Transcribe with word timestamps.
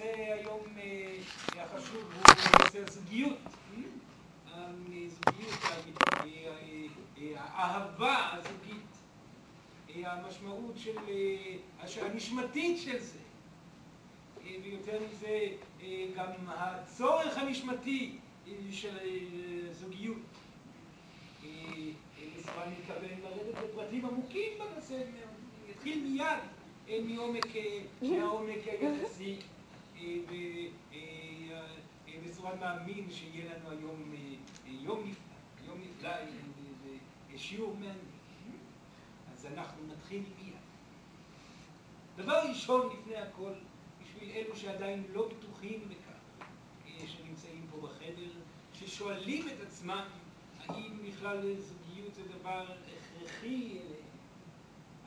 הנושא 0.00 0.32
היום 0.32 0.60
החשוב 1.56 2.12
הוא 2.14 2.34
נושא 2.64 2.84
הזוגיות. 2.88 3.38
הזוגיות, 4.54 5.58
האהבה 7.36 8.30
הזוגית, 8.32 8.86
המשמעות 9.94 10.74
של, 10.76 12.04
הנשמתית 12.04 12.80
של 12.80 12.98
זה. 12.98 13.18
ויותר 14.62 14.98
מזה, 15.10 15.46
גם 16.16 16.30
הצורך 16.48 17.38
הנשמתי 17.38 18.18
של 18.70 18.98
זוגיות. 19.72 20.16
אני 21.42 21.94
מתכוון 22.78 23.20
לרדת 23.22 23.64
לפרטים 23.64 24.06
עמוקים 24.06 24.52
בנושא, 24.58 25.02
נתחיל 25.68 26.02
מיד 26.02 26.38
מעומק, 27.02 27.46
היחסי, 28.66 29.36
בצורה 32.24 32.54
מאמין 32.54 33.10
שיהיה 33.10 33.54
לנו 33.54 33.70
היום 33.70 34.14
יום 34.66 35.04
נפלא, 35.04 35.66
יום 35.66 35.78
נפלא, 35.80 36.10
שיעור 37.36 37.74
מעניין. 37.74 37.96
אז 39.32 39.46
אנחנו 39.46 39.86
נתחיל 39.86 40.22
מיד. 40.38 40.54
דבר 42.16 42.40
ראשון, 42.48 42.96
לפני 42.96 43.16
הכל, 43.16 43.52
בשביל 44.02 44.30
אלו 44.30 44.56
שעדיין 44.56 45.04
לא 45.12 45.28
בטוחים 45.28 45.88
בכך, 45.88 46.46
שנמצאים 47.06 47.66
פה 47.70 47.76
בחדר, 47.86 48.30
ששואלים 48.74 49.48
את 49.48 49.66
עצמם 49.66 50.04
האם 50.66 50.98
בכלל 51.08 51.54
זוגיות 51.54 52.14
זה 52.14 52.22
דבר 52.38 52.66
הכרחי 52.72 53.78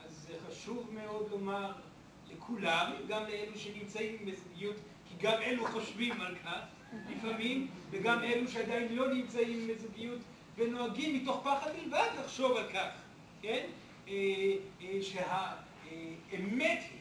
אז 0.05 0.27
זה 0.27 0.33
חשוב 0.47 0.89
מאוד 0.93 1.31
לומר 1.31 1.71
לכולם, 2.37 2.91
גם 3.07 3.23
לאלו 3.23 3.57
שנמצאים 3.57 4.25
בזוגיות, 4.25 4.75
כי 5.09 5.15
גם 5.21 5.41
אלו 5.41 5.67
חושבים 5.67 6.21
על 6.21 6.35
כך 6.45 6.59
לפעמים, 7.09 7.67
וגם 7.91 8.23
אלו 8.23 8.47
שעדיין 8.47 8.95
לא 8.95 9.13
נמצאים 9.13 9.67
בזוגיות 9.67 10.19
ונוהגים 10.57 11.15
מתוך 11.15 11.41
פחד 11.43 11.71
בלבד 11.81 12.07
לחשוב 12.19 12.57
על 12.57 12.69
כך, 12.73 12.89
כן? 13.41 13.65
שהאמת 15.01 15.81
היא 16.31 16.99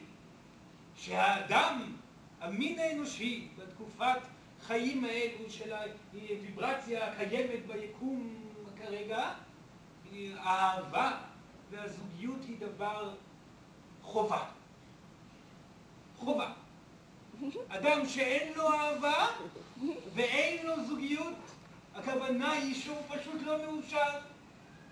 שהאדם, 0.95 1.95
המין 2.41 2.79
האנושי, 2.79 3.47
בתקופת 3.57 4.19
חיים 4.61 5.05
האלו 5.05 5.49
של 5.49 5.73
הוויברציה 5.73 7.07
הקיימת 7.07 7.65
ביקום 7.67 8.33
כרגע, 8.77 9.33
האהבה 10.37 11.11
והזוגיות 11.71 12.39
היא 12.47 12.57
דבר 12.59 13.13
חובה. 14.01 14.45
חובה. 16.23 16.51
אדם 17.77 18.07
שאין 18.07 18.53
לו 18.53 18.73
אהבה 18.73 19.27
ואין 20.13 20.65
לו 20.65 20.85
זוגיות, 20.87 21.35
הכוונה 21.95 22.51
היא 22.51 22.75
שהוא 22.75 22.97
פשוט 23.09 23.41
לא 23.45 23.57
מאושר. 23.57 24.19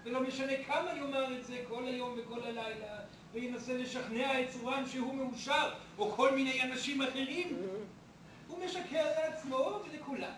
ולא 0.03 0.21
משנה 0.21 0.53
כמה 0.67 0.93
יאמר 0.97 1.37
את 1.37 1.45
זה 1.45 1.63
כל 1.69 1.85
היום 1.87 2.15
וכל 2.17 2.43
הלילה, 2.43 2.99
וינסה 3.33 3.73
לשכנע 3.77 4.41
את 4.41 4.49
צורם 4.49 4.83
שהוא 4.91 5.15
מאושר, 5.15 5.73
או 5.97 6.11
כל 6.11 6.35
מיני 6.35 6.61
אנשים 6.61 7.01
אחרים, 7.01 7.57
הוא 8.47 8.65
משקר 8.65 9.05
לעצמו 9.19 9.79
ולכולם. 9.85 10.31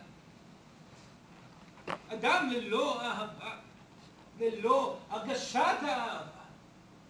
אדם 2.10 2.50
ללא 2.52 3.02
אהבה, 3.02 3.56
ללא 4.40 4.98
הרגשת 5.10 5.60
האהבה, 5.82 6.44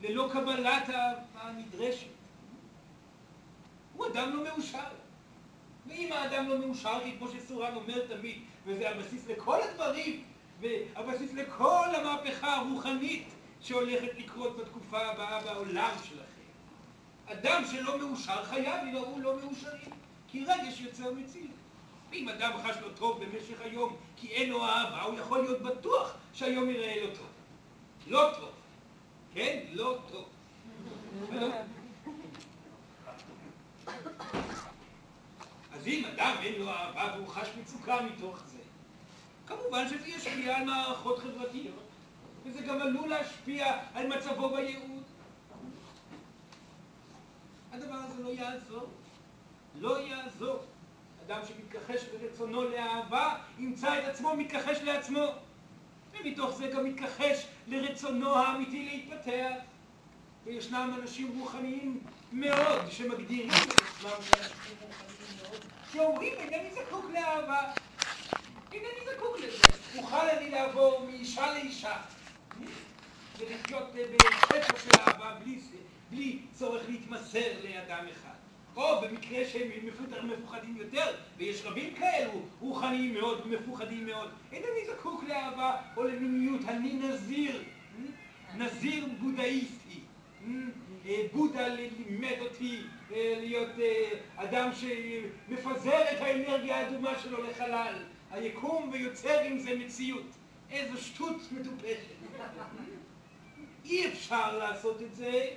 ללא 0.01 0.29
קבלת 0.33 0.89
האהבה 0.89 1.41
הנדרשת, 1.41 2.07
הוא 3.93 4.05
אדם 4.07 4.35
לא 4.35 4.43
מאושר. 4.43 4.79
ואם 5.87 6.11
האדם 6.11 6.49
לא 6.49 6.57
מאושר, 6.57 6.99
כמו 7.17 7.27
שסורן 7.27 7.75
אומר 7.75 8.07
תמיד, 8.07 8.41
וזה 8.65 8.89
הבסיס 8.89 9.27
לכל 9.27 9.57
הדברים, 9.61 10.23
והבסיס 10.59 11.33
לכל 11.33 11.87
המהפכה 11.95 12.55
הרוחנית 12.55 13.27
שהולכת 13.61 14.17
לקרות 14.17 14.57
בתקופה 14.57 14.99
הבאה 14.99 15.41
בעולם 15.43 15.91
שלכם. 16.03 16.23
אדם 17.25 17.63
שלא 17.71 17.97
מאושר 17.97 18.43
חייב 18.43 18.87
יראו 18.93 19.19
לא 19.19 19.35
מאושרים, 19.35 19.91
כי 20.27 20.45
רגש 20.45 20.81
יוצר 20.81 21.11
מציל. 21.11 21.47
ואם 22.11 22.29
אדם 22.29 22.51
חש 22.63 22.75
לו 22.81 22.89
טוב 22.89 23.23
במשך 23.23 23.61
היום 23.61 23.95
כי 24.15 24.27
אין 24.27 24.49
לו 24.49 24.65
אהבה, 24.65 25.01
הוא 25.01 25.19
יכול 25.19 25.41
להיות 25.41 25.61
בטוח 25.61 26.13
שהיום 26.33 26.69
יראה 26.69 27.01
לו 27.01 27.07
טוב. 27.15 27.27
לא 28.07 28.29
טוב. 28.39 28.49
כן? 29.33 29.59
לא 29.71 29.97
טוב. 30.11 30.25
אז 35.73 35.87
אם 35.87 36.05
אדם 36.05 36.35
אין 36.41 36.61
לו 36.61 36.69
אהבה 36.69 37.13
והוא 37.15 37.27
חש 37.27 37.47
מצוקה 37.61 38.01
מתוך 38.01 38.39
זה, 38.45 38.57
כמובן 39.47 39.89
שזה 39.89 40.07
ישפיע 40.07 40.57
על 40.57 40.65
מערכות 40.65 41.19
חברתיות, 41.19 41.83
וזה 42.45 42.61
גם 42.61 42.81
עלול 42.81 43.09
להשפיע 43.09 43.79
על 43.93 44.07
מצבו 44.07 44.49
בייעוד. 44.49 45.03
הדבר 47.71 47.95
הזה 47.95 48.23
לא 48.23 48.29
יעזור. 48.29 48.87
לא 49.79 49.99
יעזור. 49.99 50.59
אדם 51.25 51.39
שמתכחש 51.47 52.05
לרצונו 52.13 52.63
לאהבה, 52.63 53.35
ימצא 53.59 53.99
את 53.99 54.03
עצמו 54.03 54.35
מתכחש 54.35 54.77
לעצמו. 54.77 55.25
ומתוך 56.11 56.51
זה 56.51 56.67
גם 56.67 56.85
מתכחש 56.85 57.47
לרצונו 57.67 58.35
האמיתי 58.35 58.85
להתפתח. 58.85 59.53
וישנם 60.45 60.97
אנשים 61.01 61.39
רוחניים 61.39 62.03
מאוד 62.33 62.91
שמגדירים 62.91 63.49
את 63.49 63.71
עצמם 63.71 64.09
כאנשים 64.31 64.75
רוחניים 64.81 65.37
מאוד, 65.43 65.63
שאומרים 65.93 66.33
אינני 66.33 66.69
זקוק 66.73 67.05
לאהבה, 67.13 67.71
אינני 68.73 69.15
זקוק 69.15 69.37
לזה, 69.39 69.97
אוכל 69.97 70.29
אני 70.29 70.49
לעבור 70.49 71.05
מאישה 71.07 71.53
לאישה 71.53 71.95
ולחיות 73.37 73.83
בשפע 73.93 74.79
של 74.79 74.99
אהבה 74.99 75.39
בלי, 75.43 75.59
בלי 76.09 76.39
צורך 76.53 76.81
להתמסר 76.89 77.51
לאדם 77.63 78.05
אחד. 78.11 78.33
או 78.75 79.01
במקרה 79.01 79.45
שהם 79.45 79.69
מפוחדים 80.23 80.77
יותר, 80.77 81.15
ויש 81.37 81.61
רבים 81.65 81.95
כאלו, 81.95 82.41
רוחניים 82.59 83.13
מאוד 83.13 83.41
ומפוחדים 83.45 84.05
מאוד, 84.05 84.29
אינני 84.51 84.85
זקוק 84.93 85.23
לאהבה 85.23 85.75
או 85.97 86.03
למיניות, 86.03 86.61
אני 86.67 86.93
נזיר, 86.93 87.63
נזיר 88.55 89.05
בודהיסטי. 89.19 89.99
בודה 91.33 91.67
לימד 91.67 92.37
אותי 92.39 92.81
להיות 93.11 93.69
אדם 94.35 94.69
שמפזר 94.73 96.01
את 96.11 96.21
האנרגיה 96.21 96.77
האדומה 96.77 97.19
שלו 97.19 97.43
לחלל, 97.43 97.93
היקום 98.31 98.89
ויוצר 98.93 99.39
עם 99.39 99.59
זה 99.59 99.75
מציאות. 99.75 100.25
איזו 100.71 100.97
שטות 100.97 101.41
מטופשת. 101.51 102.13
אי 103.85 104.07
אפשר 104.07 104.57
לעשות 104.57 105.01
את 105.01 105.15
זה 105.15 105.49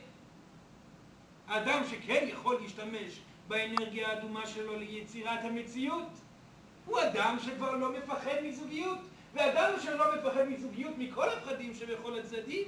האדם 1.47 1.83
שכן 1.91 2.27
יכול 2.29 2.61
להשתמש 2.63 3.21
באנרגיה 3.49 4.09
האדומה 4.09 4.47
שלו 4.47 4.79
ליצירת 4.79 5.45
המציאות 5.45 6.09
הוא 6.87 7.01
אדם 7.03 7.37
שכבר 7.45 7.77
לא 7.77 7.93
מפחד 7.93 8.37
מזוגיות 8.45 8.99
ואדם 9.35 9.73
שלא 9.83 10.05
מפחד 10.17 10.49
מזוגיות 10.49 10.93
מכל 10.99 11.29
הפחדים 11.29 11.75
שבכל 11.75 12.19
הצדדים 12.19 12.65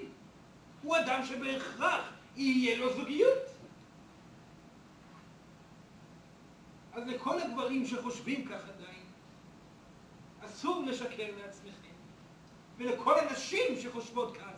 הוא 0.83 0.97
אדם 0.97 1.25
שבהכרח 1.25 2.18
יהיה 2.39 2.79
לו 2.79 2.93
זוגיות 2.93 3.49
אז 6.93 7.07
לכל 7.07 7.41
הגברים 7.41 7.87
שחושבים 7.87 8.45
כך 8.45 8.61
עדיין 8.69 9.05
אסור 10.41 10.85
לשקר 10.87 11.37
לעצמכם 11.43 11.95
ולכל 12.77 13.19
הנשים 13.19 13.81
שחושבות 13.83 14.37
כך 14.37 14.55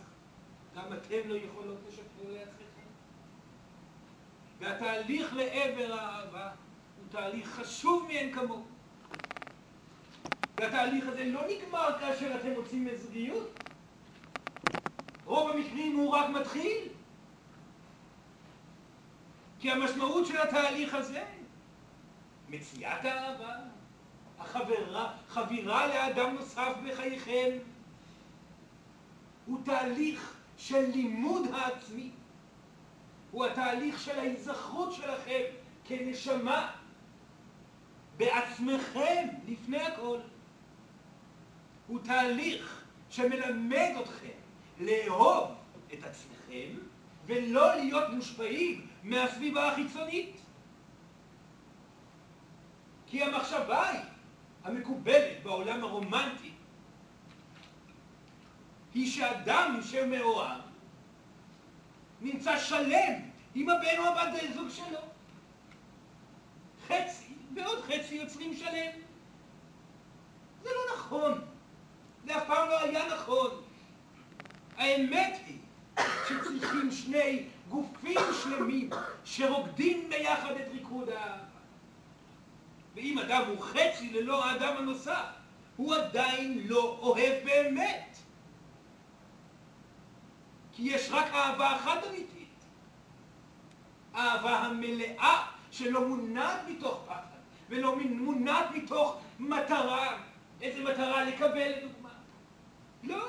גם 0.75 0.93
אתם 0.93 1.29
לא 1.29 1.35
יכולות 1.35 1.77
לשקר 1.87 2.29
לעצמכם 2.29 2.61
והתהליך 4.59 5.33
לעבר 5.33 5.93
האהבה 5.93 6.49
הוא 6.97 7.05
תהליך 7.09 7.47
חשוב 7.47 8.05
מאין 8.07 8.33
כמוהו. 8.33 8.65
והתהליך 10.57 11.07
הזה 11.07 11.25
לא 11.25 11.41
נגמר 11.47 11.99
כאשר 11.99 12.35
אתם 12.35 12.51
רוצים 12.51 12.87
זוגיות. 12.95 13.49
רוב 15.25 15.49
המקרים 15.49 15.95
הוא 15.95 16.09
רק 16.09 16.29
מתחיל. 16.29 16.87
כי 19.61 19.71
המשמעות 19.71 20.27
של 20.27 20.41
התהליך 20.41 20.93
הזה, 20.93 21.23
מציאת 22.49 23.05
האהבה, 23.05 23.55
החברה, 24.39 25.13
חבירה 25.29 25.87
לאדם 25.87 26.35
נוסף 26.35 26.73
בחייכם, 26.85 27.57
הוא 29.45 29.59
תהליך 29.65 30.33
של 30.57 30.85
לימוד 30.93 31.47
העצמי. 31.53 32.11
הוא 33.31 33.45
התהליך 33.45 34.01
של 34.01 34.19
ההיזכרות 34.19 34.93
שלכם 34.93 35.41
כנשמה 35.83 36.71
בעצמכם 38.17 39.27
לפני 39.47 39.81
הכל. 39.81 40.19
הוא 41.87 41.99
תהליך 42.03 42.83
שמלמד 43.09 43.91
אתכם 44.01 44.37
לאהוב 44.79 45.51
את 45.93 46.03
עצמכם 46.03 46.69
ולא 47.25 47.75
להיות 47.75 48.09
מושפעים 48.09 48.90
מהסביבה 49.03 49.71
החיצונית. 49.71 50.41
כי 53.07 53.23
המחשבה 53.23 53.89
היא, 53.89 53.99
המקובלת 54.63 55.43
בעולם 55.43 55.83
הרומנטי, 55.83 56.51
היא 58.93 59.11
שאדם 59.11 59.79
שמאוהב 59.83 60.61
נמצא 62.21 62.59
שלם 62.59 63.13
עם 63.55 63.69
הבן 63.69 63.97
או 63.97 64.03
הבת 64.03 64.41
זוג 64.55 64.69
שלו. 64.69 64.99
חצי 66.87 67.33
ועוד 67.55 67.81
חצי 67.81 68.15
יוצרים 68.15 68.53
שלם. 68.53 68.91
זה 70.63 70.69
לא 70.69 70.95
נכון. 70.95 71.41
זה 72.25 72.37
אף 72.37 72.47
פעם 72.47 72.69
לא 72.69 72.79
היה 72.79 73.13
נכון. 73.13 73.61
האמת 74.77 75.39
היא 75.45 75.57
שצריכים 76.27 76.91
שני 76.91 77.47
גופים 77.71 78.19
שלמים 78.43 78.89
שרוקדים 79.25 80.09
ביחד 80.09 80.51
את 80.51 80.67
ריקוד 80.71 81.09
האהבה. 81.09 81.45
ואם 82.95 83.19
אדם 83.19 83.43
הוא 83.47 83.61
חצי 83.61 84.09
ללא 84.13 84.45
האדם 84.45 84.77
הנוסף, 84.77 85.25
הוא 85.75 85.95
עדיין 85.95 86.61
לא 86.67 86.97
אוהב 87.01 87.43
באמת. 87.45 88.17
כי 90.71 90.83
יש 90.83 91.09
רק 91.11 91.25
אהבה 91.33 91.75
אחת 91.75 92.03
אמיתית. 92.09 92.47
אהבה 94.15 94.59
המלאה 94.59 95.47
שלא 95.71 96.07
מונעת 96.07 96.59
מתוך 96.67 97.03
פחד 97.05 97.37
ולא 97.69 97.95
מונעת 97.95 98.65
מתוך 98.75 99.17
מטרה. 99.39 100.17
איזה 100.61 100.83
מטרה? 100.83 101.23
לקבל 101.23 101.71
לדוגמה. 101.77 102.09
לא. 103.03 103.25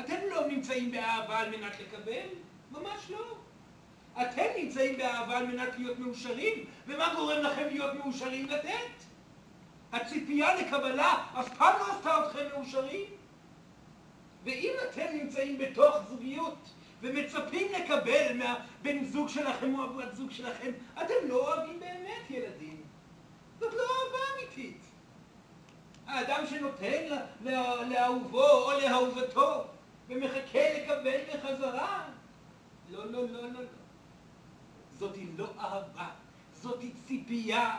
אתם 0.00 0.16
לא 0.30 0.46
נמצאים 0.46 0.90
באהבה 0.90 1.38
על 1.38 1.50
מנת 1.50 1.72
לקבל? 1.80 2.26
ממש 2.70 3.10
לא. 3.10 3.43
אתם 4.22 4.46
נמצאים 4.56 4.96
באהבה 4.96 5.38
על 5.38 5.46
מנת 5.46 5.78
להיות 5.78 5.98
מאושרים, 5.98 6.64
ומה 6.86 7.14
גורם 7.16 7.42
לכם 7.42 7.66
להיות 7.70 7.94
מאושרים 7.94 8.48
לתת? 8.48 9.04
הציפייה 9.92 10.54
לקבלה 10.54 11.26
אף 11.40 11.56
פעם 11.56 11.78
לא 11.78 11.92
עשתה 11.92 12.26
אתכם 12.26 12.44
מאושרים. 12.54 13.06
ואם 14.44 14.72
אתם 14.88 15.06
נמצאים 15.12 15.58
בתוך 15.58 15.96
זוגיות 16.08 16.58
ומצפים 17.00 17.72
לקבל 17.72 18.32
מהבן 18.34 19.04
זוג 19.04 19.28
שלכם 19.28 19.78
או 19.78 19.84
הבת 19.84 20.14
זוג 20.14 20.30
שלכם, 20.30 20.70
אתם 20.98 21.14
לא 21.28 21.34
אוהבים 21.34 21.80
באמת 21.80 22.30
ילדים. 22.30 22.82
זאת 23.60 23.74
לא 23.74 23.82
אהבה 23.82 24.18
אמיתית. 24.36 24.80
האדם 26.06 26.46
שנותן 26.46 27.16
לאהובו 27.88 28.46
או 28.46 28.80
לאהובתו 28.80 29.64
ומחכה 30.08 30.60
לקבל 30.78 31.20
בחזרה, 31.32 32.04
לא, 32.90 33.12
לא, 33.12 33.28
לא, 33.28 33.42
לא, 33.42 33.52
לא. 33.52 33.83
זאתי 35.04 35.26
לא 35.36 35.46
אהבה, 35.58 36.08
זאתי 36.54 36.90
ציפייה. 37.06 37.78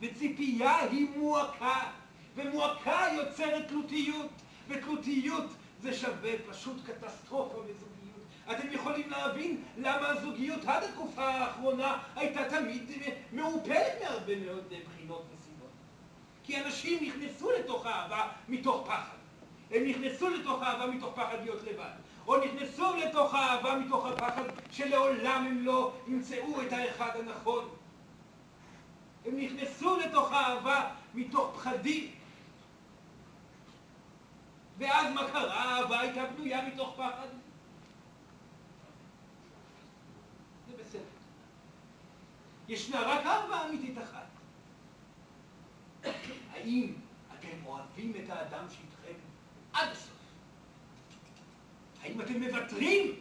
וציפייה 0.00 0.76
היא 0.76 1.08
מועקה, 1.16 1.90
ומועקה 2.36 3.00
יוצרת 3.16 3.68
תלותיות, 3.68 4.30
ותלותיות 4.68 5.44
זה 5.80 5.94
שווה 5.94 6.30
פשוט 6.50 6.76
קטסטרופה 6.86 7.60
בזוגיות. 7.60 8.24
אתם 8.50 8.72
יכולים 8.72 9.10
להבין 9.10 9.62
למה 9.76 10.08
הזוגיות 10.08 10.64
עד 10.64 10.82
התקופה 10.82 11.28
האחרונה 11.28 11.98
הייתה 12.16 12.40
תמיד 12.48 12.90
מעופלת 13.32 14.02
מהרבה 14.02 14.36
מאוד 14.36 14.64
בחינות 14.86 15.22
וסיבות. 15.34 15.70
כי 16.44 16.60
אנשים 16.60 17.04
נכנסו 17.04 17.50
לתוך 17.50 17.86
אהבה 17.86 18.28
מתוך 18.48 18.86
פחד. 18.86 19.16
הם 19.70 19.84
נכנסו 19.84 20.28
לתוך 20.28 20.62
אהבה 20.62 20.86
מתוך 20.86 21.12
פחד 21.14 21.36
להיות 21.42 21.62
לבד. 21.62 22.09
או 22.30 22.36
נכנסו 22.44 22.96
לתוך 22.96 23.34
האהבה 23.34 23.78
מתוך 23.78 24.06
הפחד 24.06 24.42
שלעולם 24.70 25.46
הם 25.46 25.64
לא 25.64 25.92
ימצאו 26.06 26.62
את 26.62 26.72
האחד 26.72 27.10
הנכון. 27.16 27.68
הם 29.24 29.36
נכנסו 29.36 29.96
לתוך 29.96 30.32
האהבה 30.32 30.94
מתוך 31.14 31.54
פחדים. 31.54 32.10
ואז 34.78 35.14
מה 35.14 35.30
קרה? 35.32 35.54
האהבה 35.54 36.00
הייתה 36.00 36.26
בנויה 36.26 36.68
מתוך 36.68 36.94
פחד. 36.96 37.28
זה 40.68 40.76
בסדר. 40.82 41.00
ישנה 42.68 43.00
רק 43.00 43.26
אהבה 43.26 43.66
אמיתית 43.68 43.98
אחת. 43.98 44.26
האם 46.52 46.94
אתם 47.38 47.66
אוהבים 47.66 48.12
את 48.24 48.30
האדם 48.30 48.64
שאיתכם 48.68 49.18
עד 49.72 49.88
הסוף? 49.88 50.09
האם 52.10 52.20
אתם 52.20 52.40
מוותרים 52.40 53.20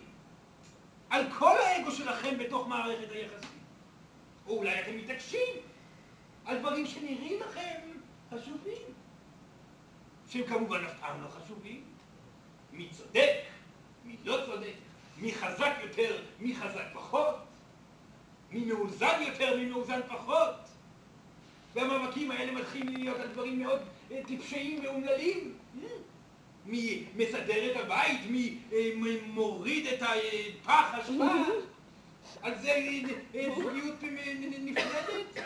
על 1.10 1.26
כל 1.40 1.58
האגו 1.58 1.92
שלכם 1.92 2.38
בתוך 2.38 2.68
מערכת 2.68 3.12
היחסים? 3.12 3.60
או 4.48 4.58
אולי 4.58 4.82
אתם 4.82 4.98
מתעקשים 4.98 5.56
על 6.46 6.60
דברים 6.60 6.88
שנראים 6.88 7.40
לכם 7.40 7.80
חשובים, 8.30 8.82
שהם 10.30 10.44
כמובן 10.44 10.86
אף 10.86 11.00
פעם 11.00 11.24
לא 11.24 11.28
חשובים. 11.28 11.84
מי 12.74 12.90
צודק, 12.90 13.34
מי 14.06 14.16
לא 14.24 14.38
צודק, 14.46 14.74
מי 15.18 15.34
חזק 15.34 15.74
יותר, 15.82 16.22
מי 16.40 16.56
חזק 16.56 16.86
פחות, 16.94 17.36
מי 18.52 18.66
מאוזן 18.66 19.22
יותר, 19.28 19.58
מי 19.58 19.66
מאוזן 19.66 20.00
פחות. 20.08 20.56
והמאבקים 21.74 22.32
האלה 22.32 22.52
מתחילים 22.52 22.94
להיות 22.94 23.20
על 23.20 23.28
דברים 23.28 23.60
מאוד 23.60 23.80
אה, 24.12 24.22
טיפשיים 24.28 24.86
ואומללים. 24.86 25.54
מי 26.70 27.06
מסדר 27.16 27.72
את 27.72 27.78
הבית, 27.78 28.20
מי 28.30 28.58
אה, 28.74 28.90
מוריד 29.28 29.88
את 29.88 30.02
הפח 30.02 30.94
אשפה, 30.94 31.34
על 32.42 32.58
זה 32.62 32.72
אה, 33.36 33.48
זוגיות 33.56 33.96
נפרדת. 34.60 35.44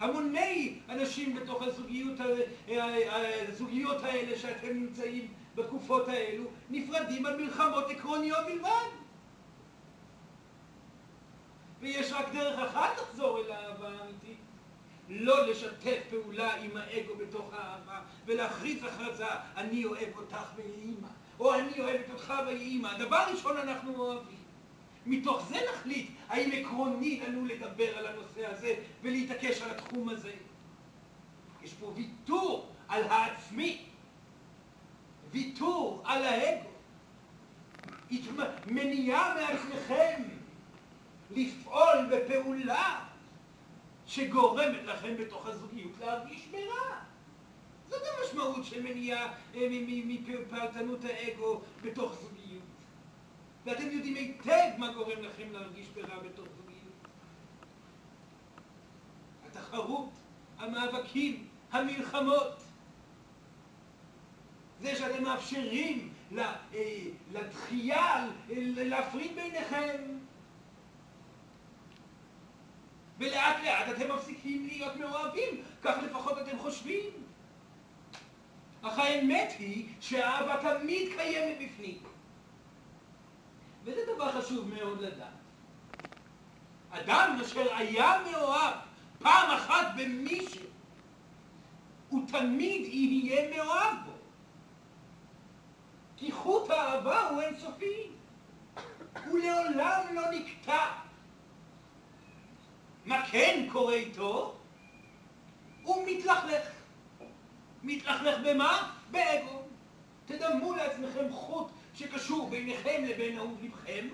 המוני 0.00 0.78
אנשים 0.88 1.34
בתוך 1.34 1.62
הזוגיות, 1.62 2.18
הזוגיות 3.48 4.04
האלה 4.04 4.38
שאתם 4.38 4.68
נמצאים 4.68 5.28
בתקופות 5.54 6.08
האלו, 6.08 6.44
נפרדים 6.70 7.26
על 7.26 7.36
מלחמות 7.44 7.90
עקרוניות 7.90 8.46
בלבד. 8.46 8.88
ויש 11.80 12.12
רק 12.12 12.32
דרך 12.32 12.58
אחת 12.58 12.90
לחזור 12.98 13.38
אל 13.38 13.52
האהבה 13.52 13.88
האמיתית. 13.88 14.43
לא 15.08 15.46
לשתף 15.46 15.98
פעולה 16.10 16.54
עם 16.54 16.70
האגו 16.76 17.16
בתוך 17.16 17.50
האהבה 17.52 18.00
ולהכריז 18.26 18.84
הכרזה, 18.84 19.26
אני 19.56 19.84
אוהב 19.84 20.16
אותך 20.16 20.46
ויהי 20.56 20.80
אימא, 20.80 21.08
או 21.38 21.54
אני 21.54 21.80
אוהבת 21.80 22.10
אותך 22.12 22.34
ויהי 22.46 22.68
אימא. 22.68 22.98
דבר 22.98 23.24
ראשון 23.32 23.56
אנחנו 23.56 23.96
אוהבים. 23.96 24.44
מתוך 25.06 25.46
זה 25.48 25.56
נחליט 25.72 26.10
האם 26.28 26.50
עקרוני 26.52 27.20
לנו 27.20 27.46
לדבר 27.46 27.98
על 27.98 28.06
הנושא 28.06 28.46
הזה 28.46 28.74
ולהתעקש 29.02 29.62
על 29.62 29.70
התחום 29.70 30.08
הזה. 30.08 30.32
יש 31.62 31.72
פה 31.72 31.92
ויתור 31.94 32.72
על 32.88 33.02
העצמי, 33.02 33.84
ויתור 35.30 36.02
על 36.06 36.22
האגו, 36.24 36.68
מניעה 38.66 39.34
מעצמכם 39.34 40.22
לפעול 41.30 42.06
בפעולה 42.10 43.04
שגורמת 44.06 44.84
לכם 44.84 45.16
בתוך 45.16 45.46
הזוגיות 45.46 45.92
להרגיש 46.00 46.46
ברע. 46.46 47.00
זאת 47.88 48.02
המשמעות 48.18 48.64
של 48.64 48.82
מניעה 48.82 49.32
אה, 49.54 49.68
מפעלתנות 50.06 51.04
האגו 51.04 51.60
בתוך 51.82 52.12
זוגיות. 52.12 52.62
ואתם 53.64 53.90
יודעים 53.90 54.14
היטב 54.14 54.70
מה 54.78 54.92
גורם 54.92 55.22
לכם 55.22 55.52
להרגיש 55.52 55.88
ברע 55.88 56.18
בתוך 56.18 56.46
זוגיות. 56.56 56.92
התחרות, 59.46 60.10
המאבקים, 60.58 61.48
המלחמות. 61.72 62.62
זה 64.80 64.96
שאתם 64.96 65.24
מאפשרים 65.24 66.12
אה, 66.38 66.54
לדחייה, 67.32 68.28
להפריד 68.76 69.34
ביניכם. 69.34 70.23
ולאט 73.18 73.56
לאט 73.64 73.96
אתם 73.96 74.14
מפסיקים 74.14 74.66
להיות 74.66 74.96
מאוהבים, 74.96 75.62
כך 75.82 75.96
לפחות 76.02 76.38
אתם 76.38 76.58
חושבים. 76.58 77.10
אך 78.82 78.98
האמת 78.98 79.52
היא 79.58 79.88
שהאהבה 80.00 80.56
תמיד 80.78 81.08
קיימת 81.16 81.56
בפנים. 81.60 81.98
וזה 83.84 84.00
דבר 84.14 84.32
חשוב 84.32 84.74
מאוד 84.74 85.00
לדעת. 85.00 85.28
אדם 86.90 87.38
אשר 87.42 87.74
היה 87.74 88.22
מאוהב 88.30 88.74
פעם 89.18 89.50
אחת 89.50 89.86
במישהו, 89.96 90.68
הוא 92.08 92.28
תמיד 92.28 92.82
יהיה 92.86 93.56
מאוהב 93.56 93.96
בו. 94.04 94.12
כי 96.16 96.32
חוט 96.32 96.70
האהבה 96.70 97.28
הוא 97.28 97.42
אינסופי. 97.42 98.10
הוא 99.26 99.38
לעולם 99.38 100.00
לא 100.14 100.22
נקטע. 100.30 101.03
מה 103.04 103.26
כן 103.26 103.66
קורה 103.72 103.94
איתו? 103.94 104.56
הוא 105.82 106.06
מתלכלך. 106.06 106.68
מתלכלך 107.82 108.38
במה? 108.44 108.92
באגו. 109.10 109.62
תדמו 110.26 110.74
לעצמכם 110.74 111.32
חוט 111.32 111.66
שקשור 111.94 112.50
ביניכם 112.50 113.04
לבין 113.04 113.38
אהוב 113.38 113.58
לבכם, 113.62 114.08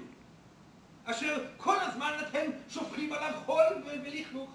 אשר 1.05 1.45
כל 1.57 1.77
הזמן 1.81 2.13
אתם 2.29 2.51
שופכים 2.69 3.13
עליו 3.13 3.33
חול 3.47 3.83
ולכלוך. 3.85 4.51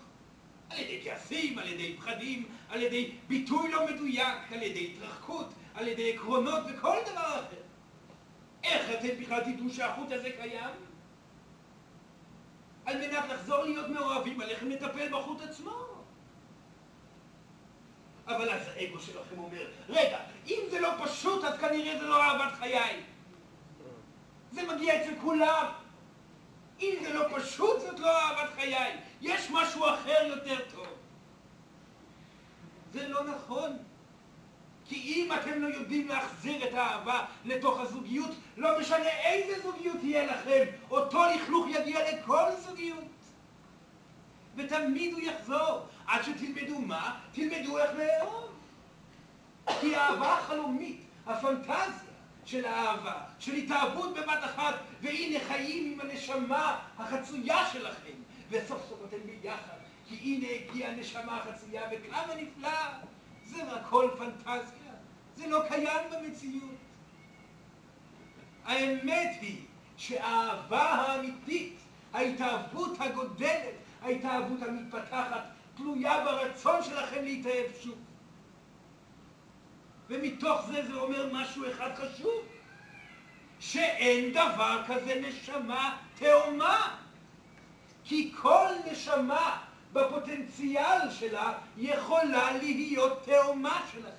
על 0.70 0.80
ידי 0.80 1.02
כעסים, 1.04 1.60
על 1.60 1.68
ידי 1.68 1.98
פחדים, 1.98 2.46
על 2.70 2.82
ידי 2.82 3.12
ביטוי 3.28 3.72
לא 3.72 3.88
מדויק, 3.88 4.52
על 4.52 4.64
ידי 4.64 4.92
התרחקות, 4.94 5.54
על 5.74 5.88
ידי 5.88 6.14
עקרונות 6.14 6.60
וכל 6.68 6.98
דבר 7.12 7.40
אחר. 7.40 7.62
איך 8.64 8.90
אתם 9.00 9.22
בכלל 9.22 9.44
תדעו 9.44 9.70
שהחוט 9.70 10.12
הזה 10.12 10.30
קיים? 10.42 10.76
על 12.86 12.98
מנת 12.98 13.30
לחזור 13.30 13.64
להיות 13.64 13.90
מאוהבים 13.90 14.42
עליכם 14.42 14.70
לטפל 14.70 15.10
בחוט 15.12 15.42
עצמו. 15.42 15.86
אבל 18.28 18.50
אז 18.50 18.68
האגו 18.76 19.00
שלכם 19.00 19.38
אומר, 19.38 19.68
רגע, 19.90 20.20
אם 20.48 20.60
זה 20.72 20.80
לא 20.80 20.90
פשוט, 21.06 21.44
אז 21.44 21.60
כנראה 21.60 22.00
זה 22.00 22.06
לא 22.06 22.24
אהבת 22.24 22.54
חיי. 22.54 23.04
זה 24.52 24.64
מגיע 24.64 25.02
אצל 25.02 25.14
כולם. 25.22 25.66
אם 26.80 26.96
זה 27.04 27.14
לא 27.14 27.26
פשוט, 27.36 27.80
זאת 27.80 28.00
לא 28.00 28.18
אהבת 28.18 28.54
חיי. 28.56 28.98
יש 29.22 29.50
משהו 29.52 29.86
אחר 29.90 30.26
יותר 30.26 30.58
טוב. 30.74 30.88
זה 32.94 33.08
לא 33.08 33.24
נכון. 33.24 33.78
כי 34.90 34.96
אם 34.96 35.34
אתם 35.34 35.62
לא 35.62 35.68
יודעים 35.68 36.08
להחזיר 36.08 36.68
את 36.68 36.74
האהבה 36.74 37.26
לתוך 37.46 37.80
הזוגיות, 37.80 38.32
לא 38.58 38.80
משנה 38.80 39.10
איזה 39.24 39.62
זוגיות 39.62 39.98
תהיה 40.00 40.26
לכם, 40.26 40.64
אותו 40.92 41.24
לכלוך 41.36 41.66
יגיע 41.70 42.00
לכל 42.12 42.52
זוגיות. 42.60 43.04
ותמיד 44.56 45.14
הוא 45.14 45.22
יחזור, 45.22 45.82
עד 46.08 46.22
שתלמדו 46.24 46.80
מה? 46.80 47.20
תלמדו 47.32 47.78
איך 47.78 47.92
לאהוב. 47.98 48.52
כי 49.82 49.96
האהבה 49.96 50.34
החלומית, 50.34 51.02
הפנטזיה 51.26 52.16
של 52.46 52.66
האהבה, 52.66 53.14
של 53.40 53.54
התאהבות 53.54 54.14
בבת 54.14 54.44
אחת, 54.44 54.76
והנה 55.02 55.40
חיים 55.48 55.94
עם 55.94 56.10
הנשמה 56.10 56.80
החצויה 56.98 57.70
שלכם, 57.74 58.12
וסוף 58.50 58.90
סוף 58.90 59.00
אתם 59.08 59.18
ביחד, 59.26 59.78
כי 60.08 60.16
הנה 60.16 60.48
הגיעה 60.48 60.92
הנשמה 60.92 61.38
החצויה, 61.38 61.82
וכמה 61.92 62.34
נפלא! 62.36 62.70
זה 63.46 63.72
הכל 63.72 64.10
פנטזיה, 64.18 64.94
זה 65.36 65.48
לא 65.48 65.64
קיים 65.68 66.10
במציאות. 66.12 66.76
האמת 68.66 69.38
היא 69.42 69.66
שהאהבה 69.98 70.84
האמיתית, 70.84 71.78
ההתאהבות 72.14 72.98
הגודלת, 73.00 73.76
ההתאהבות 74.02 74.62
המתפתחת, 74.62 75.44
תלויה 75.76 76.26
ברצון 76.26 76.84
שלכם 76.84 77.24
להתאהב 77.24 77.72
שוב. 77.82 77.98
ומתוך 80.10 80.62
זה 80.68 80.86
זה 80.88 80.94
אומר 80.94 81.30
משהו 81.34 81.72
אחד 81.72 81.90
חשוב, 81.96 82.46
שאין 83.60 84.32
דבר 84.32 84.82
כזה 84.88 85.22
נשמה 85.28 85.98
תאומה. 86.16 86.98
כי 88.04 88.34
כל 88.42 88.68
נשמה 88.92 89.65
בפוטנציאל 89.96 91.12
שלה 91.12 91.54
יכולה 91.78 92.58
להיות 92.58 93.24
תאומה 93.26 93.82
שלכם. 93.92 94.12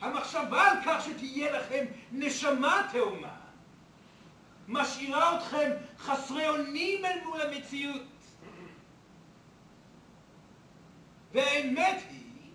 המחשבה 0.00 0.70
על 0.70 0.76
כך 0.84 1.04
שתהיה 1.04 1.52
לכם 1.52 1.84
נשמה 2.12 2.88
תאומה 2.92 3.34
משאירה 4.68 5.38
אתכם 5.38 5.70
חסרי 5.98 6.48
אונים 6.48 7.04
אל 7.04 7.18
מול 7.24 7.40
המציאות. 7.40 8.02
והאמת 11.32 12.02
היא 12.10 12.50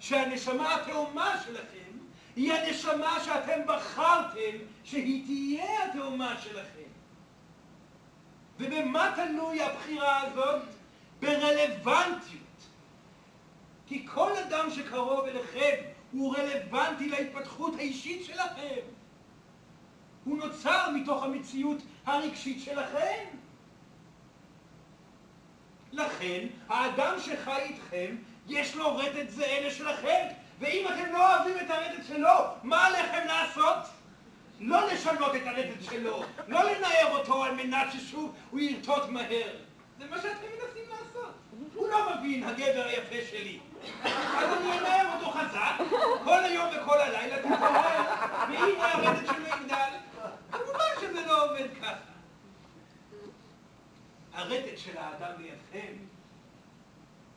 שהנשמה 0.00 0.74
התאומה 0.74 1.36
שלכם 1.44 1.98
היא 2.36 2.52
הנשמה 2.52 3.18
שאתם 3.24 3.60
בחרתם 3.66 4.56
שהיא 4.84 5.24
תהיה 5.26 5.84
התאומה 5.84 6.36
שלכם. 6.42 6.75
ובמה 8.58 9.12
תלוי 9.16 9.62
הבחירה 9.62 10.20
הזאת? 10.20 10.62
ברלוונטיות. 11.20 12.42
כי 13.86 14.06
כל 14.14 14.36
אדם 14.36 14.70
שקרוב 14.70 15.24
אליכם 15.26 15.76
הוא 16.12 16.36
רלוונטי 16.36 17.08
להתפתחות 17.08 17.74
האישית 17.78 18.24
שלכם. 18.24 18.80
הוא 20.24 20.38
נוצר 20.38 20.90
מתוך 20.94 21.22
המציאות 21.22 21.78
הרגשית 22.06 22.64
שלכם. 22.64 23.24
לכן, 25.92 26.46
האדם 26.68 27.20
שחי 27.20 27.62
איתכם, 27.62 28.16
יש 28.48 28.76
לו 28.76 28.96
רטט 28.96 29.28
זהה 29.28 29.66
לשלכם, 29.66 30.26
ואם 30.58 30.86
אתם 30.88 31.12
לא 31.12 31.36
אוהבים 31.36 31.56
את 31.66 31.70
הרטט 31.70 32.04
שלו, 32.08 32.38
מה 32.62 32.86
עליכם 32.86 33.26
לעשות? 33.26 33.95
לא 34.60 34.92
לשנות 34.92 35.34
את 35.34 35.40
הרטט 35.46 35.82
שלו, 35.90 36.22
לא 36.48 36.62
לנער 36.62 37.18
אותו 37.18 37.44
על 37.44 37.54
מנת 37.54 37.92
ששוב 37.92 38.34
הוא 38.50 38.60
ירטוט 38.60 39.08
מהר. 39.08 39.56
זה 39.98 40.04
מה 40.10 40.16
שאתם 40.16 40.46
מנסים 40.52 40.90
לעשות. 40.90 41.34
הוא 41.74 41.88
לא 41.88 42.14
מבין, 42.14 42.44
הגבר 42.44 42.84
היפה 42.86 43.30
שלי. 43.30 43.58
אז 44.04 44.58
אני 44.58 44.78
אנער 44.78 45.14
אותו 45.14 45.30
חזק, 45.30 45.96
כל 46.24 46.44
היום 46.44 46.68
וכל 46.76 47.00
הלילה, 47.00 47.38
תתעורר, 47.38 48.04
והנה 48.48 48.92
הרטט 48.92 49.26
שלו 49.26 49.46
יגדל. 49.46 49.90
כמובן 50.52 50.84
שזה 51.00 51.26
לא 51.26 51.44
עובד 51.44 51.66
ככה. 51.82 51.94
הרטט 54.32 54.78
של 54.78 54.98
האדם 54.98 55.32
לידכם 55.38 55.92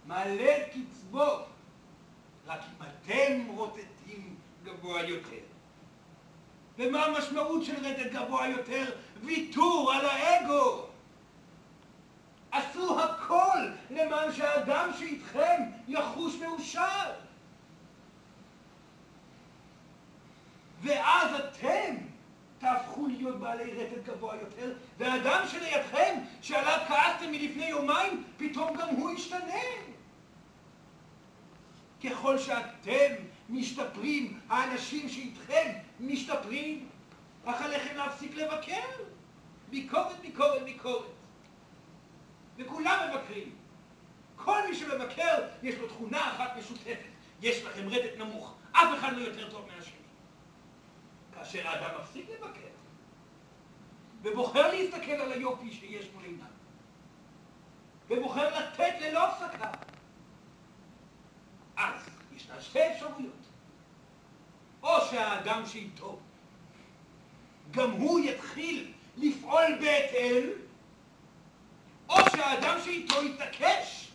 מעלה 0.06 0.58
את 0.58 0.74
קצבו, 0.74 1.30
רק 2.48 2.60
אם 2.60 2.86
אתם 2.86 3.48
רוטטים 3.56 4.36
גבוה 4.64 5.04
יותר. 5.04 5.49
ומה 6.80 7.06
המשמעות 7.06 7.66
של 7.66 7.86
רטט 7.86 8.12
גבוה 8.12 8.48
יותר? 8.48 8.92
ויתור 9.24 9.94
על 9.94 10.06
האגו. 10.06 10.86
עשו 12.52 13.00
הכל 13.00 13.60
למען 13.90 14.34
שהאדם 14.34 14.90
שאיתכם 15.00 15.62
יחוש 15.88 16.36
מאושר. 16.36 17.12
ואז 20.82 21.36
אתם 21.40 21.96
תהפכו 22.60 23.08
להיות 23.08 23.40
בעלי 23.40 23.72
רטט 23.72 24.04
גבוה 24.06 24.36
יותר, 24.36 24.74
והאדם 24.98 25.48
שלידכם, 25.52 26.20
שעליו 26.42 26.80
כעסתם 26.88 27.32
מלפני 27.32 27.66
יומיים, 27.66 28.24
פתאום 28.38 28.78
גם 28.78 28.88
הוא 28.88 29.12
ישתנה. 29.12 29.64
ככל 32.04 32.38
שאתם 32.38 33.14
משתפרים, 33.50 34.40
האנשים 34.50 35.10
שאיתכם 35.10 35.72
משתפרים, 36.00 36.90
אך 37.46 37.62
עליכם 37.62 37.96
להפסיק 37.98 38.36
לבקר. 38.36 38.88
ביקורת, 39.70 40.20
ביקורת, 40.22 40.64
ביקורת. 40.64 41.12
וכולם 42.58 43.10
מבקרים. 43.10 43.56
כל 44.36 44.68
מי 44.70 44.76
שמבקר, 44.76 45.48
יש 45.64 45.76
לו 45.76 45.88
תכונה 45.88 46.32
אחת 46.32 46.58
משותפת. 46.58 47.10
יש 47.42 47.64
לכם 47.64 47.90
רטט 47.90 48.18
נמוך. 48.18 48.56
אף 48.72 49.00
אחד 49.00 49.14
לא 49.14 49.22
יותר 49.22 49.52
טוב 49.52 49.68
מהשני. 49.76 50.00
כאשר 51.34 51.68
האדם 51.68 52.02
מפסיק 52.02 52.30
לבקר, 52.30 52.70
ובוחר 54.22 54.68
להסתכל 54.68 55.12
על 55.12 55.32
היופי 55.32 55.72
שיש 55.72 56.10
מול 56.14 56.24
עיניו, 56.24 56.46
ובוחר 58.08 58.60
לתת 58.60 58.94
ללא 59.02 59.28
הפסקה, 59.28 59.72
אז 61.78 62.10
ישנה 62.36 62.62
שתי 62.62 62.92
אפשרויות. 62.92 63.39
או 64.84 65.06
שהאדם 65.12 65.66
שאיתו, 65.66 66.20
גם 67.72 67.92
הוא 67.92 68.20
יתחיל 68.20 68.92
לפעול 69.18 69.76
בהתאם, 69.82 70.44
או 72.10 72.16
שהאדם 72.36 72.78
שאיתו 72.86 73.24
יתעקש, 73.24 74.08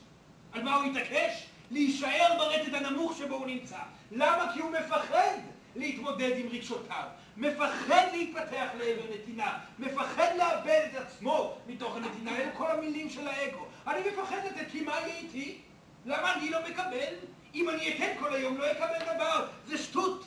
על 0.53 0.63
מה 0.63 0.75
הוא 0.75 0.85
יתעקש? 0.85 1.47
להישאר 1.71 2.35
ברטט 2.39 2.75
הנמוך 2.75 3.17
שבו 3.19 3.35
הוא 3.35 3.47
נמצא. 3.47 3.79
למה? 4.13 4.51
כי 4.55 4.61
הוא 4.61 4.71
מפחד 4.71 5.37
להתמודד 5.77 6.33
עם 6.37 6.47
רגשותיו, 6.51 7.05
מפחד 7.37 8.07
להתפתח 8.13 8.69
לעבר 8.79 9.15
נתינה, 9.15 9.59
מפחד 9.79 10.29
לאבד 10.37 10.89
את 10.91 10.97
עצמו 10.97 11.57
מתוך 11.67 11.97
הנתינה, 11.97 12.37
אלה 12.37 12.51
כל 12.57 12.71
המילים 12.71 13.11
של 13.11 13.29
האגו. 13.29 13.67
אני 13.87 14.01
מפחד 14.11 14.37
לתת, 14.47 14.71
כי 14.73 14.81
מה 14.81 14.93
יהיה 14.93 15.17
איתי? 15.17 15.59
למה 16.07 16.35
אני 16.35 16.51
לא 16.51 16.59
מקבל? 16.69 17.15
אם 17.55 17.69
אני 17.69 17.95
אתן 17.95 18.21
כל 18.21 18.35
היום 18.35 18.59
לא 18.59 18.73
אקבל 18.73 19.15
דבר, 19.15 19.47
זה 19.67 19.79
שטות. 19.79 20.27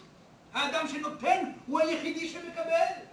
האדם 0.54 0.88
שנותן 0.88 1.52
הוא 1.68 1.80
היחידי 1.80 2.30
שמקבל. 2.30 3.08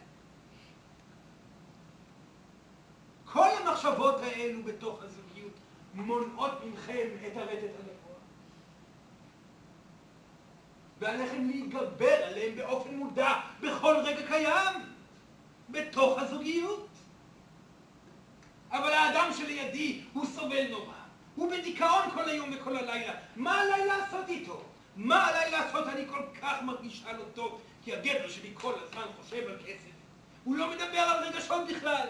כל 3.25 3.49
המחשבות 3.61 4.21
האלו 4.21 4.63
בתוך 4.63 5.03
הזוגיות 5.03 5.53
מונעות 5.95 6.65
מכם 6.65 7.09
את 7.27 7.37
הרטט 7.37 7.75
הנכון. 7.79 8.21
ועליכם 10.99 11.49
להתגבר 11.49 12.25
עליהם 12.25 12.57
באופן 12.57 12.95
מודע 12.95 13.33
בכל 13.61 13.97
רגע 14.05 14.27
קיים, 14.27 14.83
בתוך 15.69 16.19
הזוגיות. 16.19 16.89
אבל 18.71 18.93
האדם 18.93 19.33
שלידי 19.33 20.01
הוא 20.13 20.27
סובל 20.27 20.69
נורא, 20.71 20.95
הוא 21.35 21.53
בדיכאון 21.53 22.11
כל 22.15 22.29
היום 22.29 22.51
וכל 22.53 22.77
הלילה. 22.77 23.13
מה 23.37 23.61
עליי 23.61 23.87
לעשות 23.87 24.29
איתו? 24.29 24.63
מה 24.97 25.27
עליי 25.27 25.51
לעשות? 25.51 25.89
אני 25.89 26.07
כל 26.09 26.23
כך 26.43 26.63
מרגישה 26.63 27.13
לא 27.13 27.25
טוב, 27.35 27.61
כי 27.85 27.93
הגבר 27.93 28.29
שלי 28.29 28.51
כל 28.55 28.75
הזמן 28.83 29.07
חושב 29.21 29.49
על 29.49 29.57
כסף. 29.67 29.91
הוא 30.45 30.57
לא 30.57 30.71
מדבר 30.71 30.99
על 30.99 31.25
רגשות 31.25 31.69
בכלל. 31.69 32.07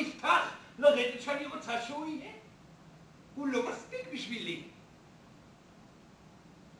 נפתח 0.00 0.54
לרדת 0.78 1.22
שאני 1.22 1.46
רוצה 1.46 1.82
שהוא 1.82 2.06
יהיה. 2.06 2.32
הוא 3.34 3.48
לא 3.48 3.70
מספיק 3.70 4.00
בשבילי. 4.12 4.62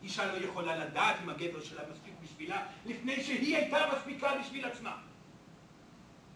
אישה 0.03 0.33
לא 0.33 0.45
יכולה 0.45 0.77
לדעת 0.77 1.17
אם 1.25 1.29
הגבר 1.29 1.61
שלה 1.61 1.83
מספיק 1.93 2.15
בשבילה 2.23 2.67
לפני 2.87 3.23
שהיא 3.25 3.57
הייתה 3.57 3.79
מספיקה 3.97 4.31
בשביל 4.41 4.65
עצמה. 4.65 4.97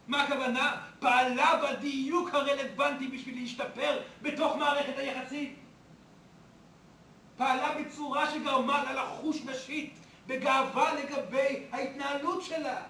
מה 0.06 0.22
הכוונה? 0.22 0.82
פעלה 0.98 1.62
בדיוק 1.62 2.34
הרלוונטי 2.34 3.08
בשביל 3.08 3.34
להשתפר 3.34 4.00
בתוך 4.22 4.56
מערכת 4.56 4.98
היחסים. 4.98 5.56
פעלה 7.42 7.74
בצורה 7.80 8.30
שגרמה 8.30 8.84
לה 8.84 8.92
לחוש 8.92 9.36
נשית 9.44 9.94
בגאווה 10.26 10.94
לגבי 10.94 11.62
ההתנהלות 11.72 12.42
שלה. 12.42 12.82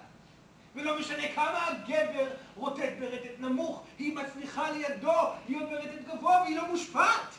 ולא 0.75 0.99
משנה 0.99 1.23
כמה 1.35 1.67
הגבר 1.67 2.27
רוטט 2.55 2.93
ברטט 2.99 3.39
נמוך, 3.39 3.83
היא 3.99 4.15
מצליחה 4.15 4.71
לידו 4.71 5.11
להיות 5.49 5.69
ברטט 5.69 6.07
גבוה 6.07 6.41
והיא 6.41 6.57
לא 6.57 6.67
מושפעת 6.67 7.35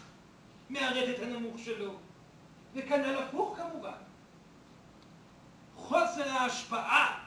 מהרטט 0.71 1.23
הנמוך 1.23 1.59
שלו. 1.59 1.95
וכנ"ל 2.75 3.19
הפוך 3.19 3.57
כמובן. 3.59 3.99
חוסר 5.77 6.29
ההשפעה 6.29 7.19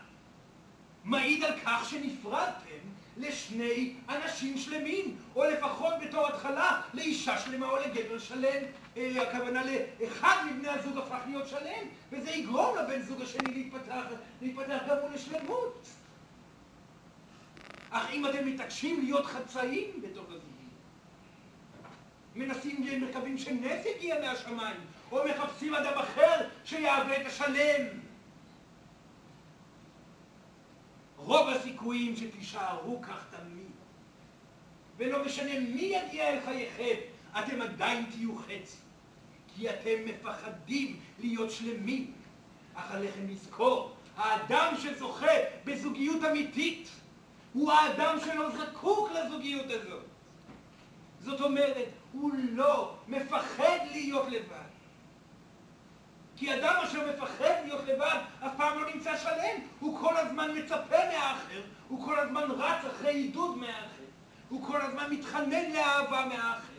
מעיד 1.04 1.44
על 1.44 1.54
כך 1.66 1.90
שנפרדתם 1.90 2.88
לשני 3.18 3.94
אנשים 4.10 4.58
שלמים, 4.58 5.18
או 5.36 5.44
לפחות 5.44 5.94
בתור 6.02 6.28
התחלה 6.28 6.82
לאישה 6.94 7.40
שלמה 7.40 7.70
או 7.70 7.78
לגבר 7.78 8.20
שלם. 8.20 8.64
הכוונה 8.98 9.62
לאחד 10.00 10.44
מבני 10.52 10.70
הזוג 10.70 10.98
הפך 10.98 11.20
להיות 11.28 11.48
שלם, 11.48 11.88
וזה 12.12 12.32
יגרום 12.32 12.78
לבן 12.78 13.02
זוג 13.02 13.22
השני 13.22 13.54
להתפתח, 13.54 14.04
להתפתח 14.42 14.78
גם 14.90 14.98
הוא 15.02 15.10
לשלמות. 15.10 15.88
אך 17.90 18.10
אם 18.12 18.26
אתם 18.26 18.48
מתעקשים 18.48 19.04
להיות 19.04 19.26
חצאים 19.26 20.02
בתוך 20.02 20.26
הזוגיות, 20.26 20.48
מנסים, 22.36 23.02
מקווים 23.10 23.38
שנס 23.38 23.86
יגיע 23.86 24.22
מהשמיים, 24.22 24.78
או 25.12 25.20
מחפשים 25.30 25.74
אדם 25.74 25.98
אחר 25.98 26.48
שיהווה 26.66 27.22
את 27.22 27.26
השלם, 27.26 27.86
רוב 31.18 31.50
הסיכויים 31.50 32.16
שתישארו 32.16 33.02
כך 33.02 33.26
תמיד. 33.30 33.72
ולא 34.98 35.26
משנה 35.26 35.60
מי 35.60 35.82
יגיע 35.82 36.30
אל 36.30 36.40
חייכם, 36.46 36.96
אתם 37.40 37.62
עדיין 37.62 38.06
תהיו 38.12 38.36
חצי. 38.36 38.87
כי 39.58 39.70
אתם 39.70 40.06
מפחדים 40.06 41.00
להיות 41.20 41.52
שלמים. 41.52 42.12
אך 42.76 42.92
עליכם 42.92 43.30
לזכור, 43.30 43.96
האדם 44.18 44.74
שזוכה 44.82 45.32
בזוגיות 45.66 46.24
אמיתית, 46.24 46.90
הוא 47.54 47.72
האדם 47.72 48.18
שלא 48.26 48.50
זקוק 48.50 49.10
לזוגיות 49.12 49.66
הזאת. 49.70 50.04
זאת 51.22 51.42
אומרת, 51.42 51.88
הוא 52.12 52.32
לא 52.52 52.96
מפחד 53.08 53.78
להיות 53.92 54.28
לבד. 54.28 54.68
כי 56.36 56.54
אדם 56.54 56.74
אשר 56.84 57.14
מפחד 57.14 57.54
להיות 57.66 57.84
לבד 57.88 58.20
אף 58.46 58.52
פעם 58.58 58.80
לא 58.80 58.94
נמצא 58.94 59.18
שלם, 59.18 59.62
הוא 59.80 60.00
כל 60.00 60.18
הזמן 60.18 60.58
מצפה 60.58 60.98
מהאחר, 61.12 61.62
הוא 61.88 62.06
כל 62.06 62.20
הזמן 62.20 62.52
רץ 62.52 62.86
אחרי 62.86 63.14
עידוד 63.14 63.58
מהאחר, 63.58 64.04
הוא 64.50 64.66
כל 64.68 64.82
הזמן 64.82 65.14
מתחנן 65.14 65.72
לאהבה 65.72 66.26
מהאחר. 66.26 66.77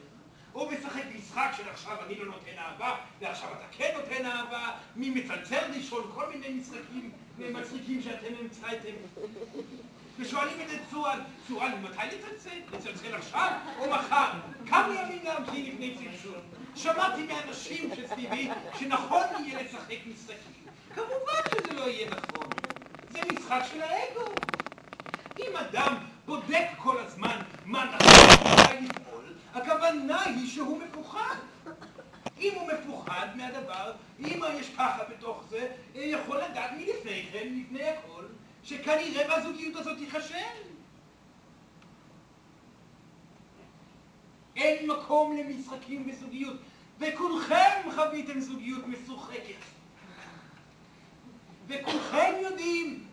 הוא 0.53 0.73
משחק 0.73 1.03
משחק 1.19 1.51
של 1.57 1.69
עכשיו 1.69 1.97
אני 2.07 2.15
לא 2.15 2.25
נותן 2.25 2.59
אהבה, 2.59 2.97
ועכשיו 3.21 3.49
אתה 3.53 3.65
כן 3.73 3.91
נותן 3.97 4.27
אהבה, 4.27 4.71
מי 4.97 5.11
מצלצל 5.11 5.73
ראשון, 5.77 6.11
כל 6.15 6.29
מיני 6.31 6.49
משחקים 6.49 7.11
מצחיקים 7.39 8.03
שאתם 8.03 8.35
המצאתם. 8.41 8.93
ושואלים 10.19 10.61
את 10.61 10.81
צורן, 10.91 11.21
צורן, 11.49 11.73
מתי 11.83 12.17
לצלצל? 12.17 12.59
לצלצל 12.73 13.15
עכשיו 13.15 13.53
או 13.79 13.91
מחר? 13.91 14.31
כמה 14.67 14.95
ימים 14.95 15.25
להמתין 15.25 15.67
לפני 15.67 15.95
צלצול? 15.95 16.39
שמעתי 16.77 17.23
מאנשים 17.23 17.91
שסביבי 17.97 18.51
שנכון 18.79 19.23
יהיה 19.45 19.63
לשחק 19.63 19.97
משחקים. 20.07 20.65
כמובן 20.95 21.43
שזה 21.51 21.77
לא 21.77 21.91
יהיה 21.91 22.11
נכון. 22.11 22.49
זה 23.11 23.21
משחק 23.33 23.61
של 23.73 23.83
האגו. 23.83 24.33
אם 25.39 25.57
אדם 25.57 25.95
בודק 26.27 26.67
כל 26.77 26.99
הזמן 26.99 27.39
מה 27.65 27.85
נכון 27.85 29.08
הכוונה 29.55 30.23
היא 30.25 30.49
שהוא 30.49 30.83
מפוחד. 30.83 31.37
אם 32.41 32.53
הוא 32.55 32.69
מפוחד 32.73 33.27
מהדבר, 33.37 33.93
אם 34.21 34.41
יש 34.61 34.71
ככה 34.75 35.05
בתוך 35.11 35.45
זה, 35.51 35.69
יכול 35.95 36.37
לדעת 36.37 36.71
מלפני 36.73 37.27
כן, 37.33 37.49
לפני 37.55 37.85
הכל, 37.85 38.25
שכנראה 38.65 39.39
בזוגיות 39.39 39.77
הזאת 39.77 39.99
ייכשל. 40.01 40.59
אין 44.57 44.91
מקום 44.91 45.37
למשחקים 45.37 46.07
בזוגיות, 46.07 46.57
וכולכם 46.99 47.91
חוויתם 47.95 48.41
זוגיות 48.41 48.87
משוחקת. 48.87 49.63
וכולכם 51.67 52.33
יודעים 52.43 53.05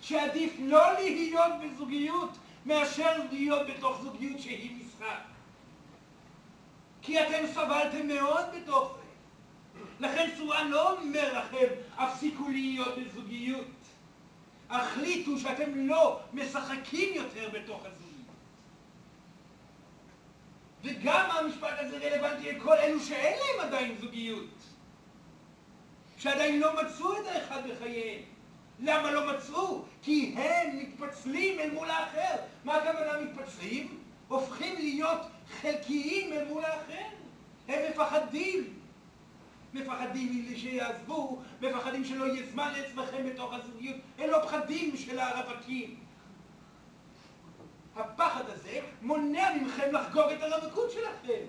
שעדיף 0.00 0.52
לא 0.58 0.92
להיות 0.92 1.52
בזוגיות 1.62 2.30
מאשר 2.66 3.22
להיות 3.30 3.66
בתוך 3.66 4.00
זוגיות 4.02 4.40
שהיא. 4.40 4.77
כי 7.08 7.20
אתם 7.20 7.46
סבלתם 7.54 8.06
מאוד 8.08 8.44
בתוך 8.56 8.94
זה. 8.96 10.06
לכן 10.06 10.30
סורן 10.38 10.68
לא 10.70 10.92
אומר 10.92 11.38
לכם, 11.38 11.66
הפסיקו 11.96 12.48
להיות 12.48 12.98
בזוגיות. 12.98 13.66
החליטו 14.70 15.38
שאתם 15.38 15.86
לא 15.86 16.20
משחקים 16.32 17.14
יותר 17.14 17.48
בתוך 17.52 17.84
הזוגיות. 17.84 18.36
וגם 20.84 21.30
המשפט 21.30 21.74
הזה 21.78 21.98
רלוונטי 21.98 22.52
לכל 22.52 22.76
אלו 22.76 23.00
שאין 23.00 23.38
להם 23.38 23.66
עדיין 23.66 23.96
זוגיות. 24.00 24.50
שעדיין 26.18 26.60
לא 26.60 26.82
מצאו 26.82 27.20
את 27.20 27.26
האחד 27.26 27.62
בחייהם. 27.70 28.22
למה 28.80 29.10
לא 29.10 29.34
מצאו? 29.34 29.84
כי 30.02 30.34
הם 30.36 30.78
מתפצלים 30.78 31.60
אל 31.60 31.70
מול 31.70 31.90
האחר. 31.90 32.36
מה 32.64 32.76
הכוונה 32.76 33.20
מתפצלים? 33.20 33.98
הופכים 34.28 34.74
להיות 34.74 35.20
חלקיים 35.60 36.32
אל 36.32 36.48
מול 36.48 36.64
האחר. 36.64 37.04
הם 37.68 37.90
מפחדים. 37.90 38.74
מפחדים 39.74 40.54
שיעזבו, 40.56 41.42
מפחדים 41.60 42.04
שלא 42.04 42.24
יהיה 42.24 42.46
זמן 42.50 42.72
לעצמכם 42.72 43.26
בתוך 43.26 43.52
הזוגיות. 43.52 43.96
הם 44.18 44.30
לא 44.30 44.38
פחדים 44.46 44.96
של 44.96 45.18
הרווקים. 45.18 45.96
הפחד 47.96 48.44
הזה 48.46 48.80
מונע 49.02 49.54
מכם 49.62 49.92
לחגוג 49.92 50.30
את 50.32 50.42
הרווקות 50.42 50.90
שלכם. 50.90 51.44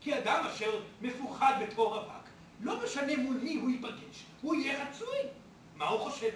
כי 0.00 0.18
אדם 0.18 0.44
אשר 0.46 0.80
מפוחד 1.02 1.62
בתור 1.62 1.96
רווק, 1.96 2.24
לא 2.60 2.84
משנה 2.84 3.16
מול 3.16 3.36
מי 3.36 3.54
הוא 3.54 3.70
ייפגש, 3.70 4.24
הוא 4.42 4.54
יהיה 4.54 4.86
חצוי. 4.86 5.18
מה 5.76 5.88
הוא 5.88 6.10
חושב 6.10 6.30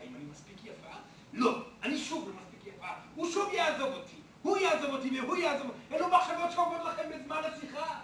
האם 0.00 0.14
אני 0.14 0.24
מספיק 0.30 0.56
יפה? 0.64 0.96
לא, 1.32 1.62
אני 1.82 1.98
שוב 1.98 2.28
לא 2.28 2.34
מספיק 2.34 2.74
יפה. 2.74 2.88
הוא 3.14 3.30
שוב 3.30 3.52
יעזוב 3.52 3.92
אותי. 3.92 4.11
הוא 4.42 4.56
יעזוב 4.56 4.90
אותי 4.90 5.20
והוא 5.20 5.36
יעזוב 5.36 5.66
אותי. 5.66 5.94
אלו 5.94 6.08
מחשבות 6.08 6.50
שעוברות 6.50 6.80
לכם 6.84 7.02
בזמן 7.14 7.40
השיחה. 7.44 7.98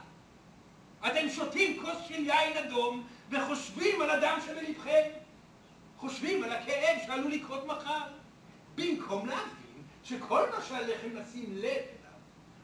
אתם 1.07 1.29
שותים 1.29 1.83
כוס 1.83 1.97
של 2.09 2.27
יין 2.27 2.57
אדום 2.57 3.07
וחושבים 3.31 4.03
על 4.03 4.11
אדם 4.11 4.39
שבלבכם. 4.47 5.09
חושבים 5.97 6.45
על 6.45 6.53
הכאב 6.53 6.99
שעלול 7.07 7.33
לקרות 7.33 7.67
מחר. 7.67 8.01
במקום 8.75 9.27
להבין 9.27 9.83
שכל 10.05 10.43
מה 10.57 10.65
שעליכם 10.69 11.17
לשים 11.17 11.45
לב 11.57 11.63
אליו 11.65 11.85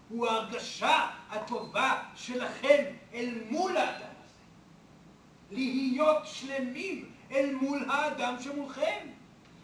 הוא 0.08 0.26
ההרגשה 0.26 1.08
הטובה 1.30 2.02
שלכם 2.14 2.84
אל 3.14 3.38
מול 3.48 3.76
האדם 3.76 4.10
הזה. 4.24 4.42
להיות 5.50 6.26
שלמים 6.26 7.10
אל 7.30 7.54
מול 7.54 7.90
האדם 7.90 8.34
שמולכם. 8.40 9.08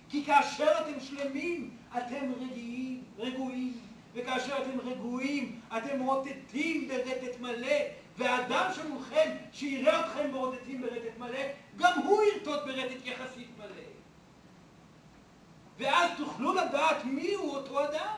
כי 0.09 0.25
כאשר 0.25 0.73
אתם 0.81 1.01
שלמים, 1.01 1.71
אתם 1.99 2.33
רגיעים, 2.41 3.05
רגועים. 3.19 3.90
וכאשר 4.15 4.63
אתם 4.63 4.81
רגועים, 4.89 5.61
אתם 5.77 6.01
רוטטים 6.01 6.89
ברטט 6.89 7.41
מלא, 7.41 7.77
והאדם 8.19 8.71
שמולכם, 8.75 9.31
שיראה 9.53 10.01
אתכם 10.01 10.31
רוטטים 10.33 10.83
ברטט 10.83 11.19
מלא, 11.19 11.43
גם 11.77 11.99
הוא 12.05 12.23
ירטוט 12.23 12.61
ברטט 12.67 13.07
יחסית 13.07 13.49
מלא. 13.59 13.91
ואז 15.79 16.11
תוכלו 16.17 16.55
לדעת 16.55 17.05
מיהו 17.05 17.51
אותו 17.51 17.85
אדם. 17.85 18.17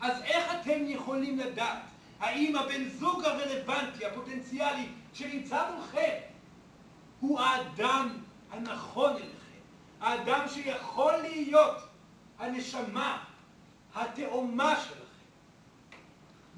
אז 0.00 0.22
איך 0.22 0.54
אתם 0.60 0.84
יכולים 0.86 1.38
לדעת 1.38 1.82
האם 2.20 2.56
הבן 2.56 2.88
זוג 2.88 3.24
הרלוונטי, 3.24 4.06
הפוטנציאלי, 4.06 4.88
שנמצא 5.12 5.70
מולכם, 5.70 6.18
הוא 7.20 7.40
האדם 7.40 8.18
הנכון 8.50 9.10
אליכם, 9.10 9.60
האדם 10.00 10.48
שיכול 10.48 11.12
להיות 11.16 11.83
הנשמה, 12.38 13.24
התאומה 13.94 14.76
שלכם. 14.80 15.04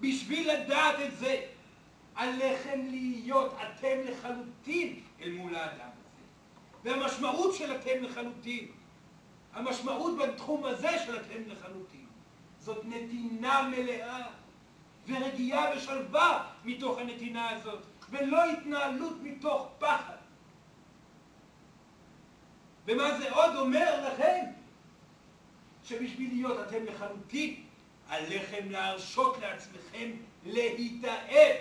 בשביל 0.00 0.52
לדעת 0.52 1.00
את 1.06 1.18
זה, 1.18 1.46
עליכם 2.14 2.80
להיות 2.90 3.54
אתם 3.54 3.96
לחלוטין 4.04 5.00
אל 5.20 5.32
מול 5.32 5.54
האדם 5.54 5.88
הזה. 5.88 6.22
והמשמעות 6.84 7.54
של 7.54 7.76
אתם 7.76 8.02
לחלוטין, 8.02 8.68
המשמעות 9.52 10.18
בתחום 10.18 10.64
הזה 10.64 10.98
של 11.06 11.16
אתם 11.16 11.42
לחלוטין, 11.46 12.06
זאת 12.58 12.84
נתינה 12.84 13.62
מלאה 13.62 14.22
ורגיעה 15.06 15.76
ושלווה 15.76 16.52
מתוך 16.64 16.98
הנתינה 16.98 17.50
הזאת, 17.50 17.82
ולא 18.10 18.44
התנהלות 18.44 19.16
מתוך 19.22 19.68
פחד. 19.78 20.16
ומה 22.86 23.18
זה 23.18 23.32
עוד 23.32 23.56
אומר 23.56 24.08
לכם? 24.08 24.55
שבשביל 25.86 26.30
להיות 26.32 26.68
אתם 26.68 26.84
לחלוטין, 26.86 27.62
עליכם 28.08 28.70
להרשות 28.70 29.38
לעצמכם 29.38 30.10
להתאהב. 30.44 31.56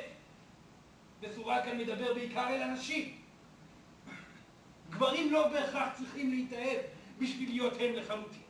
וסורה 1.21 1.63
כאן 1.65 1.77
מדבר 1.77 2.13
בעיקר 2.13 2.47
אל 2.49 2.61
אנשים. 2.61 3.17
גברים 4.89 5.31
לא 5.31 5.47
בהכרח 5.47 5.97
צריכים 5.97 6.29
להתאהב 6.29 6.77
בשביל 7.19 7.49
להיות 7.49 7.73
הם 7.79 7.93
לחלוטין. 7.93 8.41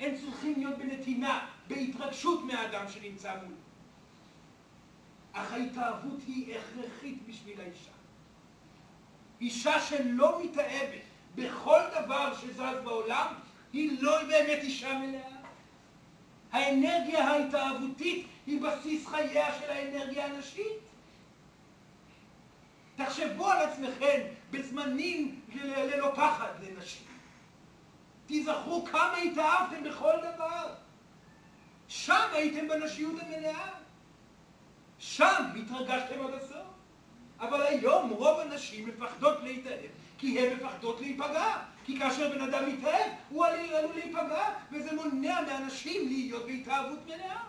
הם 0.00 0.14
צריכים 0.16 0.54
להיות 0.56 0.78
בנתינה, 0.78 1.46
בהתרגשות 1.68 2.44
מהאדם 2.44 2.88
שנמצא 2.88 3.34
מול. 3.42 3.54
אך 5.32 5.52
ההתאהבות 5.52 6.20
היא 6.26 6.56
הכרחית 6.58 7.26
בשביל 7.28 7.60
האישה. 7.60 7.90
אישה 9.40 9.80
שלא 9.80 10.44
מתאהבת 10.44 11.02
בכל 11.34 11.80
דבר 12.00 12.34
שזז 12.36 12.76
בעולם, 12.84 13.34
היא 13.72 14.02
לא 14.02 14.22
באמת 14.22 14.58
אישה 14.62 14.98
מלאה. 14.98 15.32
האנרגיה 16.52 17.24
ההתאהבותית 17.24 18.26
היא 18.46 18.60
בסיס 18.62 19.06
חייה 19.06 19.54
של 19.60 19.70
האנרגיה 19.70 20.26
הנשית. 20.26 20.78
תחשבו 22.96 23.50
על 23.50 23.68
עצמכם 23.68 24.20
בזמנים 24.50 25.40
ללא 25.54 26.12
פחד 26.14 26.52
לנשים. 26.62 27.06
תיזכרו 28.26 28.84
כמה 28.84 29.16
התאהבתם 29.16 29.84
בכל 29.84 30.12
דבר. 30.34 30.74
שם 31.88 32.28
הייתם 32.32 32.68
בנשיות 32.68 33.14
המלאה. 33.22 33.68
שם 34.98 35.44
התרגשתם 35.56 36.26
עד 36.26 36.34
הסוף. 36.34 36.66
אבל 37.40 37.62
היום 37.62 38.10
רוב 38.10 38.40
הנשים 38.40 38.88
מפחדות 38.88 39.42
להתאהב, 39.42 39.90
כי 40.18 40.40
הן 40.40 40.56
מפחדות 40.56 41.00
להיפגע. 41.00 41.56
כי 41.84 41.98
כאשר 41.98 42.30
בן 42.30 42.40
אדם 42.40 42.68
מתאהב, 42.68 43.10
הוא 43.28 43.46
עלול 43.46 43.94
להיפגע, 43.94 44.48
וזה 44.72 44.92
מונע 44.92 45.40
מאנשים 45.40 46.08
להיות 46.08 46.46
בהתאהבות 46.46 47.06
מלאה. 47.06 47.42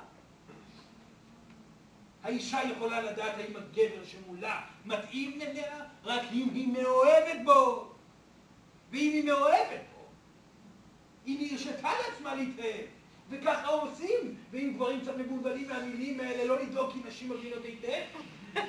האישה 2.23 2.59
יכולה 2.71 3.01
לדעת 3.01 3.33
האם 3.37 3.55
הגבר 3.55 4.03
שמולה 4.05 4.61
מתאים 4.85 5.41
אליה 5.41 5.75
רק 6.03 6.21
אם 6.33 6.49
היא 6.53 6.67
מאוהבת 6.67 7.39
בו. 7.43 7.93
ואם 8.91 9.11
היא 9.13 9.23
מאוהבת 9.23 9.81
בו, 9.95 10.05
היא 11.25 11.51
הרשתה 11.51 11.89
לעצמה 12.07 12.35
להתאהב, 12.35 12.85
וככה 13.29 13.67
עושים, 13.67 14.35
ואם 14.51 14.73
גברים 14.75 15.01
קצת 15.01 15.17
מבולבלים 15.17 15.67
מהמילים 15.67 16.19
האלה, 16.19 16.45
לא 16.45 16.59
לדאוג 16.59 16.91
כי 16.93 16.99
נשים 17.07 17.29
מבינות 17.29 17.63
היטב. 17.65 18.03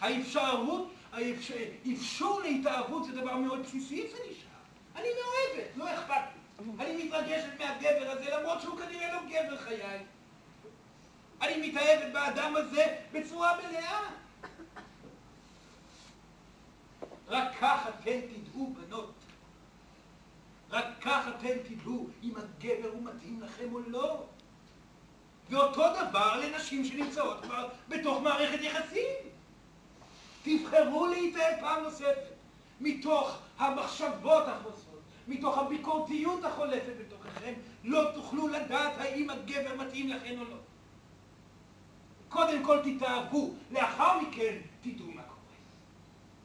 האפשרות, 0.00 0.92
האפשור 1.12 2.40
להתאהבות 2.40 3.04
זה 3.04 3.12
דבר 3.12 3.36
מאוד 3.36 3.62
בסיסי 3.62 4.06
אצל 4.06 4.22
אישה. 4.28 4.46
אני 4.96 5.08
מאוהבת, 5.08 5.70
לא 5.76 5.94
אכפת 5.94 6.14
לי. 6.58 6.84
אני 6.84 7.04
מתרגשת 7.04 7.48
מהגבר 7.58 8.10
הזה, 8.10 8.30
למרות 8.30 8.60
שהוא 8.60 8.78
כנראה 8.78 9.12
לא 9.12 9.20
גבר 9.28 9.56
חיי. 9.56 10.04
אני 11.42 11.68
מתאהבת 11.68 12.12
באדם 12.12 12.56
הזה 12.56 12.96
בצורה 13.12 13.56
מלאה. 13.56 14.00
רק 17.28 17.52
כך 17.60 17.86
אתם 17.88 18.20
תדעו, 18.20 18.74
בנות. 18.74 19.12
רק 20.70 20.84
כך 21.00 21.28
אתם 21.28 21.58
תדעו 21.68 22.08
אם 22.22 22.32
הגבר 22.36 22.88
הוא 22.88 23.02
מתאים 23.02 23.40
לכם 23.40 23.74
או 23.74 23.80
לא. 23.80 24.24
ואותו 25.50 25.82
דבר 26.08 26.40
לנשים 26.40 26.84
שנמצאות 26.84 27.42
כבר 27.42 27.68
בתוך 27.88 28.22
מערכת 28.22 28.62
יחסים. 28.62 29.31
תבחרו 30.42 31.06
להתאהב 31.06 31.60
פעם 31.60 31.82
נוספת, 31.82 32.32
מתוך 32.80 33.38
המחשבות 33.58 34.48
החוזרות, 34.48 35.00
מתוך 35.28 35.58
הביקורתיות 35.58 36.44
החולפת 36.44 36.92
בתוככם, 37.00 37.52
לא 37.84 38.10
תוכלו 38.14 38.48
לדעת 38.48 38.92
האם 38.98 39.30
הגבר 39.30 39.76
מתאים 39.76 40.08
לכם 40.08 40.40
או 40.40 40.44
לא. 40.44 40.56
קודם 42.28 42.64
כל 42.64 42.78
תתאהבו, 42.84 43.54
לאחר 43.70 44.20
מכן 44.20 44.58
תדעו 44.80 45.06
מה 45.06 45.22
קורה. 45.22 45.56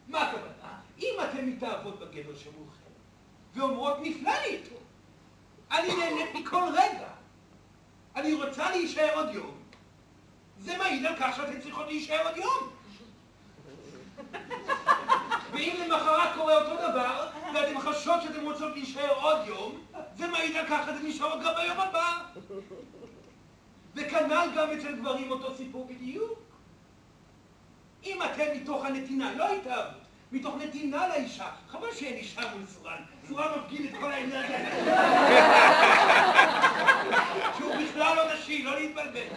מה 0.08 0.22
הכוונה? 0.22 0.80
אם 1.00 1.14
אתם 1.24 1.50
מתאהבות 1.50 2.00
בגבר 2.00 2.36
שמולכם, 2.36 2.92
ואומרות 3.56 3.98
נפלא 4.02 4.32
לי 4.32 4.58
איתו, 4.58 4.76
אני 5.72 5.96
נהנית 5.96 6.36
מכל 6.36 6.64
רגע, 6.74 7.10
אני 8.16 8.34
רוצה 8.34 8.72
להישאר 8.72 9.16
עוד 9.16 9.30
יום, 9.34 9.58
זה 10.60 10.78
מעיד 10.78 11.06
על 11.06 11.16
כך 11.20 11.36
שאתם 11.36 11.60
צריכות 11.60 11.86
להישאר 11.88 12.28
עוד 12.28 12.38
יום. 12.38 12.77
ואם 15.52 15.76
למחרת 15.86 16.30
קורה 16.36 16.56
אותו 16.58 16.76
דבר, 16.76 17.28
ואתם 17.54 17.80
חשות 17.80 18.22
שאתם 18.22 18.44
רוצות 18.44 18.74
להישאר 18.74 19.14
עוד 19.22 19.38
יום, 19.48 19.78
זה 20.16 20.28
מעיד 20.28 20.56
על 20.56 20.66
כך 20.70 20.86
שאתם 20.86 21.08
נשארות 21.08 21.40
גם 21.46 21.52
ביום 21.56 21.80
הבא. 21.80 22.18
וכנ"ל 23.96 24.48
גם 24.56 24.68
אצל 24.72 24.96
גברים 24.96 25.32
אותו 25.32 25.56
סיפור 25.56 25.88
בדיוק. 25.90 26.40
אם 28.06 28.20
אתם 28.24 28.46
מתוך 28.56 28.86
הנתינה, 28.86 29.34
לא 29.34 29.54
התאהבות, 29.54 30.02
מתוך 30.32 30.56
נתינה 30.56 31.08
לאישה, 31.08 31.48
חבל 31.70 31.94
שאין 31.94 32.14
אישה 32.14 32.42
מול 32.56 32.66
סורן, 32.68 33.02
סורן 33.28 33.48
מפגין 33.60 33.88
את 33.88 34.00
כל 34.00 34.12
האנרגיה. 34.12 34.60
שהוא 37.58 37.76
בכלל 37.76 38.16
לא 38.16 38.34
נשי, 38.34 38.64
לא 38.64 38.80
להתבלבל. 38.80 39.28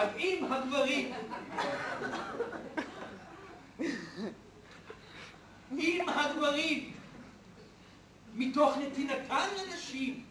אז 0.00 0.08
אם 0.18 0.44
הגברים, 0.50 1.12
אם 5.78 6.08
הגברים 6.08 6.92
מתוך 8.34 8.76
נתינתן 8.76 9.48
לנשים, 9.56 10.24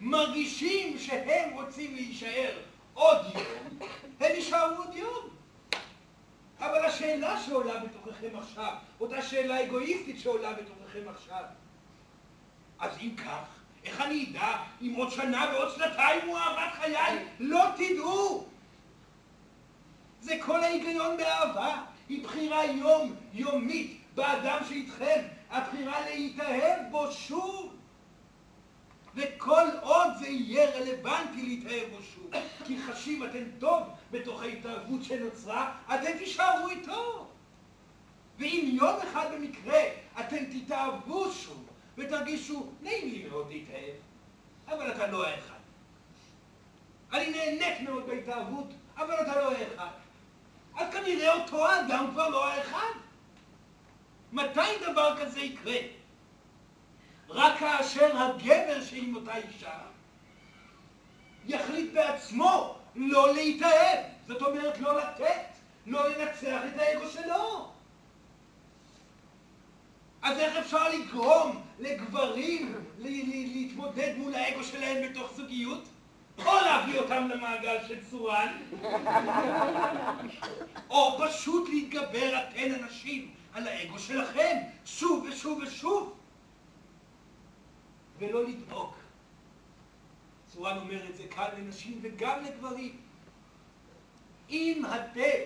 מרגישים 0.00 0.98
שהם 0.98 1.52
רוצים 1.52 1.94
להישאר 1.94 2.58
עוד 2.94 3.16
יום, 3.34 3.78
הם 4.20 4.34
יישארו 4.34 4.76
עוד 4.76 4.94
יום. 4.94 5.28
אבל 6.58 6.84
השאלה 6.84 7.40
שעולה 7.40 7.80
בתוככם 7.84 8.38
עכשיו, 8.38 8.74
אותה 9.00 9.22
שאלה 9.22 9.64
אגואיסטית 9.64 10.20
שעולה 10.20 10.52
בתוככם 10.52 11.08
עכשיו, 11.08 11.44
אז 12.78 12.92
אם 13.00 13.14
כך, 13.16 13.44
איך 13.84 14.00
אני 14.00 14.26
אדע 14.30 14.56
אם 14.82 14.94
עוד 14.96 15.10
שנה 15.10 15.50
ועוד 15.52 15.74
שנתיים 15.74 16.28
הוא 16.28 16.38
אהבת 16.38 16.72
חיי? 16.72 17.24
לא 17.38 17.64
תדעו! 17.76 18.51
זה 20.22 20.38
כל 20.46 20.64
ההיגיון 20.64 21.16
באהבה, 21.16 21.82
היא 22.08 22.24
בחירה 22.24 22.64
יום 22.64 23.14
יומית 23.32 24.00
באדם 24.14 24.58
שאיתכם, 24.68 25.20
הבחירה 25.50 26.00
להתאהב 26.10 26.90
בו 26.90 27.12
שוב. 27.12 27.74
וכל 29.14 29.66
עוד 29.80 30.08
זה 30.18 30.28
יהיה 30.28 30.70
רלוונטי 30.70 31.42
להתאהב 31.42 31.90
בו 31.90 32.02
שוב, 32.14 32.30
כי 32.64 32.78
חשים 32.82 33.24
אתם 33.24 33.44
טוב 33.58 33.82
בתוך 34.10 34.42
ההתאהבות 34.42 35.04
שנוצרה, 35.04 35.74
אתם 35.94 36.18
תישארו 36.18 36.68
איתו. 36.68 37.26
ואם 38.38 38.70
יום 38.72 38.96
אחד 39.02 39.26
במקרה 39.34 39.80
אתם 40.20 40.44
תתאהבו 40.44 41.32
שוב 41.32 41.66
ותרגישו, 41.98 42.66
נעים 42.82 43.08
לי 43.12 43.28
מאוד 43.28 43.48
להתאהב, 43.48 43.94
אבל 44.68 44.92
אתה 44.92 45.06
לא 45.06 45.26
האחד. 45.26 45.54
אני 47.12 47.30
נהנית 47.30 47.80
מאוד 47.88 48.06
בהתאהבות, 48.06 48.68
אבל 48.96 49.14
אתה 49.14 49.36
לא 49.40 49.52
האחד. 49.52 50.01
אז 50.76 50.92
כנראה 50.92 51.34
אותו 51.34 51.66
האדם 51.68 52.06
כבר 52.12 52.28
לא 52.28 52.48
האחד. 52.48 52.92
מתי 54.32 54.78
דבר 54.90 55.16
כזה 55.20 55.40
יקרה? 55.40 55.76
רק 57.28 57.58
כאשר 57.58 58.16
הגבר 58.22 58.84
שעם 58.84 59.16
אותה 59.16 59.36
אישה 59.36 59.78
יחליט 61.46 61.92
בעצמו 61.92 62.78
לא 62.96 63.34
להתאהב, 63.34 63.98
זאת 64.26 64.42
אומרת 64.42 64.80
לא 64.80 64.98
לתת, 64.98 65.46
לא 65.86 66.08
לנצח 66.08 66.60
את 66.74 66.78
האגו 66.78 67.08
שלו. 67.08 67.68
אז 70.22 70.38
איך 70.38 70.56
אפשר 70.56 70.88
לגרום 70.88 71.62
לגברים 71.78 72.74
להתמודד 72.98 74.14
מול 74.16 74.34
האגו 74.34 74.64
שלהם 74.64 75.10
בתוך 75.10 75.32
זוגיות? 75.36 75.88
או 76.38 76.52
להביא 76.64 76.98
אותם 76.98 77.28
למעגל 77.28 77.76
של 77.88 78.04
צורן, 78.10 78.56
או 80.90 81.18
פשוט 81.24 81.68
להתגבר 81.68 82.38
אתן 82.38 82.74
הנשים 82.74 83.30
על 83.52 83.68
האגו 83.68 83.98
שלכם, 83.98 84.56
שוב 84.84 85.26
ושוב 85.28 85.62
ושוב, 85.62 86.18
ולא 88.18 88.44
לדאוג. 88.44 88.92
צורן 90.46 90.78
אומר 90.78 91.10
את 91.10 91.16
זה 91.16 91.22
כאן 91.30 91.48
לנשים 91.58 91.98
וגם 92.02 92.44
לגברים. 92.44 92.96
אם 94.50 94.82
אתם 94.94 95.40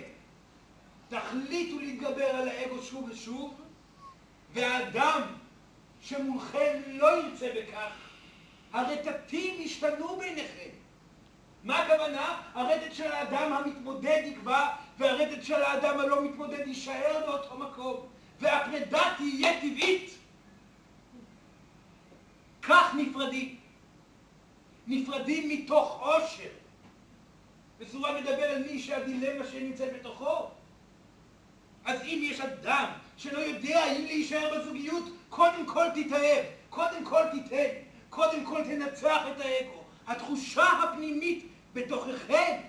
תחליטו 1.07 1.79
להתגבר 1.79 2.25
על 2.25 2.47
האגו 2.47 2.81
שוב 2.81 3.09
ושוב, 3.09 3.61
והאדם 4.53 5.21
שמולכם 6.01 6.81
לא 6.87 7.17
ירצה 7.17 7.49
בכך, 7.55 8.06
הרטטים 8.73 9.61
ישתנו 9.61 10.17
ביניכם. 10.17 10.69
מה 11.63 11.83
הכוונה? 11.83 12.41
הרטט 12.53 12.93
של 12.93 13.11
האדם 13.11 13.53
המתמודד 13.53 14.21
יקבע, 14.25 14.67
והרטט 14.97 15.43
של 15.43 15.61
האדם 15.63 15.99
הלא 15.99 16.23
מתמודד 16.23 16.67
יישאר 16.67 17.23
באותו 17.25 17.57
מקום, 17.57 18.07
והפרידה 18.39 19.13
תהיה 19.17 19.61
טבעית. 19.61 20.17
כך 22.61 22.95
נפרדים. 22.97 23.55
נפרדים 24.87 25.49
מתוך 25.49 25.99
עושר. 26.01 26.49
וסורה 27.79 28.21
מדבר 28.21 28.43
על 28.43 28.63
מי 28.63 28.79
שהדילמה 28.79 29.45
שנמצאת 29.51 29.93
בתוכו. 29.93 30.47
אז 31.85 32.01
אם 32.01 32.19
יש 32.23 32.39
אדם 32.39 32.89
שלא 33.17 33.39
יודע 33.39 33.95
אם 33.95 34.01
להישאר 34.05 34.59
בזוגיות, 34.59 35.03
קודם 35.29 35.65
כל 35.65 35.85
תתאהב, 35.95 36.45
קודם 36.69 37.05
כל 37.05 37.23
תיתן, 37.31 37.86
קודם 38.17 38.45
כל 38.45 38.63
תנצח 38.63 39.21
את 39.31 39.41
האגו. 39.41 39.83
התחושה 40.07 40.63
הפנימית 40.63 41.45
בתוככם 41.73 42.61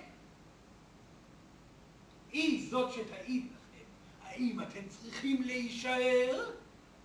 היא 2.31 2.69
זאת 2.69 2.93
שתעיד 2.93 3.45
לכם 3.45 3.83
האם 4.23 4.59
אתם 4.61 4.79
צריכים 4.89 5.41
להישאר 5.41 6.51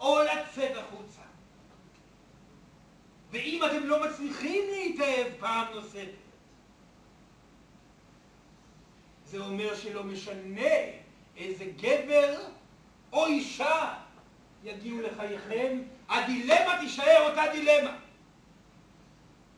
או 0.00 0.18
לצאת 0.22 0.76
החוצה. 0.76 1.20
ואם 3.30 3.62
אתם 3.66 3.87
לא 3.87 4.04
מצליחים 4.04 4.62
להתאהב 4.70 5.26
פעם 5.38 5.74
נוספת, 5.74 6.09
זה 9.26 9.38
אומר 9.38 9.76
שלא 9.76 10.04
משנה 10.04 10.74
איזה 11.37 11.64
גבר 11.64 12.40
או 13.12 13.26
אישה 13.26 13.94
יגיעו 14.64 15.00
לחייכם, 15.00 15.78
הדילמה 16.09 16.78
תישאר 16.80 17.28
אותה 17.28 17.42
דילמה. 17.52 18.04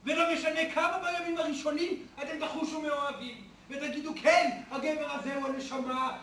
ולא 0.06 0.32
משנה 0.32 0.70
כמה 0.74 0.98
בימים 0.98 1.38
הראשונים 1.38 2.06
אתם 2.22 2.46
תחושו 2.46 2.80
מאוהבים, 2.80 3.36
ותגידו 3.70 4.12
כן, 4.22 4.50
הגבר 4.70 5.10
הזה 5.10 5.36
הוא 5.36 5.46
הנשמה 5.46 6.16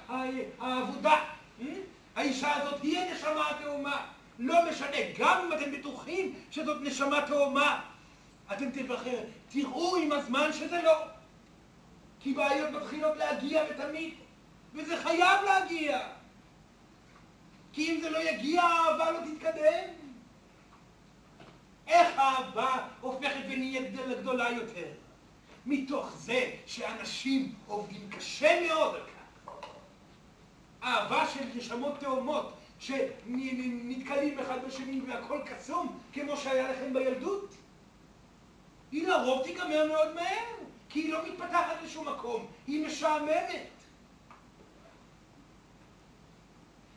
האבודה, 0.59 1.19
אה? 1.61 1.65
האישה 2.15 2.53
הזאת 2.53 2.81
היא 2.81 2.99
הנשמה 2.99 3.49
התאומה. 3.49 4.05
לא 4.39 4.55
משנה, 4.69 4.97
גם 5.17 5.41
אם 5.45 5.53
אתם 5.53 5.71
בטוחים 5.71 6.33
שזאת 6.51 6.77
נשמה 6.81 7.27
תאומה, 7.27 7.81
אתם 8.53 8.69
תבחר, 8.71 9.19
תראו 9.49 9.95
עם 9.95 10.11
הזמן 10.11 10.53
שזה 10.53 10.81
לא. 10.83 10.97
כי 12.19 12.33
בעיות 12.33 12.69
מתחילות 12.69 13.17
להגיע 13.17 13.63
ותמיד, 13.69 14.13
וזה 14.73 14.97
חייב 15.03 15.43
להגיע. 15.45 15.99
כי 17.73 17.91
אם 17.91 18.01
זה 18.01 18.09
לא 18.09 18.29
יגיע, 18.29 18.61
האהבה 18.61 19.11
לא 19.11 19.19
תתקדם. 19.19 20.02
איך 21.87 22.19
האהבה 22.19 22.87
הופכת 23.01 23.41
ונהיית 23.49 23.93
גדולה 24.19 24.51
יותר? 24.51 24.87
מתוך 25.65 26.11
זה 26.15 26.51
שאנשים 26.65 27.55
עובדים 27.67 28.09
קשה 28.09 28.67
מאוד 28.67 28.95
על 28.95 29.01
כך. 29.01 29.67
אהבה 30.83 31.27
של 31.27 31.39
נשמות 31.55 31.99
תאומות 31.99 32.53
שנתקלים 32.79 34.39
אחד 34.39 34.65
בשני 34.67 35.01
והכל 35.07 35.39
קסום, 35.45 35.99
כמו 36.13 36.37
שהיה 36.37 36.71
לכם 36.71 36.93
בילדות, 36.93 37.55
היא 38.91 39.07
לרוב 39.07 39.43
תיגמר 39.43 39.87
מאוד 39.87 40.15
מהר, 40.15 40.53
כי 40.89 40.99
היא 40.99 41.13
לא 41.13 41.19
מתפתחת 41.27 41.75
לשום 41.83 42.09
מקום, 42.09 42.45
היא 42.67 42.85
משעממת. 42.87 43.67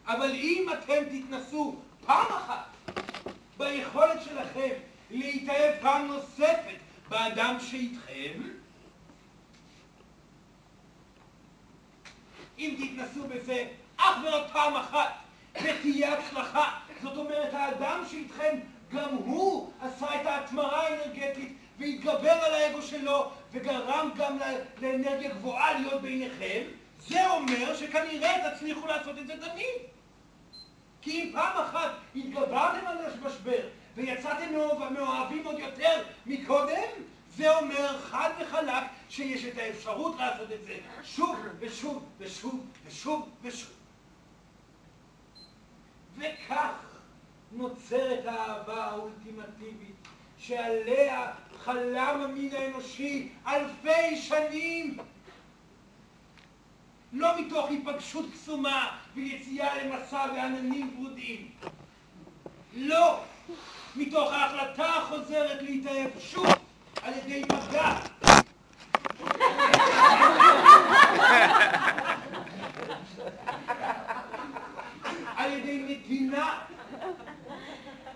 אבל 0.07 0.31
אם 0.31 0.66
אתם 0.72 1.03
תתנסו 1.11 1.77
פעם 2.07 2.27
אחת 2.27 2.56
ביכולת 3.77 4.23
שלכם 4.23 4.71
להתאהב 5.11 5.75
פעם 5.81 6.07
נוספת 6.07 6.77
באדם 7.09 7.57
שאיתכם, 7.61 8.33
אם 12.59 12.77
תתנסו 12.79 13.29
בזה 13.29 13.67
אך 13.97 14.17
ורק 14.25 14.53
פעם 14.53 14.77
אחת 14.77 15.15
ותהיה 15.62 16.19
הצלחה, 16.19 16.79
זאת 17.03 17.17
אומרת 17.17 17.55
האדם 17.55 18.03
שאיתכם 18.11 18.59
גם 18.93 19.09
הוא 19.15 19.73
עשה 19.81 20.21
את 20.21 20.27
ההתמרה 20.27 20.87
האנרגטית 20.87 21.57
והתגבר 21.79 22.31
על 22.31 22.55
האגו 22.55 22.83
שלו 22.83 23.31
וגרם 23.53 24.11
גם 24.17 24.39
לאנרגיה 24.83 25.31
גבוהה 25.31 25.79
להיות 25.81 26.03
ביניכם, 26.03 26.62
זה 26.99 27.31
אומר 27.31 27.77
שכנראה 27.77 28.51
תצליחו 28.51 28.87
לעשות 28.87 29.19
את 29.19 29.27
זה 29.27 29.35
תמיד. 29.37 29.95
כי 31.07 31.23
אם 31.23 31.31
פעם 31.33 31.62
אחת 31.64 31.90
התגברתם 32.16 32.87
על 32.87 32.99
המשבר 32.99 33.69
ויצאתם 33.97 34.53
מאוהבים 34.95 35.47
עוד 35.47 35.59
יותר 35.59 36.03
מקודם, 36.27 36.88
זה 37.37 37.57
אומר 37.57 37.99
חד 37.99 38.31
וחלק 38.40 38.85
שיש 39.09 39.45
את 39.45 39.59
האפשרות 39.59 40.16
לעשות 40.19 40.53
את 40.53 40.64
זה 40.64 40.79
שוב 41.03 41.37
ושוב 41.59 42.05
ושוב 42.19 42.66
ושוב 42.87 43.29
ושוב. 43.42 43.71
וכך 46.16 46.73
נוצרת 47.53 48.27
האהבה 48.27 48.85
האולטימטיבית 48.85 49.97
שעליה 50.38 51.33
חלם 51.64 52.21
המין 52.25 52.55
האנושי 52.55 53.29
אלפי 53.47 54.16
שנים 54.16 54.97
לא 57.16 57.40
מתוך 57.40 57.70
התפגשות 57.70 58.26
קסומה 58.33 58.96
ויציאה 59.14 59.85
למסע 59.85 60.26
ועננים 60.35 60.96
ורודים. 60.98 61.50
לא, 62.74 63.20
מתוך 63.96 64.33
ההחלטה 64.33 64.87
החוזרת 64.87 65.62
להתאהב 65.62 66.11
שוב 66.18 66.46
על 67.02 67.14
ידי 67.14 67.42
מגע. 67.42 67.98
על 75.37 75.52
ידי 75.52 75.85
נתינה, 75.88 76.61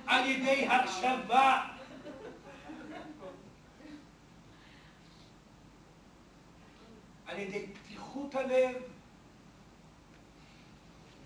על 0.07 0.27
ידי 0.27 0.67
הקשבה. 0.67 1.61
על 7.27 7.39
ידי 7.39 7.67
פתיחות 7.67 8.35
הלב 8.35 8.90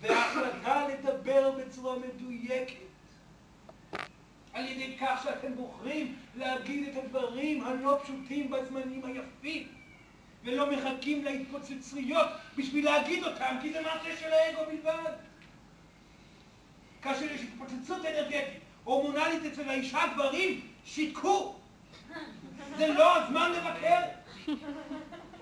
וההחלטה 0.01 0.87
לדבר 0.87 1.51
בצורה 1.51 1.95
מדויקת. 1.99 2.85
על 4.53 4.65
ידי 4.65 4.97
כך 4.97 5.21
שאתם 5.23 5.55
בוחרים 5.55 6.15
להגיד 6.35 6.87
את 6.87 7.03
הדברים 7.03 7.63
הלא 7.63 7.99
פשוטים 8.03 8.51
בזמנים 8.51 9.05
היפים, 9.05 9.67
ולא 10.43 10.71
מחכים 10.71 11.23
להתפוצצויות 11.23 12.27
בשביל 12.57 12.85
להגיד 12.85 13.23
אותם, 13.23 13.55
כי 13.61 13.73
זה 13.73 13.81
מעשה 13.81 14.17
של 14.19 14.33
האגו 14.33 14.61
בלבד. 14.71 15.11
כאשר 17.01 17.25
יש 17.25 17.41
התפוצצות 17.41 18.05
אנרגטית, 18.05 18.59
הורמונלית 18.83 19.45
אצל 19.53 19.69
האישה, 19.69 19.99
גברים 20.13 20.61
שיתקו. 20.85 21.55
זה 22.77 22.87
לא 22.87 23.17
הזמן 23.17 23.51
לבקר. 23.51 24.01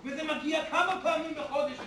וזה 0.04 0.24
מגיע 0.24 0.66
כמה 0.66 1.00
פעמים 1.04 1.36
בחודש 1.36 1.78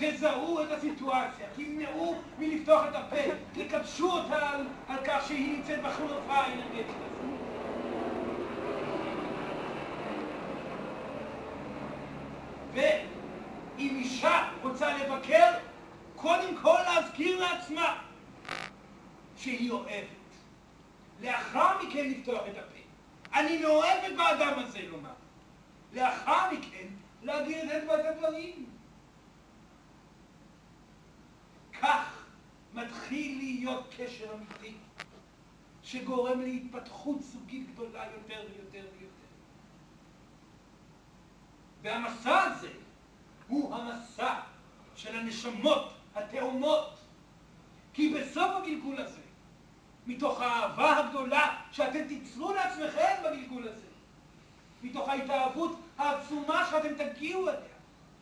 תזהו 0.00 0.62
את 0.62 0.70
הסיטואציה, 0.70 1.46
תמנעו 1.56 2.14
מלפתוח 2.38 2.84
את 2.90 2.94
הפה, 2.94 3.16
תקדשו 3.52 4.10
אותה 4.10 4.50
על, 4.50 4.66
על 4.88 4.98
כך 5.04 5.26
שהיא 5.26 5.56
נמצאת 5.56 5.82
בחלופה 5.82 6.34
האנרגטית 6.34 6.86
הזאת. 6.86 7.30
ואם 12.74 13.96
אישה 13.96 14.48
רוצה 14.62 14.98
לבקר, 14.98 15.52
קודם 16.16 16.56
כל 16.62 16.78
להזכיר 16.84 17.40
לעצמה 17.40 17.98
שהיא 19.36 19.70
אוהבת. 19.70 20.20
לאחר 21.22 21.82
מכן 21.82 22.10
לפתוח 22.10 22.42
את 22.50 22.56
הפה. 22.58 22.80
אני 23.34 23.58
מאוהבת 23.62 24.16
באדם 24.16 24.58
הזה 24.58 24.78
לומר. 24.88 25.10
לאחר 25.92 26.52
מכן 26.52 26.86
להגיד 27.22 27.70
את 27.70 28.04
הדברים. 28.06 28.66
כך 31.82 32.24
מתחיל 32.84 33.38
להיות 33.38 33.94
קשר 33.96 34.34
אמיתי, 34.34 34.74
שגורם 35.82 36.40
להתפתחות 36.40 37.22
זוגית 37.22 37.70
גדולה 37.72 38.04
יותר 38.14 38.42
ויותר 38.50 38.88
ויותר. 38.98 39.10
והמסע 41.82 42.42
הזה 42.42 42.70
הוא 43.48 43.74
המסע 43.74 44.40
של 44.96 45.16
הנשמות 45.16 45.92
התאומות. 46.14 47.00
כי 47.92 48.14
בסוף 48.14 48.50
הגלגול 48.56 49.00
הזה, 49.00 49.20
מתוך 50.06 50.40
האהבה 50.40 50.98
הגדולה 50.98 51.60
שאתם 51.72 52.08
תיצרו 52.08 52.54
לעצמכם 52.54 53.22
בגלגול 53.24 53.68
הזה, 53.68 53.86
מתוך 54.82 55.08
ההתאהבות 55.08 55.80
העצומה 55.98 56.66
שאתם 56.70 56.94
תגיעו 56.94 57.48
אליה, 57.48 57.60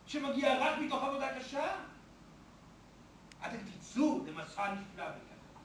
שמגיע 0.07 0.57
רק 0.59 0.79
מתוך 0.79 1.03
עבודה 1.03 1.39
קשה? 1.39 1.75
אתם 3.47 3.57
תצאו 3.89 4.25
למסע 4.25 4.73
נפלא 4.73 5.03
וככה. 5.03 5.59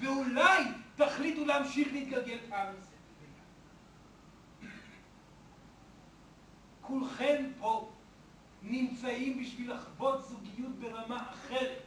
ואולי 0.00 0.64
תחליטו 0.96 1.44
להמשיך 1.44 1.88
להתגלגל 1.92 2.38
פעם 2.48 2.66
נוספת. 2.66 2.92
כולכם 6.80 7.50
פה 7.58 7.90
נמצאים 8.62 9.42
בשביל 9.42 9.72
לחוות 9.72 10.28
זוגיות 10.28 10.74
ברמה 10.78 11.30
אחרת. 11.30 11.82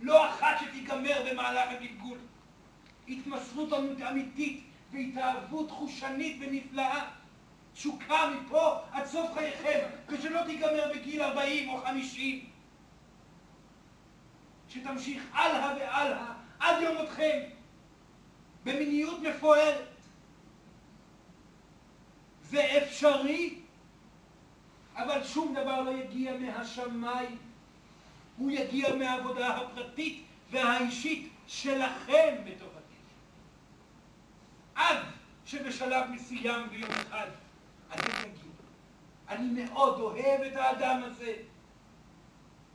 לא 0.00 0.30
אחת 0.30 0.56
שתיגמר 0.60 1.26
במהלך 1.30 1.68
הגלגול. 1.70 2.18
התמסרות 3.08 3.72
אמיתית 4.10 4.64
והתאהבות 4.92 5.70
חושנית 5.70 6.36
ונפלאה. 6.40 7.10
תשוקה 7.74 8.30
מפה 8.30 8.78
עד 8.92 9.06
סוף 9.06 9.34
חייכם, 9.34 9.88
ושלא 10.08 10.40
תיגמר 10.46 10.92
בגיל 10.94 11.22
40 11.22 11.68
או 11.68 11.78
50. 11.78 12.51
שתמשיך 14.72 15.22
הלאה 15.32 15.74
והלאה 15.78 16.32
עד 16.60 16.82
יום 16.82 16.96
מותכם, 16.96 17.40
במיניות 18.64 19.20
מפוארת. 19.20 19.88
זה 22.42 22.78
אפשרי, 22.78 23.58
אבל 24.96 25.24
שום 25.24 25.54
דבר 25.54 25.80
לא 25.80 25.90
יגיע 25.90 26.38
מהשמיים. 26.38 27.38
הוא 28.36 28.50
יגיע 28.50 28.94
מהעבודה 28.94 29.56
הפרטית 29.56 30.24
והאישית 30.50 31.32
שלכם 31.46 32.34
בתוך 32.44 32.68
הקשר. 32.68 33.16
עד 34.74 34.96
שבשלב 35.46 36.10
מסוים 36.10 36.68
ביום 36.70 36.90
אחד 36.90 37.26
אתם 37.94 38.02
תגידו, 38.22 38.48
אני 39.28 39.64
מאוד 39.64 40.00
אוהב 40.00 40.40
את 40.40 40.56
האדם 40.56 41.02
הזה, 41.02 41.34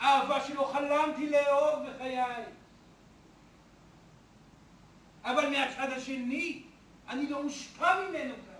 אהבה 0.01 0.45
שלא 0.45 0.69
חלמתי 0.73 1.29
לאהוב 1.29 1.89
בחיי. 1.89 2.43
אבל 5.23 5.49
מהצד 5.49 5.91
השני, 5.91 6.63
אני 7.09 7.29
לא 7.29 7.43
מושפע 7.43 8.01
ממנו 8.01 8.33
כאן. 8.33 8.53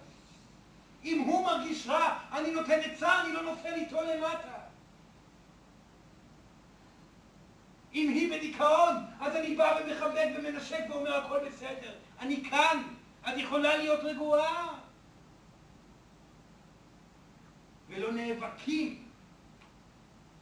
אם 1.04 1.20
הוא 1.20 1.46
מרגיש 1.46 1.88
רע, 1.88 2.20
אני 2.32 2.52
נותן 2.52 2.80
עצה, 2.80 3.22
אני 3.22 3.34
לא 3.34 3.42
נופל 3.42 3.74
איתו 3.74 4.02
למטה. 4.02 4.58
אם 7.94 8.10
היא 8.10 8.32
בדיכאון, 8.32 8.96
אז 9.20 9.36
אני 9.36 9.56
בא 9.56 9.80
ומכבד 9.82 10.28
ומנשק 10.38 10.84
ואומר 10.90 11.16
הכל 11.16 11.40
בסדר. 11.48 11.94
אני 12.20 12.44
כאן, 12.50 12.84
את 13.22 13.38
יכולה 13.38 13.78
להיות 13.78 14.00
רגועה. 14.00 14.74
ולא 17.90 18.12
נאבקים, 18.12 19.07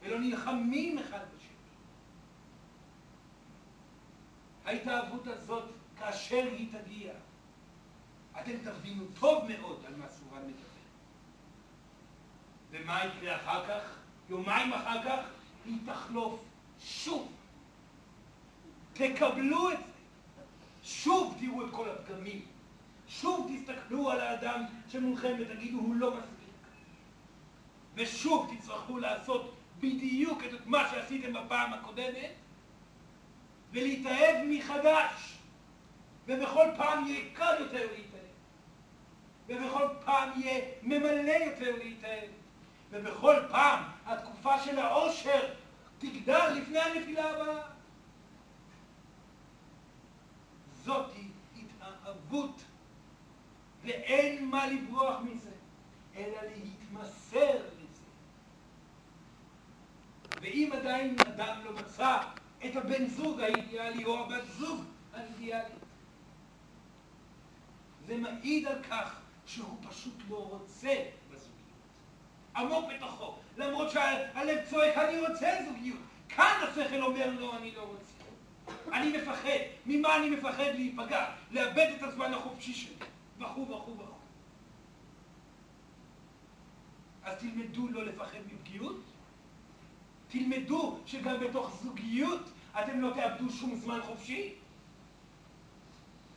ולא 0.06 0.18
נלחמים 0.18 0.98
אחד 0.98 1.18
בשני. 1.36 1.48
ההתאהבות 4.64 5.26
הזאת, 5.26 5.64
כאשר 5.98 6.48
היא 6.52 6.68
תגיע, 6.72 7.12
אתם 8.40 8.52
תבינו 8.64 9.04
טוב 9.20 9.44
מאוד 9.48 9.82
על 9.86 9.96
מה 9.96 10.08
סורן 10.08 10.42
מדבר. 10.46 10.62
ומה 12.70 13.04
יקרה 13.04 13.36
אחר 13.36 13.66
כך? 13.68 13.96
יומיים 14.28 14.72
אחר 14.72 15.04
כך 15.04 15.26
היא 15.64 15.78
תחלוף 15.86 16.40
שוב. 16.80 17.32
תקבלו 18.92 19.72
את 19.72 19.78
זה. 19.78 19.92
שוב 20.82 21.36
תראו 21.40 21.66
את 21.66 21.70
כל 21.72 21.88
הפגמים. 21.90 22.44
שוב 23.08 23.50
תסתכלו 23.54 24.10
על 24.10 24.20
האדם 24.20 24.62
שמולכם 24.88 25.36
ותגידו, 25.40 25.78
הוא 25.78 25.96
לא 25.96 26.10
מספיק. 26.10 26.36
ושוב 27.94 28.54
תצטרכו 28.54 28.98
לעשות 28.98 29.55
בדיוק 29.80 30.42
את 30.44 30.66
מה 30.66 30.88
שעשיתם 30.90 31.32
בפעם 31.32 31.72
הקודמת, 31.72 32.30
ולהתאהב 33.72 34.36
מחדש. 34.48 35.36
ובכל 36.26 36.66
פעם 36.76 37.06
יהיה 37.06 37.34
קל 37.34 37.54
יותר 37.60 37.86
להתאהב. 37.92 38.26
ובכל 39.48 39.86
פעם 40.04 40.40
יהיה 40.40 40.64
ממלא 40.82 41.32
יותר 41.32 41.76
להתאהב. 41.76 42.30
ובכל 42.90 43.36
פעם 43.50 43.84
התקופה 44.06 44.60
של 44.60 44.78
העושר 44.78 45.54
תגדל 45.98 46.52
לפני 46.56 46.78
הנפילה 46.78 47.30
הבאה. 47.30 47.62
זאתי 50.84 51.28
התאהבות, 51.56 52.62
ואין 53.84 54.50
מה 54.50 54.66
לברוח 54.66 55.20
מזה, 55.20 55.50
אלא 56.16 56.38
להתמסר. 56.42 57.75
ואם 60.46 60.70
עדיין 60.72 61.16
אדם 61.20 61.56
לא 61.64 61.72
מצא 61.72 62.18
את 62.64 62.76
הבן 62.76 63.06
זוג 63.06 63.40
האידיאלי 63.40 64.04
או 64.04 64.24
הבת 64.24 64.44
זוג 64.58 64.84
האידיאלית, 65.14 65.72
זה 68.06 68.16
מעיד 68.16 68.66
על 68.66 68.82
כך 68.82 69.20
שהוא 69.46 69.76
פשוט 69.88 70.14
לא 70.28 70.36
רוצה 70.36 71.04
בזוגיות. 71.30 71.56
עמוק 72.56 72.84
בתוכו, 72.96 73.34
למרות 73.56 73.90
שהלב 73.90 74.58
צועק, 74.70 74.96
אני 74.98 75.20
רוצה 75.20 75.58
זוגיות. 75.68 76.00
כאן 76.28 76.60
השכל 76.62 77.02
אומר, 77.02 77.30
לא, 77.38 77.56
אני 77.56 77.70
לא 77.70 77.82
רוצה. 77.82 78.12
אני 78.92 79.18
מפחד. 79.18 79.58
ממה 79.86 80.16
אני 80.16 80.30
מפחד 80.30 80.70
להיפגע? 80.74 81.30
לאבד 81.50 81.92
את 81.96 82.02
הזמן 82.02 82.34
החופשי 82.34 82.74
שלי. 82.74 82.94
וכו' 83.38 83.68
וכו' 83.68 83.98
וכו'. 83.98 84.14
אז 87.24 87.38
תלמדו 87.38 87.88
לא 87.88 88.04
לפחד 88.04 88.38
מפגיעות. 88.52 89.05
תלמדו 90.28 90.98
שגם 91.06 91.40
בתוך 91.40 91.80
זוגיות 91.82 92.50
אתם 92.80 93.00
לא 93.00 93.10
תאבדו 93.14 93.50
שום 93.50 93.74
זמן 93.74 94.00
חופשי. 94.02 94.54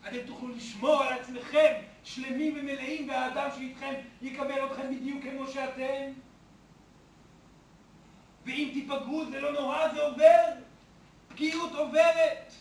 אתם 0.08 0.17
תוכלו 0.28 0.49
לשמור 0.49 1.04
על 1.04 1.13
עצמכם 1.13 1.73
שלמים 2.04 2.54
ומלאים, 2.60 3.10
והאדם 3.10 3.49
שאיתכם 3.56 3.93
יקבל 4.21 4.65
אתכם 4.65 4.95
בדיוק 4.95 5.23
כמו 5.23 5.47
שאתם. 5.47 6.12
ואם 8.45 8.69
תיפגעו 8.73 9.25
זה 9.25 9.41
לא 9.41 9.52
נורא, 9.52 9.93
זה 9.93 10.02
עובר. 10.02 10.45
פגיעות 11.28 11.75
עוברת. 11.75 12.54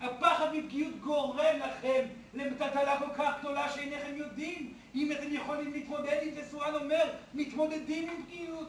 הפחד 0.00 0.54
מפגיעות 0.54 1.00
גורם 1.00 1.56
לכם 1.58 2.04
למטלטלה 2.34 2.98
כל 2.98 3.14
כך 3.16 3.38
גדולה 3.38 3.70
שאינכם 3.70 4.16
יודעים 4.16 4.74
אם 4.94 5.12
אתם 5.12 5.32
יכולים 5.32 5.72
להתמודד 5.72 6.18
עם 6.22 6.34
זה. 6.34 6.44
סורן 6.44 6.74
אומר, 6.74 7.12
מתמודדים 7.34 8.10
עם 8.10 8.22
פגיעות. 8.22 8.68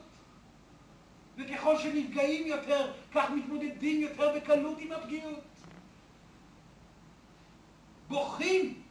וככל 1.37 1.77
שנפגעים 1.77 2.47
יותר, 2.47 2.93
כך 3.13 3.29
מתמודדים 3.29 4.01
יותר 4.01 4.35
בקלות 4.35 4.77
עם 4.79 4.91
הפגיעות. 4.91 5.43
בוכים, 8.07 8.81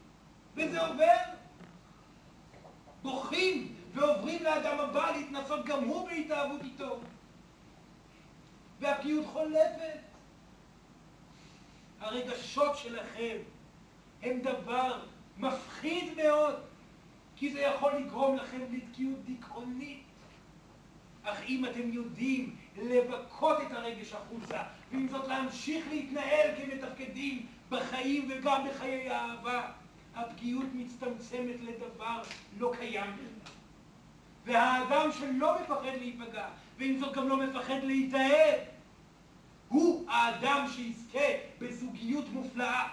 וזה 0.54 0.87
עובר. 0.87 1.16
בוכים, 3.02 3.74
ועוברים 3.94 4.42
לאדם 4.42 4.80
הבא 4.80 5.11
להתנסות 5.11 5.66
גם 5.66 5.85
הוא 5.85 6.09
בהתאהבות 6.09 6.62
איתו. 6.62 7.00
והפגיעות 8.80 9.26
חולפת. 9.26 9.98
הרגשות 12.00 12.76
שלכם 12.76 13.37
הם 14.22 14.40
דבר 14.40 15.00
מפחיד 15.38 16.14
מאוד, 16.16 16.54
כי 17.37 17.52
זה 17.52 17.61
יכול 17.61 17.92
לגרום 17.92 18.37
לכם 18.37 18.61
לתקיעות 18.72 19.24
דיכאונית. 19.24 20.06
אך 21.26 21.42
אם 21.48 21.64
אתם 21.64 21.92
יודעים 21.92 22.56
לבכות 22.76 23.60
את 23.60 23.72
הרגש 23.72 24.12
החוצה, 24.12 24.62
ועם 24.92 25.08
זאת 25.08 25.28
להמשיך 25.28 25.84
להתנהל 25.90 26.50
כמתפקדים 26.56 27.46
בחיים 27.68 28.28
וגם 28.28 28.68
בחיי 28.68 29.10
האהבה, 29.10 29.68
הפגיעות 30.14 30.66
מצטמצמת 30.74 31.56
לדבר 31.60 32.22
לא 32.58 32.72
קיים. 32.79 33.10
והאדם 34.44 35.10
שלא 35.12 35.58
מפחד 35.60 35.96
להיפגע, 35.98 36.48
ועם 36.79 36.98
זאת 36.98 37.14
גם 37.14 37.29
לא 37.29 37.37
מפחד 37.37 37.79
להתאהב, 37.83 38.60
הוא 39.68 40.10
האדם 40.10 40.66
שיזכה 40.74 41.29
בזוגיות 41.58 42.24
מופלאה. 42.33 42.88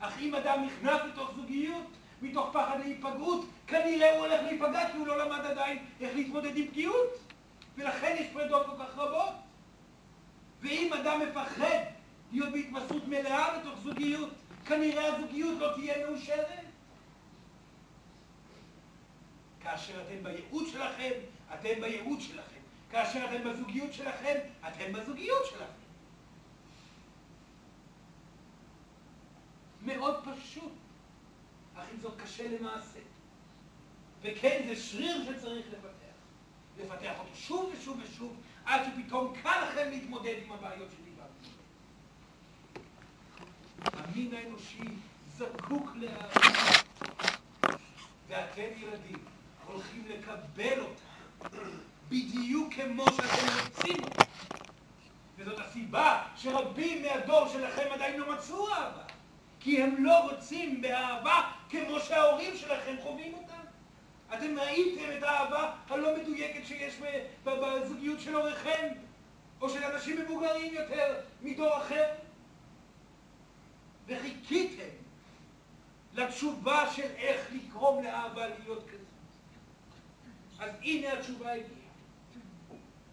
אך 0.00 0.18
אם 0.20 0.34
אדם 0.34 0.64
נכנס 0.64 1.00
לתוך 1.08 1.32
זוגיות, 1.36 1.86
מתוך 2.22 2.50
פחד 2.52 2.78
להיפגעות, 2.84 3.46
כנראה 3.66 4.16
הוא 4.16 4.26
הולך 4.26 4.40
להיפגע 4.42 4.90
כי 4.92 4.98
הוא 4.98 5.06
לא 5.06 5.18
למד 5.18 5.46
עדיין 5.46 5.78
איך 6.00 6.14
להתמודד 6.14 6.56
עם 6.56 6.66
פגיעות. 6.66 7.29
ולכן 7.76 8.16
יש 8.20 8.26
פרדות 8.32 8.66
כל 8.66 8.84
כך 8.84 8.98
רבות. 8.98 9.34
ואם 10.60 10.92
אדם 10.92 11.20
מפחד 11.20 11.84
להיות 12.32 12.52
בהתמסרות 12.52 13.08
מלאה 13.08 13.58
בתוך 13.58 13.80
זוגיות, 13.80 14.30
כנראה 14.66 15.16
הזוגיות 15.16 15.58
לא 15.58 15.72
תהיה 15.74 16.06
מאושרת. 16.06 16.64
כאשר 19.60 20.02
אתם 20.02 20.22
בייעוד 20.22 20.66
שלכם, 20.72 21.10
אתם 21.54 21.80
בייעוד 21.80 22.20
שלכם. 22.20 22.60
כאשר 22.90 23.24
אתם 23.24 23.50
בזוגיות 23.50 23.92
שלכם, 23.92 24.38
אתם 24.68 24.92
בזוגיות 24.92 25.46
שלכם. 25.46 25.64
מאוד 29.82 30.24
פשוט, 30.24 30.72
אך 31.76 31.84
אם 31.94 32.00
זאת 32.00 32.20
קשה 32.22 32.48
למעשה. 32.48 32.98
וכן, 34.22 34.64
זה 34.68 34.76
שריר 34.76 35.24
שצריך 35.24 35.66
לפתח. 35.66 35.99
לפתח 36.84 37.12
אותו 37.18 37.30
שוב 37.34 37.72
ושוב 37.74 38.00
ושוב, 38.02 38.36
עד 38.64 38.80
שפתאום 38.84 39.34
קל 39.42 39.64
לכם 39.64 39.90
להתמודד 39.90 40.34
עם 40.44 40.52
הבעיות 40.52 40.88
שדיברתי. 40.90 41.50
המין 43.92 44.34
האנושי 44.34 44.84
זקוק 45.36 45.90
לאהבה, 45.94 46.40
ואתם 48.28 48.68
ילדים 48.76 49.24
הולכים 49.66 50.04
לקבל 50.08 50.80
אותה 50.80 51.10
בדיוק 52.08 52.74
כמו 52.74 53.04
שאתם 53.04 53.46
רוצים 53.66 54.04
אותה. 54.04 54.24
וזאת 55.36 55.58
הסיבה 55.58 56.22
שרבים 56.36 57.02
מהדור 57.02 57.48
שלכם 57.48 57.86
עדיין 57.92 58.20
לא 58.20 58.34
מצאו 58.34 58.68
אהבה. 58.68 59.02
כי 59.60 59.82
הם 59.82 60.04
לא 60.04 60.30
רוצים 60.30 60.82
באהבה 60.82 61.50
כמו 61.68 62.00
שההורים 62.00 62.56
שלכם 62.56 62.96
חווים 63.02 63.34
אותה. 63.34 63.59
אתם 64.34 64.58
ראיתם 64.58 65.18
את 65.18 65.22
האהבה 65.22 65.72
הלא 65.88 66.16
מדויקת 66.16 66.66
שיש 66.66 67.00
בזוגיות 67.44 68.20
של 68.20 68.34
הוריכם, 68.34 68.88
או 69.60 69.70
של 69.70 69.84
אנשים 69.84 70.20
מבוגרים 70.20 70.74
יותר 70.74 71.20
מדור 71.42 71.76
אחר, 71.76 72.06
וחיכיתם 74.06 74.90
לתשובה 76.14 76.90
של 76.92 77.06
איך 77.16 77.46
לגרום 77.52 78.04
לאהבה 78.04 78.46
להיות 78.48 78.84
כזאת. 78.88 79.00
אז 80.58 80.70
הנה 80.82 81.12
התשובה 81.12 81.52
הגיעה, 81.52 81.70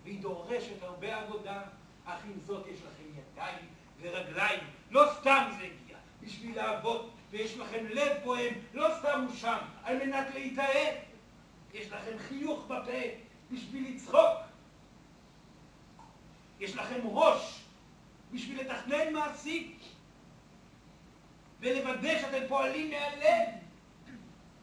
והיא 0.03 0.21
דורשת 0.21 0.83
הרבה 0.83 1.17
עבודה, 1.17 1.61
אך 2.05 2.25
עם 2.25 2.39
זאת 2.45 2.67
יש 2.67 2.79
לכם 2.79 3.03
ידיים 3.19 3.65
ורגליים, 4.01 4.59
לא 4.91 5.05
סתם 5.19 5.49
זה 5.57 5.63
הגיע, 5.63 5.97
בשביל 6.21 6.55
לעבוד, 6.55 7.09
ויש 7.31 7.57
לכם 7.57 7.85
לב 7.89 8.17
פועם, 8.23 8.53
לא 8.73 8.87
סתם 8.99 9.25
הוא 9.27 9.35
שם, 9.35 9.57
על 9.83 10.05
מנת 10.05 10.27
להתאהב. 10.33 11.06
יש 11.77 11.91
לכם 11.91 12.17
חיוך 12.17 12.65
בפה 12.65 13.01
בשביל 13.51 13.93
לצחוק. 13.93 14.37
יש 16.59 16.75
לכם 16.75 16.99
ראש 17.03 17.61
בשביל 18.31 18.61
לתכנן 18.61 19.13
מעשית 19.13 19.81
ולוודא 21.59 22.19
שאתם 22.21 22.47
פועלים 22.47 22.89
מהלב 22.89 23.49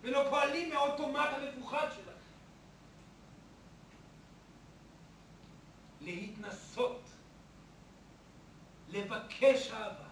ולא 0.03 0.27
פועלים 0.31 0.71
מהאוטומט 0.71 1.29
המפוחד 1.33 1.89
שלכם. 1.95 2.11
להתנסות, 6.01 7.03
לבקש 8.89 9.71
אהבה, 9.71 10.09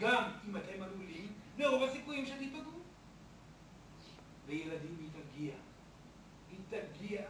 גם 0.00 0.30
אם 0.48 0.56
אתם 0.56 0.82
עלולים, 0.82 1.32
לרוב 1.58 1.82
הסיכויים 1.82 2.26
שתיפגעו. 2.26 2.80
וילדים 4.46 4.96
היא 5.00 5.10
היא 5.40 5.52
תגיע, 6.70 7.22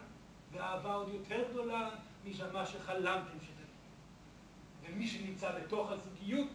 ואהבה 0.52 0.94
עוד 0.94 1.08
יותר 1.08 1.50
גדולה 1.50 1.90
משמה 2.24 2.66
שחלמתם 2.66 3.38
שתגיע. 3.40 3.60
ומי 4.82 5.08
שנמצא 5.08 5.58
בתוך 5.58 5.90
הזוגיות, 5.90 6.48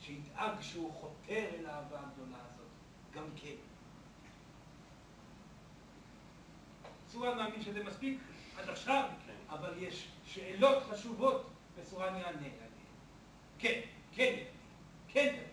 שידאג 0.00 0.60
שהוא 0.60 0.92
חותר 0.92 1.44
אל 1.58 1.66
האהבה 1.66 2.00
הגדולה 2.00 2.38
הזאת, 2.38 2.66
גם 3.14 3.24
כן. 3.36 3.54
צורה 7.06 7.34
מאמין 7.34 7.62
שזה 7.62 7.84
מספיק 7.84 8.20
עד 8.58 8.68
עכשיו, 8.68 9.10
כן. 9.26 9.54
אבל 9.54 9.72
יש 9.78 10.08
שאלות 10.24 10.82
חשובות, 10.82 11.50
וסורן 11.76 12.14
יענה 12.14 12.28
עליהן. 12.28 12.52
כן, 13.58 13.80
כן, 14.12 14.36
כן. 15.08 15.47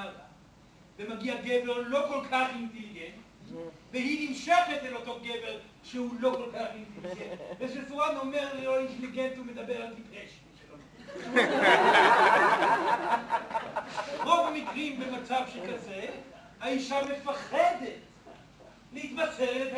נערה, 0.00 0.24
ומגיע 0.98 1.34
גבר 1.44 1.78
לא 1.78 2.04
כל 2.08 2.24
כך 2.30 2.46
אינטליגנט, 2.54 3.14
והיא 3.92 4.28
נמשכת 4.28 4.82
אל 4.84 4.96
אותו 4.96 5.20
גבר 5.22 5.58
שהוא 5.84 6.14
לא 6.20 6.30
כל 6.30 6.50
כך 6.58 6.66
אינטליגנט, 6.74 7.40
ושסורן 7.58 8.16
אומר 8.16 8.48
לא 8.62 8.78
אינטליגנט 8.78 9.36
הוא 9.36 9.46
מדבר 9.46 9.82
על 9.82 9.94
טיפש. 9.94 10.40
רוב 14.24 14.46
המקרים 14.46 15.00
במצב 15.00 15.42
שכזה, 15.52 16.06
האישה 16.60 17.00
מפחדת 17.02 17.98
להתבשר 18.92 19.68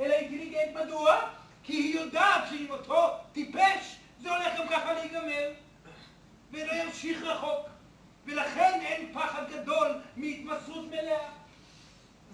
אל 0.00 0.10
האינטליגנט. 0.10 0.76
מדוע? 0.84 1.16
כי 1.62 1.72
היא 1.72 1.94
יודעת 1.94 2.48
שאם 2.50 2.70
אותו 2.70 3.10
טיפש, 3.32 3.96
זה 4.20 4.30
הולך 4.30 4.58
גם 4.58 4.68
ככה 4.68 4.92
להיגמר, 4.92 5.52
ולא 6.52 6.72
ימשיך 6.72 7.22
רחוק. 7.22 7.77
ולכן 8.28 8.80
אין 8.82 9.12
פחד 9.12 9.42
גדול 9.50 9.88
מהתמסרות 10.16 10.86
מלאה. 10.88 11.28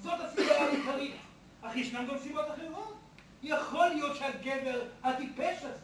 זאת 0.03 0.21
הסיבה 0.21 0.61
העיקרית. 0.61 1.15
אך 1.63 1.77
ישנן 1.77 2.07
גם 2.07 2.19
סיבות 2.19 2.45
אחרות. 2.55 2.95
יכול 3.43 3.89
להיות 3.89 4.17
שהגבר 4.17 4.83
הטיפש 5.03 5.59
הזה, 5.63 5.79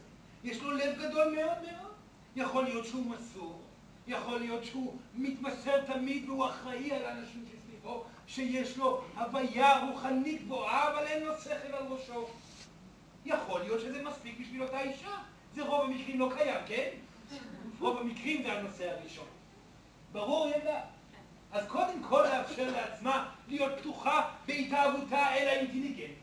יש 0.45 0.63
לו 0.63 0.71
לב 0.71 0.99
גדול 0.99 1.35
מאוד 1.37 1.63
מאוד. 1.63 1.93
יכול 2.37 2.65
להיות 2.65 2.87
שהוא 2.87 3.07
מסור, 3.07 3.63
יכול 4.07 4.39
להיות 4.39 4.65
שהוא 4.65 4.99
מתמסר 5.15 5.85
תמיד 5.93 6.29
והוא 6.29 6.47
אחראי 6.47 6.93
על 6.93 7.05
האנשים 7.05 7.45
שסביבו, 7.47 8.05
שיש 8.27 8.77
לו 8.77 9.05
הוויה 9.17 9.85
רוחנית 9.85 10.43
גבוהה, 10.43 10.93
אבל 10.93 11.07
אין 11.07 11.23
לו 11.23 11.33
שכל 11.45 11.75
על 11.75 11.87
ראשו. 11.89 12.27
יכול 13.27 13.61
להיות 13.61 13.81
שזה 13.81 14.03
מספיק 14.03 14.41
בשביל 14.41 14.63
אותה 14.63 14.81
אישה. 14.81 15.17
זה 15.55 15.63
רוב 15.63 15.91
המקרים 15.91 16.21
לא 16.21 16.31
קיים, 16.37 16.61
כן? 16.67 16.89
רוב 17.81 17.99
המקרים 17.99 18.43
זה 18.43 18.53
הנושא 18.53 18.91
הראשון. 18.91 19.27
ברור 20.13 20.49
ילדה? 20.49 20.81
אז 21.53 21.67
קודם 21.67 22.03
כל 22.09 22.25
לאפשר 22.33 22.71
לעצמה 22.71 23.29
להיות 23.49 23.73
פתוחה 23.79 24.29
בהתאהבותה 24.47 25.35
אל 25.35 25.49
האינטליגנט. 25.49 26.17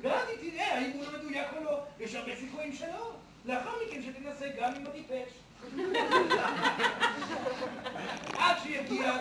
ואז 0.00 0.28
היא 0.28 0.50
תראה 0.50 0.78
האם 0.78 0.90
הוא 0.90 1.04
לא 1.04 1.18
מדויק 1.18 1.46
או 1.56 1.64
לא. 1.64 1.80
יש 2.00 2.14
הרבה 2.14 2.36
סיכויים 2.36 2.72
שלא. 2.72 3.12
לאחר 3.44 3.70
מכן 3.86 4.02
שתנסה 4.02 4.48
גם 4.60 4.74
עם 4.74 4.86
הטיפש. 4.86 5.32
עד 8.38 8.56
שיגיע 8.62 9.12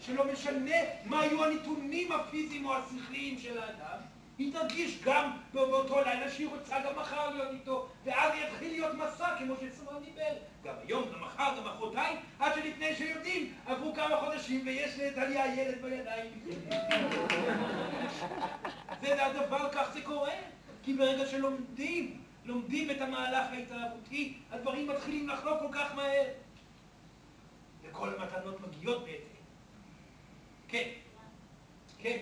שלא 0.00 0.32
משנה 0.32 0.76
מה 1.04 1.20
היו 1.20 1.44
הנתונים 1.44 2.12
הפיזיים 2.12 2.66
או 2.66 2.74
השכליים 2.74 3.38
של 3.38 3.58
האדם, 3.58 3.98
היא 4.38 4.52
תרגיש 4.52 5.02
גם 5.04 5.30
באותו 5.52 6.00
לילה 6.00 6.30
שהיא 6.30 6.48
רוצה 6.48 6.80
גם 6.80 6.96
מחר 6.96 7.30
להיות 7.30 7.52
איתו, 7.52 7.88
ואז 8.04 8.32
יתחיל 8.34 8.72
להיות 8.72 8.94
מסע 8.94 9.36
כמו 9.38 9.54
שסמר 9.56 9.98
דיבר. 9.98 10.36
גם 10.64 10.74
היום, 10.86 11.04
גם 11.12 11.20
מחר, 11.20 11.54
גם 11.56 11.64
מחרתיים, 11.64 12.18
עד 12.38 12.52
שלפני 12.54 12.94
שיודעים, 12.94 13.54
עברו 13.66 13.94
כמה 13.94 14.16
חודשים 14.16 14.62
ויש 14.66 14.98
לטליה 14.98 15.60
ילד 15.60 15.82
בידיים. 15.82 16.40
זה 19.02 19.26
הדבר, 19.26 19.68
כך 19.72 19.90
זה 19.92 20.02
קורה. 20.02 20.32
כי 20.82 20.94
ברגע 20.94 21.26
שלומדים, 21.26 22.20
לומדים 22.44 22.90
את 22.90 23.00
המהלך 23.00 23.46
ההתאהבותי, 23.52 24.34
הדברים 24.50 24.86
מתחילים 24.88 25.28
לחלוק 25.28 25.58
כל 25.60 25.68
כך 25.72 25.94
מהר. 25.94 26.26
וכל 27.82 28.08
המתנות 28.08 28.60
מגיעות 28.60 29.04
בעצם. 29.04 29.34
כן. 30.68 30.88
כן. 31.98 32.18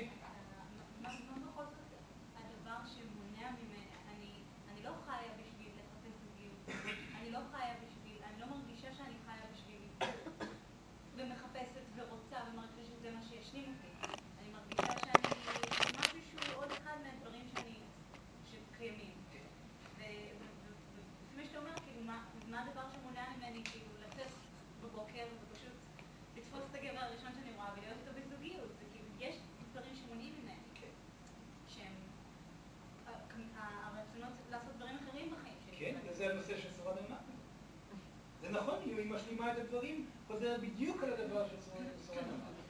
חוזר 40.53 40.67
בדיוק 40.67 41.03
על 41.03 41.13
הדבר 41.13 41.45
שצריך 41.49 42.23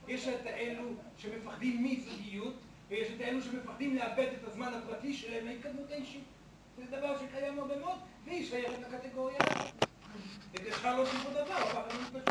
יש 0.08 0.28
את 0.28 0.46
האלו 0.46 0.88
שמפחדים 1.16 1.84
מזוגיות, 1.84 2.54
ויש 2.88 3.08
את 3.16 3.20
האלו 3.20 3.42
שמפחדים 3.42 3.96
לאבד 3.96 4.26
את 4.40 4.48
הזמן 4.48 4.72
הפרטי 4.74 5.14
שלהם 5.14 5.46
להתקדמות 5.46 5.90
האישית. 5.90 6.24
זה 6.76 6.96
דבר 6.96 7.18
שקיים 7.18 7.58
הרבה 7.58 7.78
מאוד, 7.78 7.98
והיא 8.24 8.46
שייכת 8.46 8.78
לקטגוריה. 8.92 9.38
בכלל 10.52 10.96
לא 10.96 11.06
שום 11.06 11.20
דבר, 11.30 11.70
אבל 11.72 11.90
אני 11.90 12.00
מתנגד. 12.02 12.24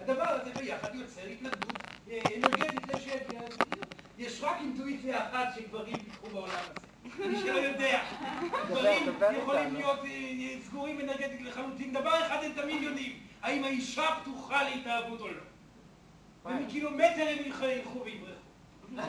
הדבר 0.00 0.28
הזה 0.28 0.50
ביחד 0.54 0.94
יוצר 0.94 1.26
התנגדות 1.26 1.76
אה, 2.10 2.20
אנרגטית 2.36 2.94
לשד. 2.94 3.18
יש 4.18 4.42
רק 4.42 4.56
אינטואיציה 4.60 5.28
אחת 5.28 5.48
שגברים 5.56 5.96
פיתחו 5.96 6.26
בעולם 6.26 6.50
הזה. 6.70 7.28
מי 7.28 7.38
שלא 7.40 7.58
יודע, 7.58 8.02
גברים 8.68 9.02
יכולים 9.38 9.74
להיות 9.74 9.98
אה, 10.04 10.56
סגורים 10.62 11.00
אנרגטית 11.00 11.42
לחלוטין. 11.42 11.92
דבר 11.92 12.26
אחד 12.26 12.44
הם 12.44 12.52
תמיד 12.52 12.82
יודעים, 12.82 13.18
האם 13.44 13.64
האישה 13.64 14.06
פתוחה 14.22 14.62
להתאהבות 14.62 15.20
או 15.20 15.28
לא. 15.28 15.42
ומקילומטר 16.44 17.28
הם 17.28 17.38
ילכו 17.46 18.04
ויברחו. 18.04 18.34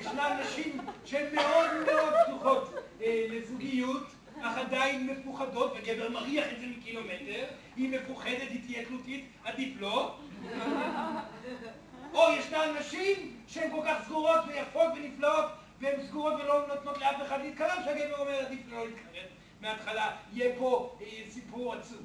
ישנן 0.00 0.36
נשים 0.40 0.80
שהן 1.04 1.34
מאוד 1.34 1.70
מאוד 1.86 2.14
פתוחות 2.26 2.74
לזוגיות, 3.00 4.06
אך 4.42 4.58
עדיין 4.58 5.06
מפוחדות, 5.06 5.72
וגבר 5.76 6.08
מריח 6.08 6.44
את 6.52 6.60
זה 6.60 6.66
מקילומטר, 6.66 7.44
היא 7.76 7.90
מפוחדת, 7.90 8.50
היא 8.50 8.60
תהיה 8.66 8.84
תלותית, 8.84 9.24
עדיף 9.44 9.74
לא. 9.80 10.16
או 12.14 12.32
ישנן 12.38 12.74
נשים 12.80 13.36
שהן 13.46 13.70
כל 13.70 13.80
כך 13.86 14.04
סגורות 14.04 14.40
ויפות 14.46 14.88
ונפלאות, 14.96 15.46
והן 15.80 16.06
סגורות 16.06 16.34
ולא 16.34 16.66
נותנות 16.66 16.98
לאף 16.98 17.22
אחד 17.26 17.40
להתקרב, 17.40 17.78
שהגבר 17.84 18.18
אומר 18.18 18.38
עדיף 18.46 18.60
לא 18.68 18.86
להתקרב 18.86 19.26
מההתחלה, 19.60 20.16
יהיה 20.32 20.58
פה 20.58 20.98
סיפור 21.28 21.74
עצוב. 21.74 22.02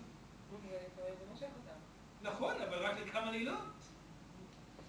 נכון, 2.21 2.53
אבל 2.69 2.77
רק 2.77 2.95
לכמה 3.05 3.31
לילות. 3.31 3.59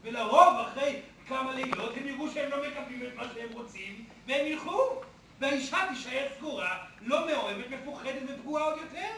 ולרוב, 0.03 0.59
אחרי 0.61 1.01
כמה 1.29 1.55
לילות, 1.55 1.97
הם 1.97 2.07
יראו 2.07 2.31
שהם 2.31 2.51
לא 2.51 2.57
מקבלים 2.69 3.07
את 3.07 3.17
מה 3.17 3.25
שהם 3.35 3.53
רוצים, 3.53 4.05
והם 4.27 4.47
ילכו. 4.47 5.01
והאישה 5.41 5.77
תישאר 5.89 6.27
סגורה, 6.39 6.85
לא 7.01 7.27
מאוהבת, 7.27 7.65
מפוחדת 7.71 8.23
ופגועה 8.29 8.65
עוד 8.65 8.79
יותר. 8.79 9.09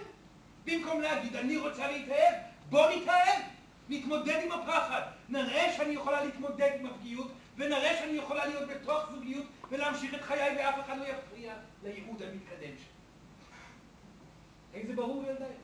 במקום 0.64 1.01
להגיד, 1.01 1.37
אני 1.37 1.57
רוצה 1.57 1.91
להתאהב, 1.91 2.35
בוא 2.71 2.91
נתאהב. 2.91 3.43
נתמודד 3.89 4.41
עם 4.45 4.53
הפחד. 4.53 5.01
נראה 5.29 5.73
שאני 5.77 5.95
יכולה 5.95 6.25
להתמודד 6.25 6.71
עם 6.81 6.87
הפגיעות, 6.87 7.33
ונראה 7.57 7.97
שאני 7.99 8.19
יכולה 8.19 8.47
להיות 8.47 8.69
בתוך 8.69 9.11
זוגיות 9.14 9.45
ולהמשיך 9.71 10.14
את 10.14 10.23
חיי 10.23 10.57
ואף 10.59 10.87
אחד 10.87 10.99
לא 10.99 11.05
יפריע 11.07 11.55
לייעוד 11.83 12.23
המתקדם 12.23 12.77
שלי. 12.77 12.99
האם 14.75 14.87
זה 14.87 14.95
ברור 14.97 15.25
ילדיי? 15.25 15.57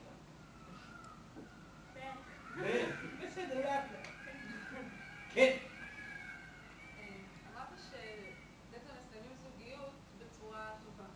בסדר, 3.21 3.59
לאט 3.59 3.83
לאט. 3.91 4.07
כן. 5.33 5.57
אמרת 7.53 7.67
שבעצם 7.77 8.93
מסיימים 9.07 9.31
זוגיות 9.43 9.91
בצורה 10.19 10.69
טובה. 10.83 11.09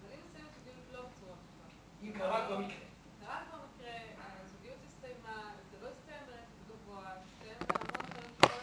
אבל 0.00 0.12
אם 0.12 0.18
מסיימים 0.26 0.52
זוגיות 0.58 0.86
לא 0.92 1.00
בצורה 1.00 1.32
טובה. 1.32 1.68
אם 2.02 2.12
קרה 2.18 2.46
כבר 2.46 2.58
מקרה. 2.58 2.86
קרה 3.20 3.42
כבר 3.48 3.58
מקרה, 3.58 3.92
הזוגיות 4.44 4.78
הסתיימה, 4.86 5.50
זה 5.70 5.76
לא 5.82 5.88
הסתיים 5.88 6.22
ברצף 6.26 6.60
גבוה, 6.68 7.02
הסתיים 7.24 7.58
בהמון 7.58 8.06
דברים 8.08 8.30
שכל 8.38 8.60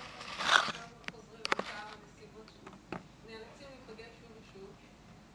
הזמן 0.58 1.12
חוזרים 1.12 1.44
בכמה 1.58 1.92
נסיבות 2.04 2.52
שנאלצים 3.26 3.68
להיפגש 3.70 4.12
שוב 4.22 4.32
ושוב. 4.42 4.72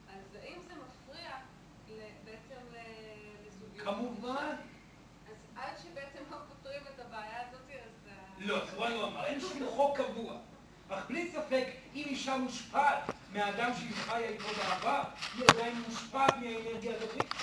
אז 0.09 0.35
האם 0.43 0.59
זה 0.69 0.75
מפריע 0.75 1.31
בעצם 2.25 2.63
לזוגיות? 3.47 3.87
כמובן. 3.87 4.55
אז 5.29 5.37
עד 5.57 5.79
שבעצם 5.83 6.23
לא 6.31 6.37
פותרים 6.49 6.83
את 6.95 7.01
הבעיה 7.01 7.41
הזאת, 7.49 7.71
אז... 7.71 8.11
לא, 8.39 8.65
זה 8.65 8.77
לא 8.79 9.09
אמר, 9.09 9.25
אין 9.25 9.41
שום 9.41 9.67
חוק 9.69 9.97
קבוע. 9.97 10.37
אך 10.89 11.07
בלי 11.09 11.31
ספק, 11.31 11.67
אם 11.95 12.05
אישה 12.07 12.37
מושפעת 12.37 12.99
מהאדם 13.33 13.71
שהיא 13.79 13.93
חיה 13.95 14.29
איתו 14.29 14.45
בעבר, 14.45 15.03
היא 15.37 15.45
עדיין 15.49 15.75
מושפעת 15.89 16.37
מהאנרגיה 16.37 16.93
הגברית. 16.93 17.35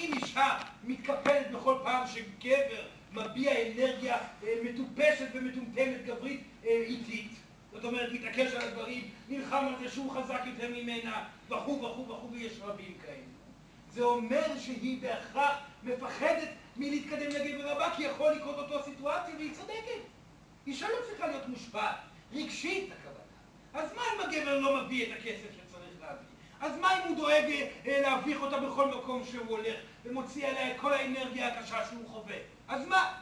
אם 0.00 0.12
אישה 0.12 0.58
מתקפלת 0.84 1.50
בכל 1.50 1.78
פעם 1.82 2.06
שגבר 2.06 2.82
מביע 3.12 3.52
אנרגיה 3.52 4.16
מטופשת 4.64 5.26
ומטומטמת 5.34 6.04
גברית 6.06 6.44
איטית, 6.64 7.30
זאת 7.72 7.84
אומרת, 7.84 8.12
מתעקש 8.12 8.52
על 8.54 8.68
הדברים, 8.68 9.10
נלחם 9.28 9.64
על 9.66 9.74
זה 9.78 9.90
שהוא 9.90 10.12
חזק 10.12 10.40
יותר 10.46 10.68
ממנה, 10.68 11.24
וכו' 11.48 11.82
וכו' 11.82 12.08
וכו', 12.08 12.32
ויש 12.32 12.52
רבים 12.62 12.98
כאלה. 13.02 13.22
זה 13.90 14.02
אומר 14.02 14.58
שהיא 14.58 15.02
בהכרח 15.02 15.58
מפחדת 15.82 16.48
מלהתקדם 16.76 17.30
לגבר 17.30 17.68
הבא, 17.68 17.94
כי 17.96 18.02
יכול 18.02 18.32
לקרות 18.32 18.58
אותו 18.58 18.84
סיטואציה, 18.84 19.34
והיא 19.36 19.54
צודקת. 19.54 20.02
אישה 20.66 20.88
לא 20.88 20.96
צריכה 21.08 21.26
להיות 21.26 21.48
מושפעת, 21.48 21.96
רגשית 22.32 22.92
הכוונה. 22.92 23.20
אז 23.74 23.92
מה 23.92 24.02
אם 24.14 24.20
הגבר 24.20 24.58
לא 24.60 24.84
מביא 24.84 25.06
את 25.06 25.12
הכסף 25.18 25.48
שצריך 25.52 26.00
להביא? 26.00 26.26
אז 26.60 26.78
מה 26.78 26.98
אם 26.98 27.08
הוא 27.08 27.16
דואג 27.16 27.44
להביך 27.86 28.40
אותה 28.40 28.60
בכל 28.60 28.88
מקום 28.88 29.24
שהוא 29.24 29.46
הולך, 29.46 29.76
ומוציא 30.04 30.46
עליה 30.46 30.70
את 30.70 30.80
כל 30.80 30.92
האנרגיה 30.92 31.48
הקשה 31.48 31.86
שהוא 31.90 32.08
חווה? 32.08 32.36
אז 32.68 32.86
מה? 32.86 33.20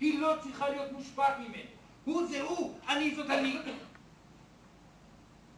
היא 0.00 0.18
לא 0.18 0.34
צריכה 0.42 0.68
להיות 0.68 0.92
מושפעת 0.92 1.38
ממנו. 1.38 1.70
הוא 2.04 2.26
זה 2.26 2.42
הוא, 2.42 2.78
אני 2.88 3.14
זאת 3.14 3.30
אני. 3.30 3.58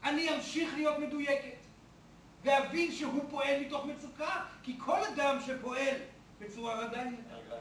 אני 0.05 0.35
אמשיך 0.37 0.75
להיות 0.75 0.99
מדויקת. 0.99 1.57
להבין 2.45 2.93
שהוא 2.93 3.25
פועל 3.31 3.61
מתוך 3.61 3.85
מצוקה, 3.85 4.45
כי 4.62 4.79
כל 4.79 4.99
אדם 5.14 5.39
שפועל 5.47 5.95
בצורה 6.41 6.75
רדיים 6.75 7.16
יותר, 7.18 7.57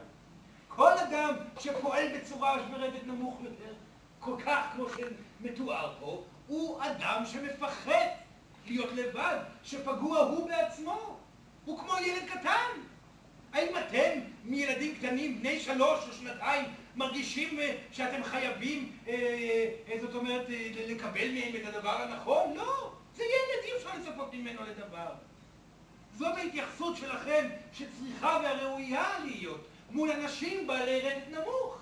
כל 0.68 0.92
אדם 0.92 1.34
שפועל 1.60 2.18
בצורה 2.18 2.62
ברדת 2.62 3.04
נמוך 3.06 3.38
יותר, 3.44 3.72
כל 4.20 4.36
כך 4.46 4.66
כמו 4.72 4.84
שמתואר 4.88 5.94
פה, 6.00 6.24
הוא 6.46 6.82
אדם 6.82 7.22
שמפחד 7.26 8.06
להיות 8.66 8.92
לבד, 9.12 9.38
שפגוע 9.64 10.18
הוא 10.18 10.48
בעצמו. 10.48 11.18
הוא 11.64 11.78
כמו 11.78 11.92
ילד 12.06 12.28
קטן. 12.30 12.80
האם 13.52 13.76
אתם, 13.78 14.20
מילדים 14.44 14.94
קטנים, 14.94 15.38
בני 15.38 15.60
שלוש 15.60 16.08
או 16.08 16.12
שנתיים, 16.12 16.64
מרגישים 16.96 17.58
שאתם 17.92 18.24
חייבים, 18.24 18.92
זאת 20.00 20.14
אומרת, 20.14 20.46
לקבל 20.88 21.30
מהם 21.30 21.52
את 21.56 21.74
הדבר 21.74 22.02
הנכון? 22.02 22.54
לא. 22.56 22.92
זה 23.16 23.22
ילד, 23.22 23.64
אי 23.64 23.76
אפשר 23.76 23.98
לצפות 23.98 24.34
ממנו 24.34 24.60
לדבר. 24.62 25.08
זאת 26.14 26.36
ההתייחסות 26.36 26.96
שלכם 26.96 27.48
שצריכה 27.72 28.40
והראויה 28.42 29.18
להיות 29.24 29.66
מול 29.90 30.10
אנשים 30.10 30.66
בעלי 30.66 31.00
רדת 31.00 31.28
נמוך. 31.30 31.78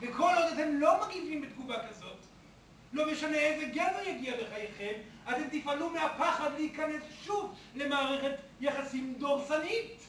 וכל 0.00 0.30
עוד 0.36 0.52
אתם 0.52 0.74
לא 0.74 1.06
מגיבים 1.06 1.40
בתגובה 1.40 1.88
כזאת, 1.88 2.16
לא 2.92 3.12
משנה 3.12 3.36
איזה 3.36 3.64
גבר 3.64 4.08
יגיע 4.08 4.34
בחייכם, 4.36 4.92
אתם 5.30 5.58
תפעלו 5.58 5.90
מהפחד 5.90 6.50
להיכנס 6.52 7.02
שוב 7.24 7.54
למערכת 7.74 8.36
יחסים 8.60 9.14
דורסנית. 9.18 10.00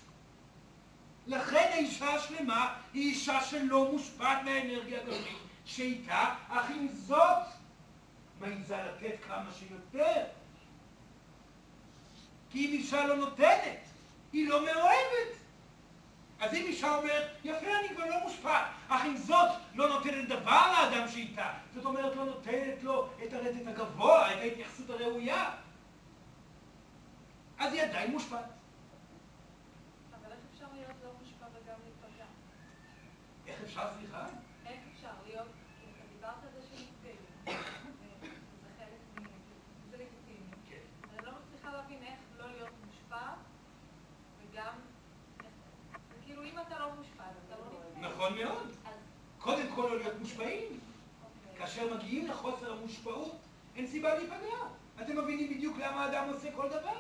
לכן 1.28 1.70
האישה 1.72 2.09
השלמה 2.09 2.76
היא 2.93 3.09
אישה 3.09 3.41
שלא 3.41 3.91
מושפעת 3.91 4.43
מהאנרגיה 4.43 4.99
הגברית 5.01 5.38
שאיתה, 5.65 6.34
אך 6.49 6.70
עם 6.70 6.88
זאת 6.88 7.47
מעיזה 8.39 8.78
לתת 8.78 9.15
כמה 9.28 9.49
שיותר. 9.59 10.24
כי 12.51 12.65
אם 12.65 12.72
אישה 12.72 13.07
לא 13.07 13.15
נותנת, 13.15 13.80
היא 14.34 14.49
לא 14.49 14.65
מאוהבת. 14.65 15.47
אז 16.39 16.53
אם 16.53 16.63
אישה 16.65 16.95
אומרת, 16.95 17.27
יפה, 17.43 17.79
אני 17.79 17.89
כבר 17.95 18.05
לא 18.05 18.19
מושפעת, 18.23 18.65
אך 18.88 19.05
עם 19.05 19.17
זאת 19.17 19.49
לא 19.73 19.89
נותנת 19.89 20.27
דבר 20.27 20.71
לאדם 20.71 21.07
שאיתה, 21.07 21.53
זאת 21.73 21.85
אומרת, 21.85 22.15
לא 22.15 22.25
נותנת 22.25 22.83
לו 22.83 23.09
את 23.23 23.33
הרטט 23.33 23.67
הגבוה, 23.67 24.31
את 24.33 24.38
ההתייחסות 24.38 24.89
הראויה, 24.89 25.51
אז 27.59 27.73
היא 27.73 27.81
עדיין 27.81 28.11
מושפעת. 28.11 28.45
אבל 30.11 30.31
איך 30.31 30.39
אפשר 30.53 30.65
להיות 30.73 30.95
לא 31.03 31.09
מושפע 31.19 31.45
וגם 31.45 31.75
להיפגע? 31.83 32.25
איך 33.47 33.61
אפשר, 33.63 33.88
סליחה? 33.99 34.25
איך 34.65 34.79
אפשר 34.95 35.11
להיות, 35.27 35.47
דיברת 36.13 36.35
על 36.43 36.49
זה 36.53 36.67
שנפגעים, 36.67 37.17
זה 37.45 38.69
חלק 38.77 39.19
מ... 39.19 39.23
זה 39.91 39.97
לגיטימי. 39.97 40.47
כן. 40.69 40.77
אני 41.17 41.25
לא 41.25 41.31
מצליחה 41.31 41.71
להבין 41.71 42.03
איך 42.03 42.19
לא 42.38 42.45
להיות 42.51 42.69
מושפעת, 42.85 43.38
וגם, 44.41 44.73
כאילו 46.25 46.43
אם 46.43 46.59
אתה 46.67 46.79
לא 46.79 46.91
מושפע, 46.97 47.23
אתה 47.23 47.55
לא 47.55 47.65
נפגע. 47.95 48.09
נכון 48.09 48.33
מאוד. 48.38 48.67
אז, 48.85 48.95
קודם 49.39 49.67
כל 49.75 49.81
לא 49.81 49.97
להיות 49.97 50.19
מושפעים. 50.19 50.63
אוקיי. 50.63 51.59
כאשר 51.59 51.95
מגיעים 51.95 52.27
לחוסר 52.27 52.73
המושפעות, 52.73 53.35
אין 53.78 53.88
סיבה 53.88 54.15
להיפגע. 54.15 54.57
אתם 55.01 55.17
מבינים 55.17 55.49
בדיוק 55.49 55.78
למה 55.78 56.05
האדם 56.05 56.30
עושה 56.34 56.51
כל 56.55 56.67
דבר. 56.67 56.99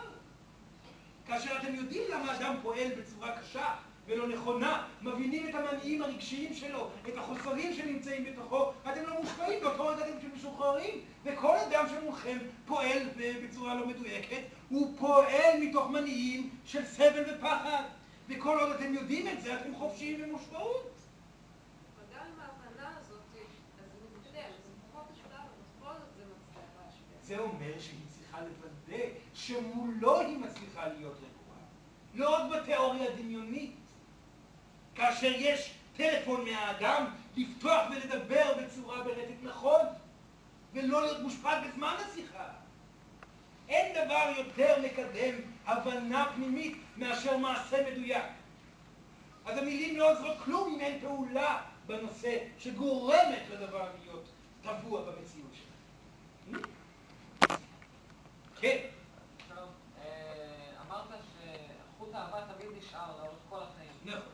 כאשר 1.27 1.57
אתם 1.61 1.75
יודעים 1.75 2.03
למה 2.09 2.37
אדם 2.37 2.55
פועל 2.61 2.87
בצורה 2.99 3.37
קשה 3.39 3.75
ולא 4.07 4.27
נכונה, 4.27 4.87
מבינים 5.01 5.49
את 5.49 5.55
המניעים 5.55 6.01
הרגשיים 6.01 6.53
שלו, 6.53 6.89
את 7.07 7.17
החוסרים 7.17 7.73
שנמצאים 7.73 8.25
בתוכו, 8.25 8.71
אתם 8.91 9.03
לא 9.07 9.21
מושפעים, 9.21 9.59
באותו 9.61 9.87
רגע 9.87 10.05
אתם 10.05 10.27
משוחררים, 10.35 11.01
וכל 11.23 11.55
אדם 11.57 11.85
שמולכם 11.89 12.37
פועל 12.65 12.99
בצורה 13.43 13.75
לא 13.75 13.87
מדויקת, 13.87 14.41
הוא 14.69 14.97
פועל 14.99 15.59
מתוך 15.61 15.89
מניעים 15.89 16.49
של 16.65 16.85
סבל 16.85 17.23
ופחד, 17.27 17.83
וכל 18.29 18.59
עוד 18.59 18.71
אתם 18.71 18.93
יודעים 18.93 19.27
את 19.27 19.41
זה, 19.41 19.61
אתם 19.61 19.75
חופשיים 19.75 20.23
ומושפעות. 20.23 20.96
זה 27.27 27.39
אומר 27.39 27.79
שהיא 27.79 27.99
צריכה 28.09 28.37
לוודא 28.41 29.03
שמולו 29.33 30.19
היא 30.19 30.37
מצליחה 30.37 30.87
להיות 30.87 31.15
רגועה. 31.15 31.59
לא 32.13 32.35
רק 32.35 32.61
בתיאוריה 32.61 33.13
הדמיונית. 33.13 33.75
כאשר 34.95 35.31
יש 35.35 35.73
טלפון 35.97 36.45
מהאדם, 36.49 37.05
לפתוח 37.37 37.81
ולדבר 37.91 38.53
בצורה 38.61 39.03
ברטט 39.03 39.43
נכון, 39.43 39.81
ולא 40.73 41.01
להיות 41.01 41.21
מושפט 41.21 41.57
בזמן 41.67 41.95
השיחה. 42.05 42.47
אין 43.69 44.05
דבר 44.05 44.31
יותר 44.37 44.75
מקדם 44.81 45.35
הבנה 45.65 46.31
פנימית 46.35 46.77
מאשר 46.97 47.37
מעשה 47.37 47.91
מדויק. 47.91 48.23
אז 49.45 49.57
המילים 49.57 49.97
לא 49.97 50.11
עוזרות 50.11 50.37
כלום 50.45 50.73
אם 50.73 50.79
אין 50.79 50.99
פעולה 50.99 51.61
בנושא 51.85 52.37
שגורמת 52.59 53.43
לדבר 53.51 53.89
להיות 54.03 54.25
טבוע 54.61 55.01
במציאות 55.01 55.51
שלנו. 55.53 56.59
כן. 58.59 58.77
אה, 59.99 60.71
אמרת 60.87 61.07
שחוט 61.09 62.13
האהבה 62.13 62.53
תמיד 62.53 62.77
נשאר 62.77 63.17
לאורך 63.17 63.37
כל 63.49 63.59
החיים. 63.61 63.91
נכון. 64.05 64.33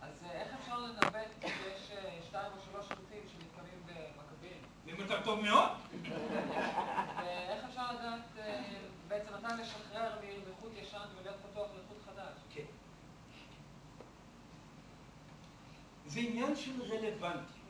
אז 0.00 0.24
אה, 0.24 0.42
איך 0.42 0.54
אפשר 0.60 0.78
לנווט 0.78 1.28
כשיש 1.40 1.90
אה, 1.90 2.18
שתיים 2.28 2.52
או 2.52 2.58
שלוש 2.70 2.86
חוטים 2.86 3.22
שמתקיימים 3.28 3.82
במקביל? 3.86 4.58
במצב 4.86 5.24
טוב 5.24 5.40
מאוד. 5.40 5.70
ואיך 7.16 7.64
אפשר 7.68 7.92
לדעת 7.92 8.44
בעצם 9.08 9.28
מתי 9.34 9.62
לשחרר 9.62 10.10
מחוט 10.50 10.72
ישן 10.76 11.06
ולהיות 11.18 11.36
פתוח 11.50 11.68
לחוט 11.70 11.98
חדש? 12.06 12.38
כן. 12.54 12.62
זה 16.06 16.20
עניין 16.20 16.56
של 16.56 16.82
רלוונטיות. 16.82 17.62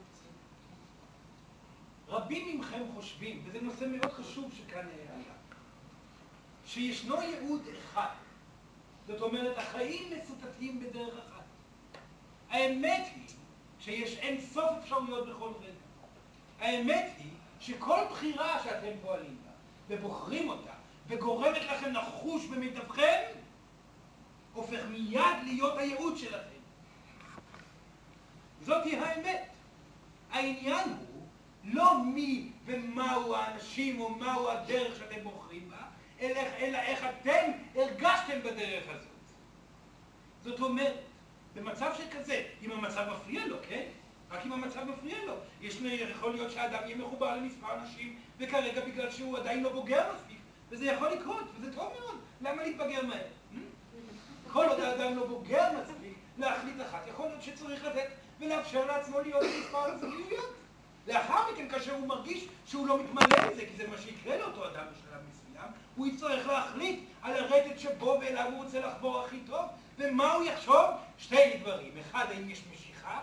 רבים 2.08 2.60
מכם 2.60 2.82
חושבים, 2.94 3.42
וזה 3.44 3.60
נושא 3.60 3.84
מאוד 3.84 4.12
חשוב 4.12 4.52
שכאן 4.52 4.86
היה, 4.86 5.32
שישנו 6.72 7.22
ייעוד 7.22 7.62
אחד. 7.78 8.14
זאת 9.06 9.20
אומרת, 9.20 9.58
החיים 9.58 10.12
מסותתים 10.16 10.80
בדרך 10.80 11.14
אחת. 11.18 11.42
האמת 12.50 13.06
היא 13.16 13.26
שיש 13.80 14.18
אין 14.18 14.40
סוף 14.40 14.70
אפשרויות 14.82 15.28
בכל 15.28 15.50
רגע. 15.60 15.72
האמת 16.60 17.12
היא 17.18 17.30
שכל 17.60 17.98
בחירה 18.10 18.62
שאתם 18.64 18.92
פועלים 19.02 19.36
בה, 19.44 19.50
ובוחרים 19.88 20.48
אותה, 20.48 20.72
וגורמת 21.08 21.62
לכם 21.62 21.92
לחוש 21.92 22.46
במיטבכם, 22.46 23.20
הופך 24.52 24.80
מיד 24.90 25.36
להיות 25.44 25.78
הייעוד 25.78 26.16
שלכם. 26.16 26.60
זאתי 28.62 28.96
האמת. 28.96 29.48
העניין 30.30 30.88
הוא 30.88 31.22
לא 31.64 32.04
מי 32.04 32.52
ומהו 32.64 33.34
האנשים 33.34 34.00
או 34.00 34.14
מהו 34.14 34.48
הדרך 34.48 34.98
שאתם 34.98 35.24
בוחרים 35.24 35.70
בה, 35.70 35.91
אלא, 36.22 36.40
אלא 36.58 36.78
איך 36.78 37.04
אתם 37.04 37.50
הרגשתם 37.74 38.42
בדרך 38.42 38.84
הזאת. 38.88 39.06
זאת 40.42 40.60
אומרת, 40.60 41.00
במצב 41.54 41.92
שכזה, 41.98 42.44
אם 42.62 42.72
המצב 42.72 43.06
מפריע 43.12 43.46
לו, 43.46 43.56
כן? 43.68 43.82
רק 44.30 44.46
אם 44.46 44.52
המצב 44.52 44.84
מפריע 44.84 45.24
לו. 45.24 45.34
יש, 45.60 45.80
יכול 46.10 46.32
להיות 46.32 46.50
שהאדם 46.50 46.82
יהיה 46.84 46.96
מחובר 46.96 47.36
למספר 47.36 47.74
אנשים, 47.74 48.18
וכרגע 48.38 48.80
בגלל 48.80 49.10
שהוא 49.10 49.38
עדיין 49.38 49.62
לא 49.62 49.72
בוגר 49.72 50.12
מספיק, 50.14 50.38
וזה 50.70 50.86
יכול 50.86 51.08
לקרות, 51.08 51.44
וזה 51.56 51.74
טוב 51.74 51.92
מאוד. 52.00 52.18
למה 52.40 52.62
להתבגר 52.62 53.06
מהר? 53.06 53.22
כל 54.52 54.68
עוד 54.68 54.80
האדם 54.80 55.16
לא 55.16 55.26
בוגר 55.26 55.68
מספיק 55.82 56.14
להחליט 56.38 56.80
אחת, 56.80 57.06
יכול 57.08 57.28
להיות 57.28 57.42
שצריך 57.42 57.84
לתת 57.84 58.08
ולאפשר 58.40 58.86
לעצמו 58.86 59.20
להיות 59.20 59.42
במספר 59.42 59.84
הזוגיות. 59.84 60.54
לאחר 61.06 61.52
מכן, 61.52 61.68
כאשר 61.68 61.94
הוא 61.94 62.08
מרגיש 62.08 62.46
שהוא 62.66 62.86
לא 62.86 63.02
מתמלא 63.02 63.50
בזה, 63.50 63.66
כי 63.66 63.76
זה 63.76 63.88
מה 63.88 63.98
שיקרה 63.98 64.36
לאותו 64.36 64.66
אדם 64.66 64.84
בשלב 64.92 65.20
הוא 65.96 66.06
יצטרך 66.06 66.46
להחליט 66.46 67.00
על 67.22 67.36
הרטט 67.36 67.78
שבו 67.78 68.18
ואליו 68.20 68.50
הוא 68.52 68.64
רוצה 68.64 68.80
לחבור 68.80 69.20
הכי 69.20 69.40
טוב, 69.46 69.64
ומה 69.98 70.32
הוא 70.32 70.44
יחשוב? 70.44 70.84
שתי 71.18 71.58
דברים. 71.60 71.92
אחד, 72.00 72.26
האם 72.30 72.50
יש 72.50 72.62
משיכה? 72.72 73.20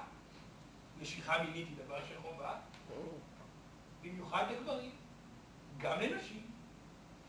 משיכה 1.01 1.43
מינית 1.43 1.67
היא 1.67 1.85
דבר 1.85 1.99
של 2.09 2.21
חובה, 2.21 2.55
במיוחד 4.01 4.43
לגברים, 4.51 4.91
גם 5.77 5.99
לנשים. 5.99 6.41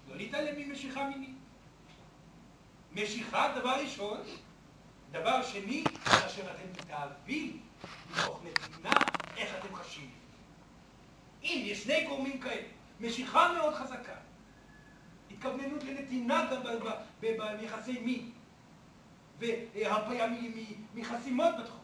לא 0.09 0.17
להתעלם 0.17 0.69
ממשיכה 0.69 1.09
מינית. 1.09 1.37
משיכה, 2.93 3.53
דבר 3.59 3.81
ראשון. 3.83 4.21
דבר 5.11 5.43
שני, 5.43 5.85
כאשר 6.05 6.43
אתם 6.43 6.71
מתאהבים 6.73 7.61
מתוך 8.11 8.41
נתינה, 8.45 8.91
איך 9.37 9.55
אתם 9.59 9.75
חשים. 9.75 10.11
אם 11.43 11.63
יש 11.65 11.83
שני 11.85 12.05
גורמים 12.09 12.41
כאלה, 12.41 12.67
משיכה 13.01 13.53
מאוד 13.53 13.75
חזקה, 13.75 14.15
התכווננות 15.41 15.85
לנתינה 15.85 16.47
גם 16.51 16.91
ביחסי 17.61 18.01
מין, 18.01 18.31
והרפאיה 19.39 20.27
מחסימות 20.95 21.55
בתחום. 21.61 21.81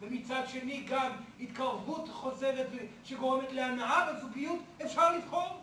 ומצד 0.00 0.42
שני 0.48 0.82
גם 0.88 1.10
התקרבות 1.40 2.08
חוזרת 2.08 2.66
שגורמת 3.04 3.52
להנאה 3.52 4.12
בזוגיות, 4.12 4.58
אפשר 4.84 5.16
לבחור. 5.16 5.60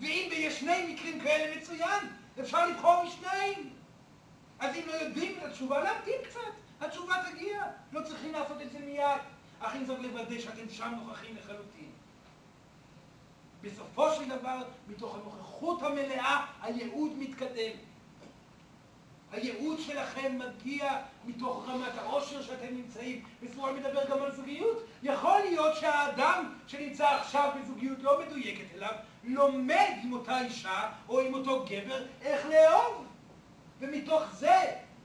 ואם 0.00 0.28
יש 0.32 0.60
שני 0.60 0.94
מקרים 0.94 1.20
כאלה 1.20 1.56
מצוין, 1.56 2.06
אפשר 2.40 2.66
לבחור 2.66 3.04
משניים. 3.04 3.70
אז 4.58 4.76
אם 4.76 4.82
לא 4.86 4.92
יודעים 4.92 5.38
את 5.38 5.44
התשובה, 5.44 5.82
להמתין 5.82 6.14
קצת, 6.28 6.40
התשובה 6.80 7.14
תגיע. 7.32 7.62
לא 7.92 8.00
צריכים 8.02 8.32
לעשות 8.32 8.62
את 8.62 8.72
זה 8.72 8.78
מיד, 8.78 9.20
אך 9.60 9.76
אם 9.76 9.84
זאת 9.84 9.98
לוודא 9.98 10.40
שאתם 10.40 10.68
שם 10.70 10.94
נוכחים 10.96 11.36
לחלוטין. 11.36 11.91
בסופו 13.62 14.14
של 14.14 14.28
דבר, 14.28 14.62
מתוך 14.88 15.14
הנוכחות 15.14 15.82
המלאה, 15.82 16.46
הייעוד 16.62 17.10
מתקדם. 17.18 17.76
הייעוד 19.32 19.80
שלכם 19.80 20.38
מגיע 20.38 20.98
מתוך 21.24 21.68
רמת 21.68 21.98
העושר 21.98 22.42
שאתם 22.42 22.74
נמצאים. 22.74 23.24
וסמואל 23.42 23.74
מדבר 23.74 24.04
גם 24.10 24.22
על 24.22 24.32
זוגיות. 24.32 24.84
יכול 25.02 25.38
להיות 25.38 25.76
שהאדם 25.76 26.52
שנמצא 26.66 27.08
עכשיו 27.08 27.50
בזוגיות 27.60 27.98
לא 28.02 28.20
מדויקת 28.26 28.74
אליו, 28.74 28.92
לומד 29.24 29.94
עם 30.02 30.12
אותה 30.12 30.40
אישה 30.40 30.90
או 31.08 31.20
עם 31.20 31.34
אותו 31.34 31.64
גבר 31.68 32.04
איך 32.22 32.46
לאהוב. 32.46 33.06
ומתוך 33.80 34.22
זה 34.32 34.56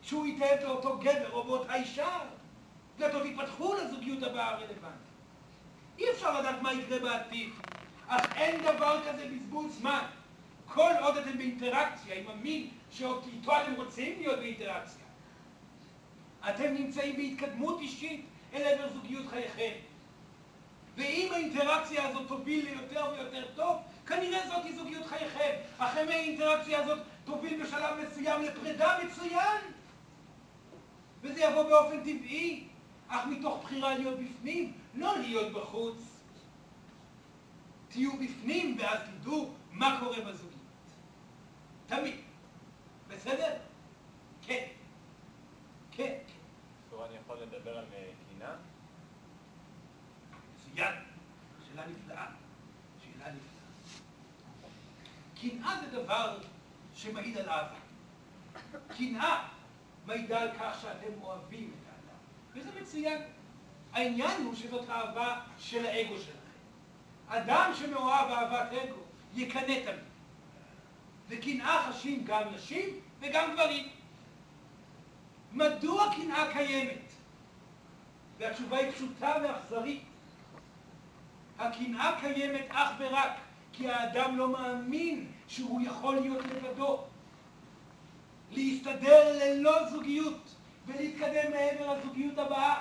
שהוא 0.02 0.26
יתאהב 0.26 0.64
לאותו 0.64 0.98
גבר 0.98 1.32
או 1.32 1.44
באותה 1.44 1.76
אישה, 1.76 2.20
דלתות 2.98 3.26
יפתחו 3.26 3.74
לזוגיות 3.74 4.24
הבאה 4.24 4.50
הרלוונטית. 4.50 5.08
אי 5.98 6.12
אפשר 6.12 6.40
לדעת 6.40 6.62
מה 6.62 6.74
יקרה 6.74 7.00
בעתיד. 7.00 7.50
אך 8.08 8.38
אין 8.38 8.62
דבר 8.62 9.00
כזה 9.08 9.28
בזבוז 9.28 9.78
זמן. 9.80 10.04
כל 10.68 10.92
עוד 11.02 11.18
אתם 11.18 11.38
באינטראקציה 11.38 12.16
עם 12.16 12.28
המין 12.28 12.70
שאיתו 12.92 13.52
אתם 13.62 13.74
רוצים 13.76 14.20
להיות 14.20 14.40
באינטראקציה. 14.40 15.06
אתם 16.50 16.74
נמצאים 16.74 17.16
בהתקדמות 17.18 17.80
אישית 17.80 18.26
אל 18.54 18.64
עבר 18.64 18.94
זוגיות 18.94 19.28
חייכם. 19.28 19.72
ואם 20.98 21.30
האינטראקציה 21.34 22.08
הזאת 22.08 22.28
תוביל 22.28 22.66
ליותר 22.66 23.06
ויותר 23.12 23.46
טוב, 23.56 23.78
כנראה 24.08 24.48
זאת 24.48 24.66
היא 24.66 24.76
זוגיות 24.76 25.06
חייכם. 25.06 25.52
אך 25.78 25.98
אם 25.98 26.10
האינטראקציה 26.10 26.84
הזאת 26.84 27.00
תוביל 27.26 27.64
בשלב 27.64 27.96
מסוים 28.00 28.42
לפרידה 28.44 28.98
מצוין. 29.06 29.62
וזה 31.22 31.42
יבוא 31.42 31.64
באופן 31.64 32.00
טבעי, 32.00 32.64
אך 33.08 33.26
מתוך 33.26 33.64
בחירה 33.64 33.98
להיות 33.98 34.20
בפנים, 34.20 34.74
לא 34.94 35.18
להיות 35.18 35.54
בחוץ. 35.54 36.17
תהיו 37.98 38.18
בפנים 38.18 38.78
ואז 38.80 39.00
תדעו 39.00 39.54
מה 39.72 39.98
קורה 40.00 40.22
בזוגיות. 40.22 40.54
תמיד. 41.88 42.16
בסדר? 43.08 43.54
כן. 44.42 44.68
כן. 45.92 46.18
טוב, 46.90 47.02
אני 47.02 47.16
יכול 47.16 47.38
לדבר 47.38 47.78
על 47.78 47.86
אה, 47.94 48.10
קינה? 48.30 48.56
מצוין. 50.56 50.94
שאלה 51.68 51.88
נפלאה. 51.88 52.26
שאלה 53.04 53.32
נפלאה. 53.32 54.00
קנאה 55.42 55.82
זה 55.82 56.04
דבר 56.04 56.40
שמעיד 56.96 57.38
על 57.38 57.50
אהבה. 57.50 57.80
קנאה 58.98 59.48
מעידה 60.06 60.42
על 60.42 60.50
כך 60.60 60.82
שאתם 60.82 61.22
אוהבים 61.22 61.74
את 61.74 61.88
האדם. 61.88 62.20
וזה 62.54 62.82
מצוין. 62.82 63.22
העניין 63.94 64.42
הוא 64.44 64.56
שזאת 64.56 64.90
אהבה 64.90 65.42
של 65.58 65.86
האגו 65.86 66.18
שלכם. 66.18 66.47
אדם 67.28 67.72
שמאוהב 67.76 68.32
אהבת 68.32 68.74
אגו 68.74 68.96
יקנא 69.36 69.62
תמיד. 69.62 70.08
וקנאה 71.30 71.92
חשים 71.92 72.24
גם 72.26 72.42
נשים 72.56 72.90
וגם 73.20 73.52
גברים. 73.54 73.88
מדוע 75.54 76.16
קנאה 76.16 76.54
קיימת? 76.54 77.12
והתשובה 78.38 78.78
היא 78.78 78.92
פשוטה 78.92 79.34
ואכזרית. 79.44 80.04
הקנאה 81.60 82.20
קיימת 82.20 82.66
אך 82.70 82.90
ורק 82.98 83.32
כי 83.74 83.90
האדם 83.90 84.38
לא 84.38 84.50
מאמין 84.50 85.32
שהוא 85.48 85.82
יכול 85.82 86.16
להיות 86.16 86.46
לבדו. 86.46 87.04
להסתדר 88.52 89.38
ללא 89.40 89.90
זוגיות 89.90 90.56
ולהתקדם 90.88 91.52
מעבר 91.52 91.94
לזוגיות 91.94 92.38
הבאה. 92.38 92.80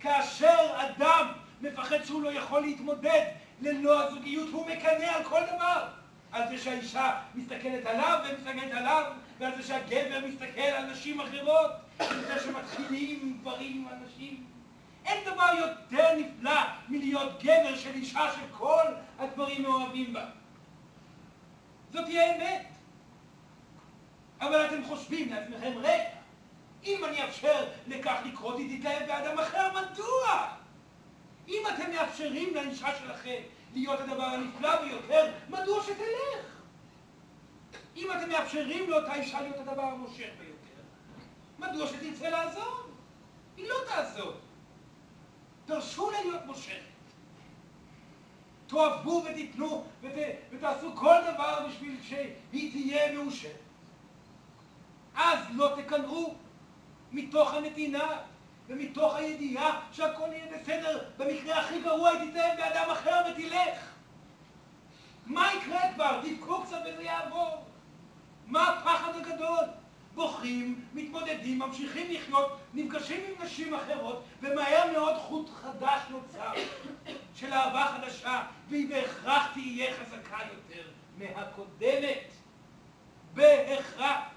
כאשר 0.00 0.74
אדם 0.76 1.43
מפחד 1.60 2.04
שהוא 2.04 2.22
לא 2.22 2.32
יכול 2.32 2.60
להתמודד 2.60 3.24
ללא 3.60 4.04
הזוגיות, 4.04 4.48
הוא 4.52 4.66
מקנא 4.66 5.04
על 5.04 5.24
כל 5.24 5.40
דבר. 5.54 5.88
על 6.32 6.48
זה 6.48 6.58
שהאישה 6.58 7.20
מסתכלת 7.34 7.86
עליו 7.86 8.20
ומסתכלת 8.24 8.72
עליו, 8.72 9.12
ועל 9.38 9.56
זה 9.56 9.62
שהגבר 9.62 10.20
מסתכל 10.26 10.60
על 10.60 10.86
נשים 10.86 11.20
אחרות, 11.20 11.70
על 11.98 12.24
זה 12.24 12.40
שמתחילים 12.44 13.38
דברים 13.40 13.72
עם 13.72 13.98
אנשים. 14.02 14.44
אין 15.04 15.24
דבר 15.24 15.50
יותר 15.58 16.08
נפלא 16.16 16.60
מלהיות 16.88 17.42
גבר 17.42 17.76
של 17.76 17.94
אישה 17.94 18.30
שכל 18.32 18.84
הדברים 19.18 19.62
מאוהבים 19.62 20.12
בה. 20.12 20.24
זאת 21.92 22.06
היא 22.06 22.20
האמת. 22.20 22.66
אבל 24.40 24.66
אתם 24.66 24.84
חושבים 24.84 25.32
לעצמכם, 25.32 25.72
רגע, 25.78 26.04
אם 26.84 27.04
אני 27.04 27.22
אאפשר 27.22 27.64
לכך 27.86 28.16
לקרות, 28.26 28.58
היא 28.58 28.78
תתלהב 28.78 29.06
באדם 29.06 29.38
אחר, 29.38 29.68
מדוע? 29.70 30.48
אם 31.48 31.62
אתם 31.74 31.90
מאפשרים 31.90 32.54
לאישה 32.54 32.98
שלכם 32.98 33.40
להיות 33.74 34.00
הדבר 34.00 34.24
הנפלא 34.24 34.82
ביותר, 34.84 35.32
מדוע 35.48 35.82
שתלך? 35.82 36.54
אם 37.96 38.08
אתם 38.12 38.28
מאפשרים 38.28 38.90
לאותה 38.90 39.14
אישה 39.14 39.40
להיות 39.40 39.56
הדבר 39.56 39.82
המושך 39.82 40.28
ביותר, 40.38 40.82
מדוע 41.58 41.86
שתרצה 41.86 42.30
לעזור? 42.30 42.76
היא 43.56 43.68
לא 43.68 43.74
תעזור. 43.88 44.32
תרשו 45.66 46.10
לה 46.10 46.22
להיות 46.22 46.46
מושכת. 46.46 46.94
תאהבו 48.66 49.24
ותיתנו 49.30 49.84
ות, 50.02 50.12
ותעשו 50.50 50.96
כל 50.96 51.16
דבר 51.34 51.66
בשביל 51.68 51.96
שהיא 52.02 52.72
תהיה 52.72 53.12
מאושרת. 53.12 53.52
אז 55.14 55.38
לא 55.54 55.76
תקנאו 55.76 56.34
מתוך 57.12 57.54
הנתינה 57.54 58.20
ומתוך 58.68 59.14
הידיעה 59.14 59.80
שהכל 59.92 60.28
יהיה 60.32 60.58
בסדר. 60.58 61.04
במקרה 61.16 61.60
הכי 61.60 61.80
גרוע 61.82 62.10
היא 62.10 62.30
תתאהב 62.30 62.56
באדם 62.56 62.90
אחר 62.90 63.20
ותלך. 63.30 63.78
מה 65.26 65.50
יקרה 65.54 65.80
כבר? 65.94 66.20
תבכו 66.22 66.62
קצת 66.62 66.80
וזה 66.86 67.02
יעבור. 67.02 67.64
מה 68.46 68.68
הפחד 68.68 69.12
הגדול? 69.16 69.64
בוכים, 70.14 70.84
מתמודדים, 70.94 71.58
ממשיכים 71.58 72.06
לחיות, 72.10 72.58
נפגשים 72.74 73.20
עם 73.28 73.44
נשים 73.44 73.74
אחרות, 73.74 74.24
ומהר 74.42 74.92
מאוד 74.92 75.16
חוט 75.16 75.50
חדש 75.50 76.00
נוצר 76.10 76.52
של 77.34 77.52
אהבה 77.52 77.86
חדשה, 77.86 78.42
והיא 78.68 78.88
בהכרח 78.88 79.52
תהיה 79.52 79.94
חזקה 79.94 80.38
יותר 80.54 80.88
מהקודמת. 81.18 82.32
בהכרח. 83.34 84.33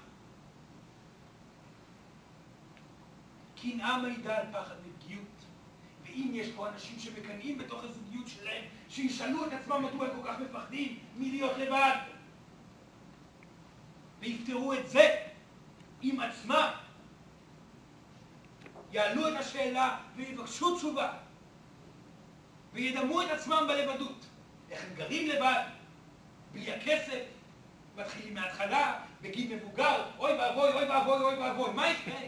קנאה 3.62 3.98
מעידה 3.98 4.36
על 4.38 4.46
פחד 4.52 4.74
מפגיעות. 4.86 5.24
ואם 6.02 6.30
יש 6.34 6.48
פה 6.56 6.68
אנשים 6.68 6.98
שמקנאים 6.98 7.58
בתוך 7.58 7.84
הזוגיות 7.84 8.28
שלהם, 8.28 8.64
שישאלו 8.88 9.46
את 9.46 9.52
עצמם 9.52 9.84
מדוע 9.84 10.06
הם 10.08 10.22
כל 10.22 10.28
כך 10.28 10.40
מפחדים 10.40 10.98
מלהיות 11.16 11.52
לבד. 11.58 11.96
ויפתרו 14.20 14.74
את 14.74 14.88
זה 14.88 15.16
עם 16.02 16.20
עצמם. 16.20 16.70
יעלו 18.92 19.28
את 19.28 19.34
השאלה 19.34 19.96
ויבקשו 20.16 20.76
תשובה. 20.76 21.12
וידמו 22.72 23.22
את 23.22 23.30
עצמם 23.30 23.64
בלבדות. 23.68 24.26
איך 24.70 24.84
הם 24.84 24.94
גרים 24.94 25.28
לבד, 25.28 25.62
בלי 26.52 26.72
הכסף, 26.72 27.24
מתחילים 27.96 28.34
מההתחלה, 28.34 29.00
בגיל 29.22 29.56
מבוגר, 29.56 30.04
אוי 30.18 30.32
ואבוי, 30.32 30.72
אוי 30.72 30.84
ואבוי, 30.84 31.24
אוי 31.24 31.34
ואבוי, 31.34 31.72
מה 31.72 31.90
יקרה? 31.90 32.20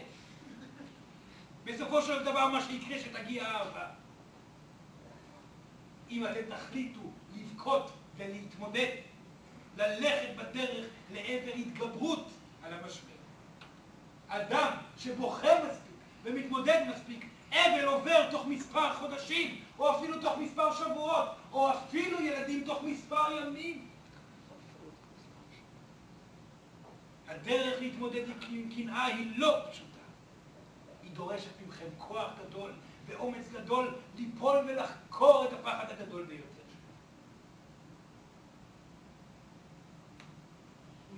בסופו 1.73 2.01
של 2.01 2.23
דבר 2.23 2.47
מה 2.47 2.61
שיקרה 2.61 2.99
שתגיע 2.99 3.47
האהבה. 3.47 3.87
אם 6.09 6.25
אתם 6.25 6.41
תחליטו 6.49 6.99
לבכות 7.35 7.91
ולהתמודד, 8.17 8.95
ללכת 9.77 10.29
בדרך 10.37 10.85
לעבר 11.11 11.51
התגברות 11.55 12.27
על 12.63 12.73
המשבר. 12.73 13.11
אדם 14.27 14.71
שבוחר 14.97 15.57
מספיק 15.67 15.91
ומתמודד 16.23 16.81
מספיק, 16.95 17.25
אבל 17.51 17.85
עובר 17.85 18.31
תוך 18.31 18.45
מספר 18.45 18.93
חודשים, 18.93 19.61
או 19.79 19.97
אפילו 19.97 20.21
תוך 20.21 20.37
מספר 20.37 20.73
שבועות, 20.73 21.27
או 21.51 21.71
אפילו 21.71 22.21
ילדים 22.21 22.63
תוך 22.65 22.83
מספר 22.83 23.31
ימים. 23.31 23.87
הדרך 27.27 27.81
להתמודד 27.81 28.23
עם 28.49 28.69
קנאה 28.75 29.05
היא 29.05 29.31
לא 29.35 29.57
פשוטה. 29.71 29.90
דורשת 31.21 31.61
מכם 31.67 31.85
כוח 31.97 32.31
גדול 32.39 32.71
ואומץ 33.05 33.45
גדול 33.53 33.95
ליפול 34.15 34.57
ולחקור 34.67 35.45
את 35.45 35.53
הפחד 35.53 35.85
הגדול 35.89 36.25
ביותר. 36.25 36.45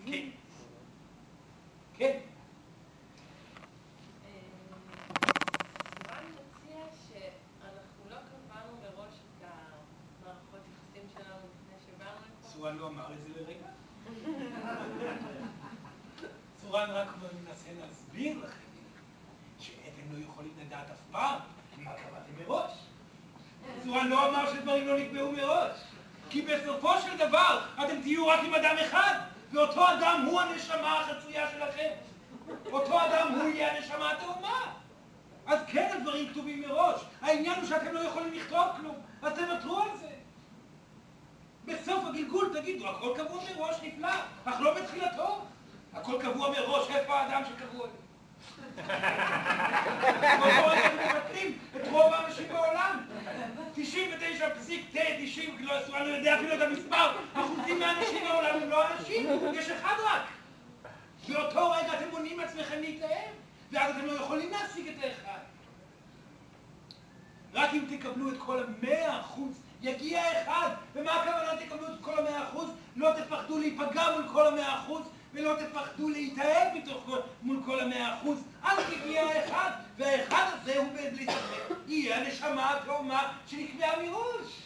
כן. 0.05 0.29
כן. 1.93 2.19
סורן 12.41 12.77
לא 12.77 12.87
אמר 12.87 13.13
את 13.13 13.21
זה 13.21 13.29
לרגע. 13.39 13.67
סורן 16.61 16.89
רק 16.89 17.07
מנסה 17.45 17.69
להסביר 17.79 18.37
לכם 18.45 18.62
לא 20.13 20.23
יכולים 20.23 20.51
לדעת 20.61 20.89
אף 20.91 20.97
פעם 21.11 21.39
מה 21.77 21.91
קבעתם 21.91 22.31
מראש. 22.39 22.71
סורן 23.83 24.07
לא 24.07 24.29
אמר 24.29 24.53
שדברים 24.53 24.87
לא 24.87 24.99
נקבעו 24.99 25.31
מראש. 25.31 25.77
כי 26.29 26.41
בסופו 26.41 26.93
של 27.01 27.17
דבר 27.17 27.65
אתם 27.83 28.01
תהיו 28.01 28.27
רק 28.27 28.39
עם 28.43 28.53
אדם 28.53 28.75
אחד, 28.81 29.19
ואותו 29.51 29.91
אדם 29.93 30.25
הוא 30.25 30.41
הנשמה 30.41 30.99
החצויה 30.99 31.49
שלכם. 31.51 31.89
אותו 32.71 33.05
אדם 33.05 33.31
הוא 33.31 33.49
יהיה 33.49 33.75
הנשמה 33.75 34.11
התאומה. 34.11 34.73
אז 35.45 35.59
כן 35.67 35.89
הדברים 35.93 36.29
כתובים 36.29 36.61
מראש. 36.61 37.01
העניין 37.21 37.59
הוא 37.59 37.69
שאתם 37.69 37.93
לא 37.93 37.99
יכולים 37.99 38.33
לכתוב 38.33 38.65
כלום, 38.77 38.95
אז 39.21 39.33
תוותרו 39.33 39.81
על 39.81 39.97
זה. 39.97 40.09
בסוף 41.65 42.05
הגלגול 42.05 42.59
תגידו, 42.59 42.87
הכל 42.87 43.13
קבוע 43.15 43.43
מראש 43.55 43.75
נפלא, 43.83 44.09
אך 44.45 44.55
לא 44.59 44.73
בתחילתו. 44.73 45.45
הכל 45.93 46.21
קבוע 46.21 46.49
מראש, 46.49 46.89
איפה 46.89 47.19
האדם 47.19 47.43
שקבוע? 47.45 47.87
מבטלים 50.93 51.57
את 51.75 51.87
רוב 51.91 52.13
האנשים 52.13 52.47
בעולם. 52.47 53.05
99 53.75 54.55
פסיק 54.55 54.85
תה, 54.91 54.99
90, 55.19 55.57
אני 55.57 55.65
לא 55.65 56.15
יודע 56.15 56.35
אפילו 56.35 56.53
את 56.53 56.61
המספר, 56.61 57.11
אחוזים 57.33 57.79
מהאנשים 57.79 58.23
בעולם 58.27 58.61
הם 58.61 58.69
לא 58.69 58.87
אנשים, 58.87 59.29
יש 59.53 59.69
אחד 59.69 59.95
רק. 60.05 60.21
באותו 61.27 61.71
רגע 61.71 61.93
אתם 61.93 62.09
מונעים 62.11 62.37
מעצמכם 62.37 62.79
להתאהב, 62.79 63.31
ואז 63.71 63.95
אתם 63.95 64.05
לא 64.05 64.11
יכולים 64.11 64.51
להשיג 64.51 64.87
את 64.87 65.03
האחד. 65.03 65.39
רק 67.53 67.73
אם 67.73 67.85
תקבלו 67.97 68.29
את 68.29 68.37
כל 68.37 68.63
המאה 68.63 69.19
אחוז, 69.19 69.59
יגיע 69.81 70.21
האחד. 70.21 70.69
ומה 70.95 71.11
הכוונה 71.11 71.61
תקבלו 71.65 71.87
את 71.87 72.01
כל 72.01 72.19
המאה 72.19 72.43
אחוז? 72.43 72.69
לא 72.95 73.09
תפחדו 73.17 73.57
להיפגע 73.57 74.11
מול 74.11 74.25
כל 74.33 74.47
המאה 74.47 74.75
אחוז, 74.75 75.01
ולא 75.33 75.55
תפחדו 75.59 76.09
להתאהב 76.09 76.77
מתוך 76.77 77.09
מול 77.41 77.61
כל 77.65 77.79
המאה 77.79 78.17
אחוז. 78.17 78.43
אז 78.63 78.79
יגיע 78.93 79.21
האחד, 79.21 79.71
והאחד 79.97 80.45
הזה 80.53 80.77
הוא 80.77 80.87
בלי 80.93 81.25
ספק, 81.25 81.75
יהיה 81.87 82.17
הנשמה 82.17 82.77
התאומה 82.77 83.33
שנקבעה 83.47 84.01
מראש. 84.01 84.63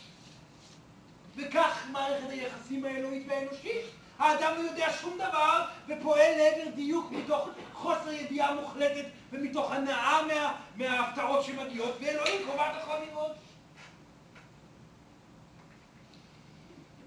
וכך 1.35 1.87
מערכת 1.91 2.29
היחסים 2.29 2.85
האלוהית 2.85 3.23
והאנושית. 3.27 3.85
האדם 4.19 4.53
לא 4.57 4.61
יודע 4.61 4.87
שום 5.01 5.15
דבר 5.15 5.65
ופועל 5.87 6.31
לעבר 6.37 6.71
דיוק 6.75 7.11
מתוך 7.11 7.49
חוסר 7.73 8.11
ידיעה 8.11 8.55
מוחלטת 8.55 9.05
ומתוך 9.31 9.71
הנאה 9.71 10.27
מה, 10.27 10.55
מההפתעות 10.75 11.45
שמגיעות, 11.45 11.95
ואלוהים 12.01 12.47
קובעת 12.47 12.81
הכל 12.81 12.97
מראש. 13.11 13.37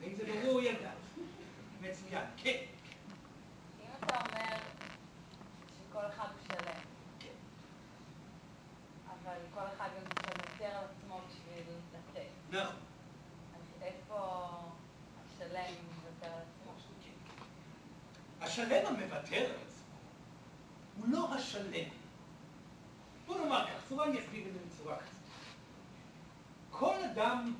ואם 0.00 0.12
זה 0.16 0.24
ברור 0.32 0.62
ילדה, 0.62 0.90
מצוין, 1.80 2.24
כן. 2.36 2.56
אם 3.80 3.86
אתה 4.04 4.16
אומר 4.16 4.56
שכל 5.78 6.06
אחד 6.08 6.24
הוא 6.24 6.46
שלם, 6.48 6.80
כן. 7.20 7.28
אבל 9.06 9.36
כל 9.54 9.60
אחד 9.76 9.88
גם 9.96 10.04
מוותר 10.04 10.76
על 10.76 10.84
עצמו 10.84 11.20
בשביל 11.28 11.64
איפה 12.52 14.48
השלם 15.24 15.74
מוותר 15.84 16.26
על 16.26 16.42
עצמו? 16.42 16.72
השלם 18.40 18.86
המוותר 18.86 19.36
על 19.36 19.56
עצמו 19.66 19.80
הוא 20.96 21.08
לא 21.08 21.34
השלם. 21.34 21.88
בוא 23.26 23.38
נאמר 23.38 23.66
כך, 23.66 23.88
צורה 23.88 24.06
אני 24.06 24.20
אסביר 24.20 24.46
את 24.48 24.52
זה 24.52 24.58
בצורה 24.68 24.96
כזאת. 24.96 25.20
כל 26.70 26.94
אדם 27.12 27.54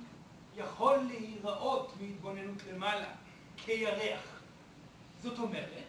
יכול 0.57 0.97
להיראות 0.97 1.93
מהתבוננות 2.01 2.62
למעלה 2.72 3.09
כירח. 3.57 4.41
זאת 5.22 5.38
אומרת, 5.38 5.84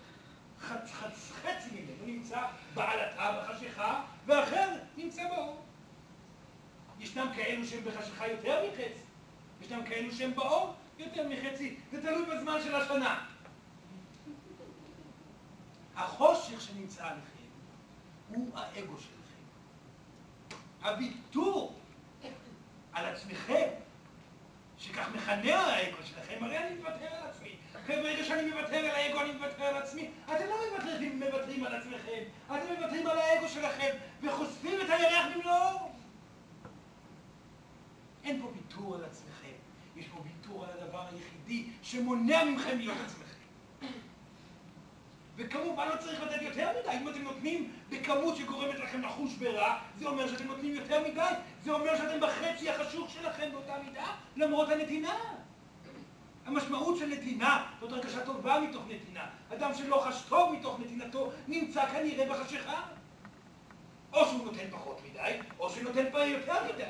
חצ, 0.60 0.92
חצ, 0.92 1.32
חצי 1.32 1.70
ממנו 1.72 2.06
נמצא 2.06 2.48
בעלתה 2.74 3.42
בחשיכה, 3.42 4.04
ואחר 4.26 4.70
נמצא 4.98 5.28
באור. 5.30 5.71
ישנם 7.02 7.28
כאלו 7.36 7.66
שהם 7.66 7.84
בחשיכה 7.84 8.28
יותר 8.28 8.64
מחצי, 8.70 9.04
ישנם 9.62 9.86
כאלו 9.86 10.12
שהם 10.12 10.36
באור 10.36 10.74
יותר 10.98 11.28
מחצי, 11.28 11.76
זה 11.92 12.02
תלוי 12.02 12.26
בזמן 12.26 12.58
של 12.64 12.76
השנה. 12.76 13.26
החושך 15.96 16.62
שנמצא 16.62 17.04
עליכם 17.04 17.42
הוא 18.30 18.50
האגו 18.56 18.98
שלכם. 18.98 19.42
הוויתור 20.84 21.80
על 22.94 23.06
עצמכם, 23.06 23.68
שכך 24.78 25.08
מכנה 25.16 25.60
האגו 25.60 25.98
שלכם, 26.04 26.44
הרי 26.44 26.58
אני 26.58 26.76
מוותר 26.76 27.08
על 27.08 27.30
עצמי. 27.30 27.56
ברגע 27.88 28.24
שאני 28.24 28.52
מוותר 28.52 28.78
על 28.78 28.86
האגו, 28.86 29.22
אני 29.22 29.32
מוותר 29.32 29.64
על 29.64 29.78
עצמי. 29.78 30.10
אתם 30.26 30.46
לא 30.50 30.56
מוותרים, 30.72 31.20
מוותרים 31.20 31.64
על 31.64 31.76
עצמכם, 31.76 32.24
אתם 32.48 32.74
מוותרים 32.80 33.08
על 33.08 33.18
האגו 33.18 33.48
שלכם, 33.48 33.90
וחושפים 34.22 34.82
את 34.82 34.90
הירח 34.90 35.26
במלואו. 35.36 35.91
אין 38.24 38.42
פה 38.42 38.48
ויתור 38.56 38.96
על 38.96 39.04
עצמכם, 39.04 39.52
יש 39.96 40.06
פה 40.08 40.24
ויתור 40.24 40.66
על 40.66 40.70
הדבר 40.80 41.06
היחידי 41.12 41.70
שמונע 41.82 42.44
מכם 42.46 42.78
להיות 42.78 42.98
עצמכם. 43.06 43.32
וכמובן 45.36 45.88
לא 45.88 45.96
צריך 45.98 46.22
לתת 46.22 46.42
יותר 46.42 46.70
מדי, 46.80 46.98
אם 46.98 47.10
אתם 47.10 47.22
נותנים 47.22 47.72
בכמות 47.90 48.36
שגורמת 48.36 48.80
לכם 48.80 49.02
לחוש 49.02 49.34
ברע, 49.34 49.80
זה 50.00 50.08
אומר 50.08 50.28
שאתם 50.28 50.48
נותנים 50.48 50.76
יותר 50.76 51.08
מדי, 51.08 51.34
זה 51.64 51.72
אומר 51.72 51.98
שאתם 51.98 52.20
בחצי 52.20 52.70
החשוך 52.70 53.10
שלכם 53.10 53.50
באותה 53.52 53.74
מידה, 53.86 54.16
למרות 54.36 54.70
הנתינה. 54.70 55.16
המשמעות 56.46 56.98
של 56.98 57.06
נתינה 57.06 57.66
זאת 57.80 57.92
הרגשה 57.92 58.26
טובה 58.26 58.60
מתוך 58.60 58.84
נתינה. 58.90 59.26
אדם 59.54 59.74
שלא 59.74 60.04
חש 60.08 60.22
טוב 60.30 60.54
מתוך 60.54 60.80
נתינתו 60.80 61.32
נמצא 61.48 61.86
כנראה 61.86 62.30
בחשיכה. 62.30 62.82
או 64.14 64.26
שהוא 64.26 64.46
נותן 64.46 64.66
פחות 64.72 65.02
מדי, 65.10 65.38
או 65.60 65.70
שהוא 65.70 65.84
נותן 65.84 66.06
יותר 66.28 66.74
מדי. 66.74 66.84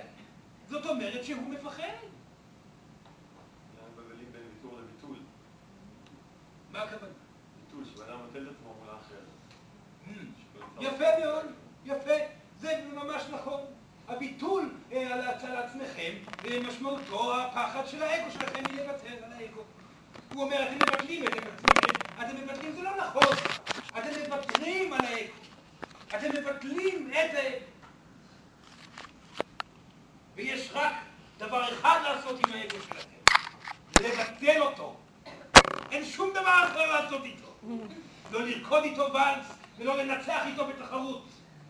זאת 0.71 0.85
אומרת 0.85 1.23
שהוא 1.23 1.49
מפחד. 1.49 1.83
מה 6.71 6.83
הכוונה? 6.83 7.11
ביטול, 7.55 7.85
שבן 7.85 8.03
אדם 8.09 8.19
נוטל 8.19 8.47
את 8.47 8.55
עצמו 8.55 8.73
מול 8.79 8.89
האחר. 8.89 9.15
יפה 10.79 11.25
מאוד, 11.25 11.45
יפה, 11.85 12.13
זה 12.59 12.83
ממש 12.93 13.23
נכון. 13.31 13.61
הביטול 14.07 14.69
אה, 14.91 15.13
על 15.13 15.55
עצמכם, 15.57 16.13
אה, 16.45 16.59
משמעותו 16.67 17.41
הפחד 17.41 17.87
של 17.87 18.03
האגו 18.03 18.31
שלכם 18.31 18.63
מלוותר 18.71 19.25
על 19.25 19.33
האגו. 19.33 19.61
הוא 20.33 20.43
אומר, 20.43 20.63
אתם 20.63 20.75
מבטלים 20.75 21.23
את 21.23 21.29
עצמכם, 21.29 22.21
אתם 22.21 22.35
מבטלים, 22.43 22.71
זה 22.71 22.81
לא 22.81 22.97
נכון, 22.97 23.35
אתם 23.97 24.09
מוותרים 24.29 24.93
על 24.93 25.01
האגו, 25.05 25.33
אתם 26.09 26.29
מבטלים 26.41 27.11
את 27.13 27.61
רק 30.73 30.93
דבר 31.37 31.73
אחד 31.73 31.99
לעשות 32.03 32.39
עם 32.47 32.53
האגו 32.53 32.75
שלכם, 32.87 33.41
לבטל 33.99 34.61
אותו. 34.61 34.95
אין 35.91 36.05
שום 36.05 36.29
דבר 36.31 36.63
אחר 36.71 36.93
לעשות 37.01 37.23
איתו. 37.23 37.53
לא 38.31 38.43
לרקוד 38.43 38.83
איתו 38.83 39.13
ואלס 39.13 39.45
ולא 39.77 39.97
לנצח 39.97 40.41
איתו 40.45 40.67
בתחרות. 40.67 41.25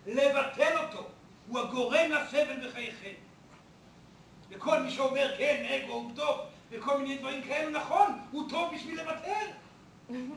לבטל 0.07 0.77
אותו. 0.77 1.07
הוא 1.47 1.59
הגורם 1.59 2.11
לסבל 2.11 2.67
בחייכם. 2.69 3.13
וכל 4.49 4.79
מי 4.79 4.91
שאומר 4.91 5.35
כן, 5.37 5.65
אגו 5.83 5.93
הוא 5.93 6.11
טוב, 6.15 6.39
וכל 6.69 6.97
מיני 6.97 7.17
דברים 7.17 7.43
כאלו, 7.43 7.69
נכון, 7.69 8.19
הוא 8.31 8.49
טוב 8.49 8.75
בשביל 8.75 9.01
לוותר. 9.01 9.45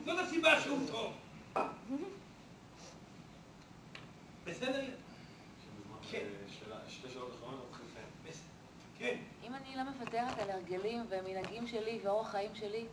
זאת 0.05 0.19
הסיבה 0.19 0.61
שהוא 0.61 0.79
טוב. 0.91 1.13
בסדר? 4.45 4.85
כן. 6.11 6.19
שאלה- 6.59 6.75
שתי 6.89 7.07
שאלות 7.13 7.31
אחרונות, 7.39 7.67
נתחיל 7.71 7.85
לסיים. 7.91 8.05
בסדר. 8.23 8.41
כן. 8.99 9.17
לא 9.75 9.83
מוותרת 9.83 10.39
על 10.39 10.49
הרגלים 10.49 11.05
ומנהגים 11.09 11.67
שלי 11.67 11.99
ואורח 12.03 12.31
חיים 12.31 12.55
שלי 12.55 12.85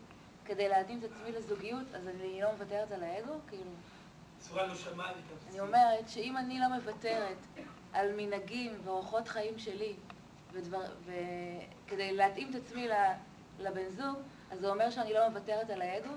כדי 0.44 0.68
להתאים 0.68 0.98
את 0.98 1.04
עצמי 1.04 1.32
לזוגיות, 1.32 1.86
אז 1.94 2.08
אני 2.08 2.40
לא 2.40 2.52
מוותרת 2.52 2.92
על 2.92 3.02
האגו? 3.02 3.32
כאילו, 3.48 3.70
צורה 4.38 4.66
לא 4.66 4.72
את 4.72 5.48
אני 5.50 5.60
אומרת 5.60 6.08
שאם 6.08 6.36
אני 6.36 6.60
לא 6.60 6.68
מוותרת 6.68 7.36
על 7.92 8.12
מנהגים 8.16 8.72
ואורחות 8.84 9.28
חיים 9.28 9.58
שלי 9.58 9.94
ודבר, 10.52 10.84
וכדי 11.04 12.16
להתאים 12.16 12.50
את 12.50 12.54
עצמי 12.54 12.88
לבן 13.58 13.88
זוג, 13.88 14.16
אז 14.50 14.60
זה 14.60 14.70
אומר 14.70 14.90
שאני 14.90 15.12
לא 15.12 15.28
מוותרת 15.28 15.70
על 15.70 15.82
האגו? 15.82 16.12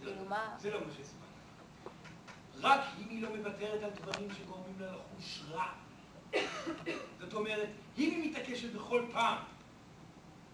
כאילו, 0.00 0.24
מה... 0.28 0.54
זה 0.58 0.70
לא 0.70 0.80
מה 0.80 0.92
שהסברתי. 0.96 1.26
רק 2.60 2.80
אם 3.00 3.08
היא 3.08 3.22
לא 3.22 3.36
מוותרת 3.36 3.82
על 3.82 3.90
דברים 3.90 4.28
שגורמים 4.34 4.74
לה 4.80 4.86
לחוש 4.92 5.42
רע. 5.50 5.66
זאת 7.20 7.34
אומרת, 7.34 7.68
אם 7.98 8.10
היא 8.10 8.30
מתעקשת 8.30 8.72
בכל 8.72 9.06
פעם 9.12 9.38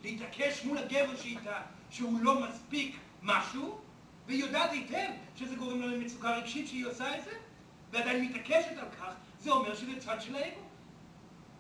להתעקש 0.03 0.65
מול 0.65 0.79
הגבר 0.79 1.17
שאיתה 1.17 1.61
שהוא 1.91 2.21
לא 2.21 2.41
מספיק 2.41 2.97
משהו, 3.23 3.81
והיא 4.27 4.45
יודעת 4.45 4.73
היטב 4.73 5.09
שזה 5.37 5.57
גורם 5.57 5.81
לה 5.81 5.87
למצוקה 5.87 6.37
רגשית 6.37 6.69
שהיא 6.69 6.87
עושה 6.87 7.19
את 7.19 7.25
זה, 7.25 7.31
ועדיין 7.91 8.25
מתעקשת 8.25 8.79
על 8.79 8.89
כך, 9.01 9.13
זה 9.41 9.51
אומר 9.51 9.75
שזה 9.75 10.01
צד 10.01 10.21
של 10.21 10.37
האגו. 10.37 10.61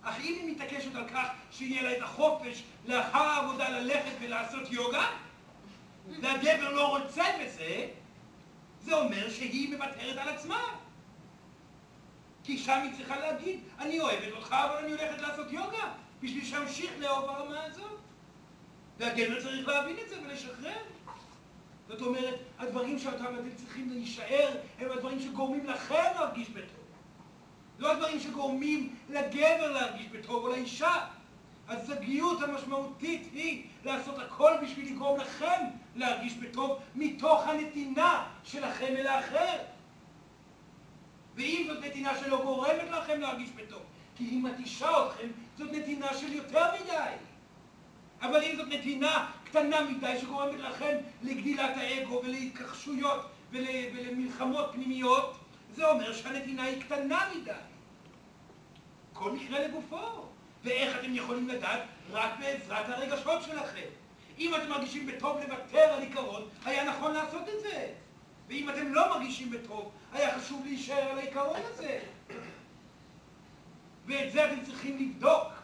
אך 0.03 0.21
אם 0.21 0.39
היא 0.43 0.55
מתעקשת 0.55 0.95
על 0.95 1.09
כך 1.09 1.29
שיהיה 1.51 1.83
לה 1.83 1.97
את 1.97 2.03
החופש 2.03 2.63
לאחר 2.87 3.19
העבודה 3.19 3.69
ללכת 3.69 4.13
ולעשות 4.21 4.73
יוגה, 4.73 5.07
והגבר 6.21 6.73
לא 6.73 6.99
רוצה 6.99 7.25
בזה, 7.45 7.89
זה 8.81 8.95
אומר 8.95 9.31
שהיא 9.31 9.75
מוותרת 9.75 10.19
על 10.19 10.29
עצמה. 10.29 10.63
כי 12.45 12.59
שם 12.59 12.81
היא 12.83 12.93
צריכה 12.97 13.19
להגיד, 13.19 13.61
אני 13.79 14.01
אוהבת 14.01 14.33
אותך, 14.33 14.53
אבל 14.53 14.77
אני 14.77 14.93
הולכת 14.93 15.21
לעשות 15.21 15.53
יוגה, 15.53 15.93
בשביל 16.23 16.45
שאמשיך 16.45 16.91
לאהוב 16.99 17.27
ברמה 17.27 17.65
הזאת. 17.65 18.02
והגבר 19.03 19.41
צריך 19.43 19.69
להבין 19.69 19.97
את 20.05 20.09
זה 20.09 20.17
ולשחרר. 20.23 20.79
זאת 21.89 22.01
אומרת, 22.01 22.35
הדברים 22.59 22.99
שאותם 22.99 23.25
אתם 23.25 23.55
צריכים 23.57 23.91
להישאר, 23.91 24.49
הם 24.79 24.91
הדברים 24.91 25.21
שגורמים 25.21 25.67
לכם 25.67 26.11
להרגיש 26.15 26.51
בטוב. 26.51 26.85
לא 27.79 27.93
הדברים 27.93 28.21
שגורמים 28.21 28.97
לגבר 29.09 29.73
להרגיש 29.73 30.07
בטוב 30.07 30.45
או 30.45 30.49
לאישה. 30.49 31.07
הזוגיות 31.69 32.43
המשמעותית 32.43 33.29
היא 33.33 33.65
לעשות 33.85 34.19
הכל 34.19 34.53
בשביל 34.63 34.93
לגרום 34.93 35.21
לכם 35.21 35.65
להרגיש 35.97 36.35
בטוב 36.35 36.79
מתוך 36.95 37.47
הנתינה 37.47 38.27
שלכם 38.45 38.95
אל 38.99 39.07
האחר. 39.07 39.59
ואם 41.35 41.65
זאת 41.69 41.85
נתינה 41.85 42.19
שלא 42.19 42.43
גורמת 42.43 42.91
לכם 42.91 43.21
להרגיש 43.21 43.51
בטוב, 43.51 43.83
כי 44.17 44.25
היא 44.25 44.43
מתישה 44.43 45.07
אתכם, 45.07 45.29
זאת 45.59 45.73
נתינה 45.73 46.15
של 46.15 46.33
יותר 46.33 46.67
מדי. 46.83 47.32
אבל 48.23 48.43
אם 48.43 48.57
זאת 48.57 48.69
נתינה 48.69 49.31
קטנה 49.45 49.81
מדי 49.81 50.19
שגורמת 50.21 50.61
לכם 50.61 50.97
לגדילת 51.23 51.77
האגו 51.77 52.21
ולהתכחשויות 52.25 53.27
ול, 53.51 53.65
ולמלחמות 53.95 54.71
פנימיות, 54.73 55.39
זה 55.75 55.91
אומר 55.91 56.13
שהנתינה 56.13 56.63
היא 56.63 56.83
קטנה 56.83 57.29
מדי. 57.35 57.53
כל 59.13 59.33
מקרה 59.33 59.69
לגופו. 59.69 60.33
ואיך 60.65 60.99
אתם 61.01 61.15
יכולים 61.15 61.49
לדעת? 61.49 61.81
רק 62.11 62.31
בעזרת 62.39 62.89
הרגשות 62.89 63.43
שלכם. 63.43 63.87
אם 64.39 64.55
אתם 64.55 64.71
מרגישים 64.71 65.07
בטוב 65.07 65.39
לוותר 65.39 65.93
על 65.93 66.03
עיקרון, 66.03 66.43
היה 66.65 66.85
נכון 66.85 67.15
לעשות 67.15 67.49
את 67.49 67.61
זה. 67.63 67.89
ואם 68.49 68.71
אתם 68.71 68.95
לא 68.95 69.09
מרגישים 69.09 69.51
בטוב, 69.51 69.91
היה 70.13 70.39
חשוב 70.39 70.63
להישאר 70.65 71.11
על 71.11 71.19
העיקרון 71.19 71.61
הזה. 71.65 71.99
ואת 74.07 74.33
זה 74.33 74.53
אתם 74.53 74.65
צריכים 74.65 74.99
לבדוק. 74.99 75.62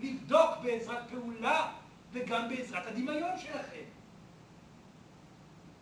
לבדוק 0.00 0.50
בעזרת 0.62 1.10
פעולה 1.10 1.72
וגם 2.12 2.48
בעזרת 2.48 2.86
הדמיון 2.86 3.38
שלכם. 3.38 3.84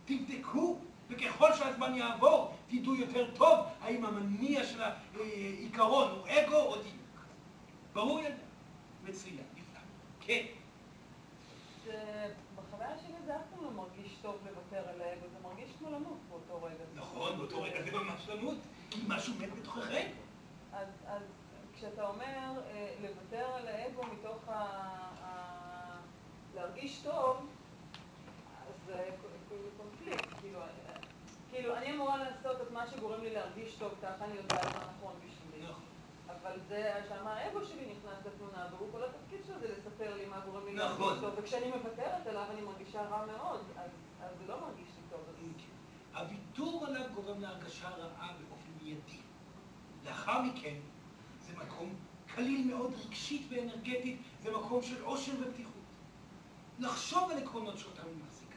תבדקו, 0.04 0.78
וככל 1.08 1.54
שהזמן 1.54 1.94
יעבור, 1.94 2.54
תדעו 2.68 2.94
יותר 2.94 3.34
טוב 3.34 3.58
האם 3.80 4.04
המניע 4.04 4.64
של 4.64 4.82
העיקרון 4.82 6.10
הוא 6.10 6.26
אגו 6.28 6.56
או 6.56 6.74
דיוק. 6.82 6.94
ברור 7.92 8.20
ילדה? 8.20 8.42
מצוין, 9.04 9.44
נפלא. 9.54 9.80
כן. 10.20 10.44
בחוויה 12.56 12.98
שלי 12.98 13.14
זה 13.26 13.36
אף 13.36 13.40
פעם 13.54 13.64
לא 13.64 13.70
מרגיש 13.70 14.16
טוב 14.22 14.36
לוותר 14.46 14.88
על 14.88 15.00
האגו, 15.00 15.26
זה 15.32 15.48
מרגיש 15.48 15.70
כמו 15.78 15.90
למות 15.90 16.18
באותו 16.28 16.62
רגע. 16.66 16.84
נכון, 16.94 17.36
באותו 17.36 17.62
רגע 17.62 17.82
זה 17.82 17.90
ממש 17.90 18.28
למות, 18.28 18.56
כי 18.90 19.00
משהו 19.08 19.34
מת 19.34 19.54
בתוככם. 19.54 20.06
כשאתה 21.78 22.06
אומר 22.08 22.62
אה, 22.70 22.94
לוותר 23.02 23.46
על 23.54 23.68
האגו 23.68 24.02
מתוך 24.02 24.48
ה... 24.48 24.88
להרגיש 26.54 27.00
טוב, 27.02 27.46
אז 28.68 28.74
זה 28.86 29.10
כאילו 29.48 29.68
קונפליקט, 29.76 30.28
כאילו, 30.40 30.60
אה, 30.60 30.66
כאילו, 31.50 31.76
אני 31.76 31.92
אמורה 31.92 32.18
לעשות 32.18 32.60
את 32.60 32.70
מה 32.70 32.86
שגורם 32.86 33.20
לי 33.22 33.34
להרגיש 33.34 33.74
טוב, 33.74 33.92
ככה 34.02 34.24
אני 34.24 34.34
יודעת 34.34 34.64
מה 34.64 34.80
נכון 34.96 35.14
בשבילי. 35.16 35.66
נכון. 35.70 35.82
אבל 36.26 36.60
זה 36.68 36.92
שם 37.08 37.26
האגו 37.26 37.64
שלי 37.64 37.82
נכנס 37.84 38.26
לתמונה, 38.26 38.66
והוא 38.70 38.88
כל 38.92 39.04
התפקיד 39.04 39.40
שלו 39.46 39.58
זה 39.60 39.68
לספר 39.72 40.16
לי 40.16 40.26
מה 40.26 40.40
גורם 40.40 40.66
לי 40.66 40.74
נכון. 40.74 41.06
להרגיש 41.06 41.20
טוב, 41.20 41.34
וכשאני 41.38 41.70
מוותרת 41.70 42.26
עליו 42.26 42.44
אני 42.50 42.60
מרגישה 42.60 43.02
רע 43.02 43.26
מאוד, 43.26 43.60
אז 44.22 44.30
זה 44.38 44.46
לא 44.48 44.60
מרגיש 44.60 44.88
לי 44.96 45.02
טוב. 45.10 45.20
אז 46.14 46.26
הוויתור 46.26 46.86
עליו 46.86 47.04
גורם 47.14 47.40
להרגשה 47.40 47.88
רעה 47.88 48.32
באופן 48.38 48.84
מיידי. 48.84 49.20
לאחר 50.04 50.42
מכן, 50.42 50.74
מקום 51.66 51.94
קליל 52.34 52.66
מאוד 52.66 52.94
רגשית 53.06 53.42
ואנרגטית, 53.48 54.16
זה 54.42 54.56
מקום 54.56 54.82
של 54.82 55.02
עושר 55.02 55.32
ופתיחות. 55.40 55.72
לחשוב 56.78 57.30
על 57.30 57.38
עקרונות 57.38 57.78
שאותם 57.78 58.02
אני 58.02 58.22
מחזיקה. 58.26 58.56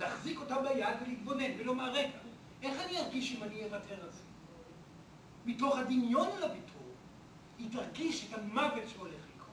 להחזיק 0.00 0.40
אותם 0.40 0.56
ביד 0.62 0.96
ולהתבונן 1.02 1.60
ולומר, 1.60 1.92
רגע, 1.92 2.18
איך 2.62 2.80
אני 2.80 2.98
ארגיש 2.98 3.36
אם 3.36 3.42
אני 3.42 3.64
אוותר 3.64 4.02
על 4.02 4.10
זה? 4.10 4.22
מתוך 5.46 5.78
הדמיון 5.78 6.28
על 6.36 6.42
הוויתור, 6.42 6.92
היא 7.58 7.72
תרגיש 7.72 8.26
את 8.28 8.38
המוות 8.38 8.82
שהולך 8.88 9.14
לקרות. 9.34 9.48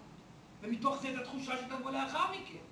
ומתוך 0.62 1.02
זה 1.02 1.10
את 1.10 1.16
התחושה 1.22 1.58
שתבוא 1.58 1.92
לאחר 1.92 2.32
מכן. 2.32 2.64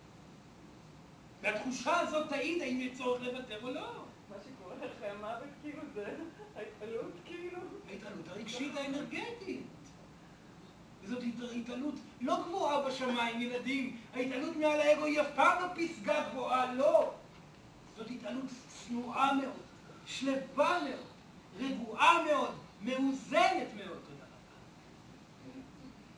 והתחושה 1.42 2.00
הזאת 2.00 2.30
תעיד 2.30 2.62
האם 2.62 2.82
יש 2.82 2.98
צורך 2.98 3.22
לוותר 3.22 3.64
או 3.64 3.70
לא. 3.70 4.06
מה 4.30 4.36
שקורה 4.44 4.76
אחרי 4.76 5.10
המוות, 5.10 5.50
כאילו, 5.62 5.82
זה 5.94 6.18
ההתעלות, 6.56 7.12
כאילו. 7.26 7.60
ההתעלות 7.90 8.28
הרגשית 8.28 8.76
האנרגטית. 8.76 9.43
וזאת 11.18 11.24
הת- 11.44 11.56
התעלות 11.62 11.94
לא 12.22 12.38
גבוהה 12.48 12.82
בשמיים, 12.90 13.42
ילדים. 13.42 13.98
ההתעלות 14.14 14.56
מעל 14.56 14.82
האגו 14.82 15.06
היא 15.06 15.22
אף 15.22 15.28
פעם 15.36 15.62
לא 15.62 15.68
פסגה 15.76 16.24
גבוהה, 16.32 16.74
לא. 16.74 17.12
זאת 17.98 18.08
התעלות 18.12 18.46
צנועה 18.68 19.34
מאוד, 19.34 19.54
שלווה 20.06 20.80
מאוד, 20.84 21.06
רגועה 21.60 22.24
מאוד, 22.24 22.52
מאוזנת 22.82 23.68
מאוד. 23.76 23.88
תודה. 24.08 24.26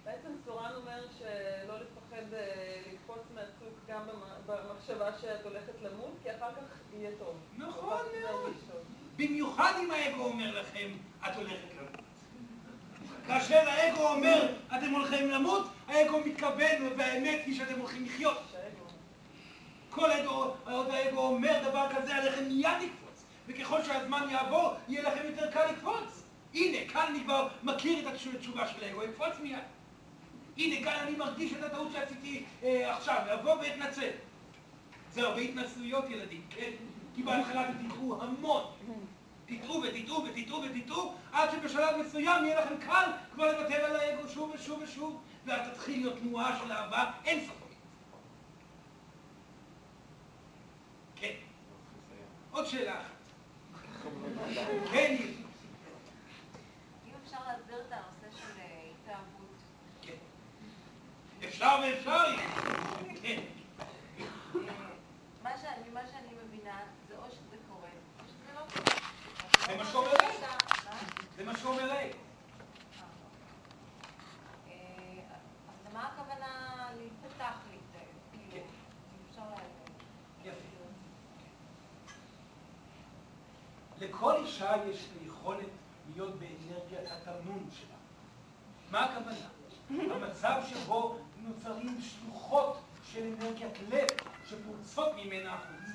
בעצם 0.06 0.30
סורן 0.46 0.72
אומר 0.76 1.02
שלא 1.20 1.74
לפחד 1.76 2.34
אה, 2.34 2.82
לקפוץ 2.94 3.22
מהצוק 3.36 3.74
גם 3.88 4.02
במ- 4.08 4.22
במחשבה 4.54 5.20
שאת 5.22 5.44
הולכת 5.46 5.74
למות, 5.82 6.14
כי 6.24 6.32
אחר 6.32 6.52
כך 6.52 6.62
יהיה 6.98 7.12
טוב. 7.20 7.36
נכון 7.58 8.02
מאוד. 8.22 8.54
במיוחד 9.16 9.74
אם 9.84 9.92
האגו 9.92 10.24
אומר 10.24 10.60
לכם, 10.62 10.88
את 11.28 11.36
הולכת 11.36 11.68
למות. 11.78 12.05
כאשר 13.28 13.70
האגו 13.70 14.08
אומר, 14.08 14.54
אתם 14.78 14.92
הולכים 14.92 15.30
למות, 15.30 15.68
האגו 15.88 16.20
מתכוון, 16.26 16.92
והאמת 16.98 17.42
היא 17.46 17.58
שאתם 17.58 17.80
הולכים 17.80 18.06
לחיות. 18.06 18.38
כל 19.90 20.12
עת 20.12 20.26
עוד 20.66 20.90
האגו 20.90 21.20
אומר 21.22 21.70
דבר 21.70 21.88
כזה, 21.96 22.16
עליכם 22.16 22.44
מיד 22.48 22.68
לקפוץ. 22.82 23.24
וככל 23.48 23.84
שהזמן 23.84 24.28
יעבור, 24.32 24.74
יהיה 24.88 25.04
לכם 25.04 25.26
יותר 25.26 25.52
קל 25.52 25.72
לקפוץ. 25.72 26.24
הנה, 26.54 26.78
כאן 26.94 27.06
אני 27.10 27.20
כבר 27.24 27.48
מכיר 27.64 28.00
את 28.00 28.14
התשו- 28.14 28.30
התשובה 28.36 28.68
של 28.68 28.84
האגו, 28.84 29.04
יקפוץ 29.04 29.40
מיד. 29.44 29.60
הנה, 30.58 30.86
כאן 30.86 31.00
אני 31.08 31.16
מרגיש 31.16 31.54
את 31.54 31.64
הטעות 31.64 31.92
שעשיתי 31.92 32.44
אה, 32.64 32.96
עכשיו, 32.98 33.18
אבוא 33.34 33.54
ואתנצל. 33.54 34.10
זה 35.12 35.22
הרבה 35.22 35.40
התנצלויות, 35.42 36.10
ילדים, 36.10 36.42
כן? 36.50 36.72
כי 37.16 37.24
בהתחלה 37.24 37.70
אתם 37.70 37.90
המון. 38.22 38.64
תטעו 39.46 39.82
ותטעו 39.84 40.24
ותטעו 40.26 40.62
ותטעו, 40.64 41.16
עד 41.32 41.50
שבשלב 41.52 41.98
מסוים 41.98 42.46
יהיה 42.46 42.62
לכם 42.62 42.78
קל 42.86 43.12
כבר 43.34 43.52
לוותר 43.52 43.86
על 43.86 43.96
האגו 43.96 44.30
שוב 44.30 44.52
ושוב 44.56 44.82
ושוב, 44.82 45.22
ואז 45.46 45.70
תתחיל 45.70 46.00
להיות 46.00 46.20
תנועה 46.20 46.60
של 46.60 46.72
אהבה 46.72 47.12
אינסופית. 47.26 47.76
כן. 51.16 51.34
עוד 52.52 52.66
שאלה 52.66 53.02
אחת. 53.02 53.16
כן. 54.92 55.16
אם 57.08 57.12
אפשר 57.24 57.38
להסביר 57.48 57.82
את 57.88 57.92
הנושא 57.92 58.38
של 58.38 58.60
אה, 58.60 58.90
התאהבות. 59.04 59.56
כן. 60.02 60.14
אפשר 61.48 61.80
ואפשר. 61.84 62.36
כן. 63.22 63.42
אה, 65.66 65.90
ממה 65.90 66.02
שאני 66.12 66.34
מבינה, 66.46 66.80
זה 67.08 67.16
או 67.18 67.26
שזה 67.32 67.56
קורה, 67.70 67.90
או 68.20 68.24
שזה 68.28 68.54
לא 68.54 68.60
קורה. 68.60 68.96
זה 69.68 69.78
מה 69.78 69.86
שאומר. 69.86 70.12
מה? 70.12 70.98
זה 71.38 71.44
מה 71.44 71.58
שאומר 71.58 71.92
ריי. 71.92 72.12
אה, 74.68 74.74
הכוונה 75.96 76.88
להיפתח? 76.98 77.54
כאילו, 78.32 78.52
כן. 78.52 78.62
אפשר 79.30 79.42
יפה. 80.46 80.86
לכל 84.06 84.36
אישה 84.36 84.74
יש 84.90 85.06
את 85.06 85.22
היכולת 85.22 85.70
להיות 86.14 86.40
באנרגיית 86.40 87.12
התמנון 87.12 87.70
שלה. 87.72 87.96
מה 88.92 89.06
הכוונה? 89.06 90.16
המצב 90.16 90.62
שבו 90.70 91.20
נוצרים 91.38 92.02
שלוחות 92.02 92.82
של 93.12 93.34
אנרגיית 93.34 93.80
לב 93.90 94.08
שפורצות 94.50 95.16
ממנה 95.16 95.54
החוצה. 95.54 95.95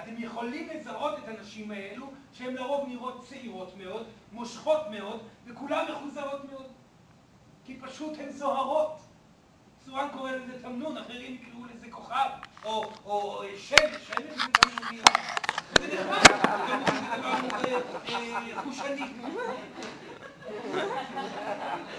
אתם 0.00 0.14
יכולים 0.18 0.68
לזהות 0.68 1.18
את 1.18 1.28
הנשים 1.28 1.70
האלו, 1.70 2.12
שהן 2.32 2.54
לרוב 2.54 2.88
נראות 2.88 3.26
צעירות 3.28 3.76
מאוד, 3.76 4.06
מושכות 4.32 4.80
מאוד, 4.90 5.20
וכולן 5.46 5.84
מחוזרות 5.90 6.44
מאוד. 6.50 6.66
כי 7.64 7.76
פשוט 7.80 8.18
הן 8.18 8.30
זוהרות. 8.30 9.00
צורן 9.86 10.08
קורא 10.12 10.30
לזה 10.30 10.62
תמנון, 10.62 10.96
אחרים 10.96 11.34
יקראו 11.34 11.64
לזה 11.64 11.86
כוכב, 11.90 12.28
או, 12.64 12.84
או 13.04 13.42
שמש, 13.56 13.78
שמש 13.80 14.36
זה 14.36 14.52
תמנוני. 14.52 15.00
זה 15.74 15.94
נחמד, 15.94 16.22
זה 16.22 17.16
דבר 17.18 18.62
חושני. 18.64 19.02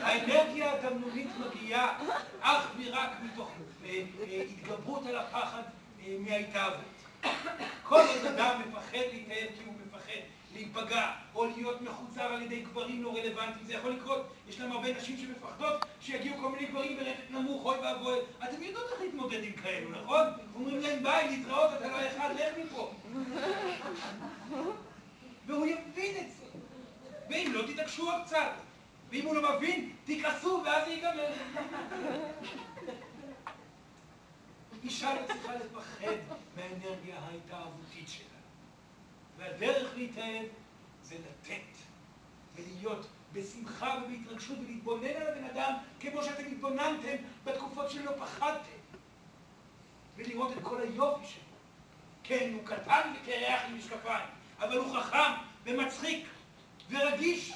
האנרגיה 0.02 0.74
התמנונית 0.74 1.30
מגיעה 1.39 2.00
אך 2.41 2.72
ורק 2.78 3.10
מתוך 3.24 3.52
אה, 3.86 3.89
אה, 3.89 4.43
התגברות 4.50 5.06
על 5.06 5.18
הפחד 5.18 5.64
אה, 6.06 6.16
מההתאהבות. 6.20 6.99
כל 7.84 8.01
עוד 8.01 8.26
אדם 8.26 8.61
מפחד 8.67 8.97
להתאהב 9.13 9.47
כי 9.57 9.63
הוא 9.65 9.74
מפחד 9.86 10.20
להיפגע 10.53 11.11
או 11.36 11.45
להיות 11.45 11.82
מחוזר 11.82 12.22
על 12.22 12.41
ידי 12.41 12.59
גברים 12.59 13.03
לא 13.03 13.09
רלוונטיים, 13.09 13.65
זה 13.65 13.74
יכול 13.74 13.91
לקרות. 13.91 14.34
יש 14.49 14.59
להם 14.59 14.72
הרבה 14.72 14.97
נשים 14.97 15.17
שמפחדות 15.17 15.86
שיגיעו 16.01 16.38
כל 16.41 16.49
מיני 16.49 16.65
גברים 16.65 16.97
ברטט 16.97 17.30
נמוך, 17.30 17.65
אוי 17.65 17.78
ואבוי. 17.78 18.17
אתם 18.43 18.63
יודעות 18.63 18.91
איך 18.91 19.01
להתמודד 19.01 19.43
עם 19.43 19.51
כאלו, 19.51 19.89
נכון? 19.89 20.28
אומרים 20.55 20.82
להם 20.82 21.03
ביי, 21.03 21.38
להתראות, 21.38 21.70
אתה 21.78 21.88
לא 21.88 22.07
אחד, 22.07 22.30
לך 22.36 22.65
מפה. 22.65 22.91
והוא 25.47 25.65
יבין 25.65 26.17
את 26.17 26.32
זה. 26.32 26.45
ואם 27.30 27.51
לא, 27.53 27.61
תתעקשו 27.67 28.11
עוד 28.11 28.22
קצת. 28.26 28.51
ואם 29.09 29.26
הוא 29.26 29.36
לא 29.36 29.57
מבין, 29.57 29.91
תכעסו 30.05 30.61
ואז 30.65 30.86
זה 30.86 30.91
ייגמר. 30.91 31.32
אישה 34.84 35.13
לא 35.13 35.27
צריכה 35.27 35.55
לפחד 35.55 36.15
מהאנרגיה 36.55 37.19
ההתאהבותית 37.19 38.09
שלה. 38.09 38.25
והדרך 39.38 39.95
להתאהב 39.95 40.45
זה 41.03 41.15
לתת, 41.15 41.77
ולהיות 42.55 43.07
בשמחה 43.34 43.95
ובהתרגשות 44.03 44.57
ולהתבונן 44.59 45.05
על 45.05 45.27
הבן 45.27 45.43
אדם 45.43 45.73
כמו 45.99 46.23
שאתם 46.23 46.45
התבוננתם 46.45 47.15
בתקופות 47.43 47.91
שלא 47.91 48.11
פחדתם. 48.19 48.80
ולראות 50.15 50.57
את 50.57 50.63
כל 50.63 50.82
היופי 50.82 51.25
שלו. 51.25 51.43
כן, 52.23 52.51
הוא 52.53 52.65
קטן 52.65 53.13
וקרח 53.15 53.61
עם 53.67 53.77
משקפיים, 53.77 54.30
אבל 54.59 54.77
הוא 54.77 54.99
חכם 54.99 55.32
ומצחיק 55.63 56.27
ורגיש. 56.89 57.53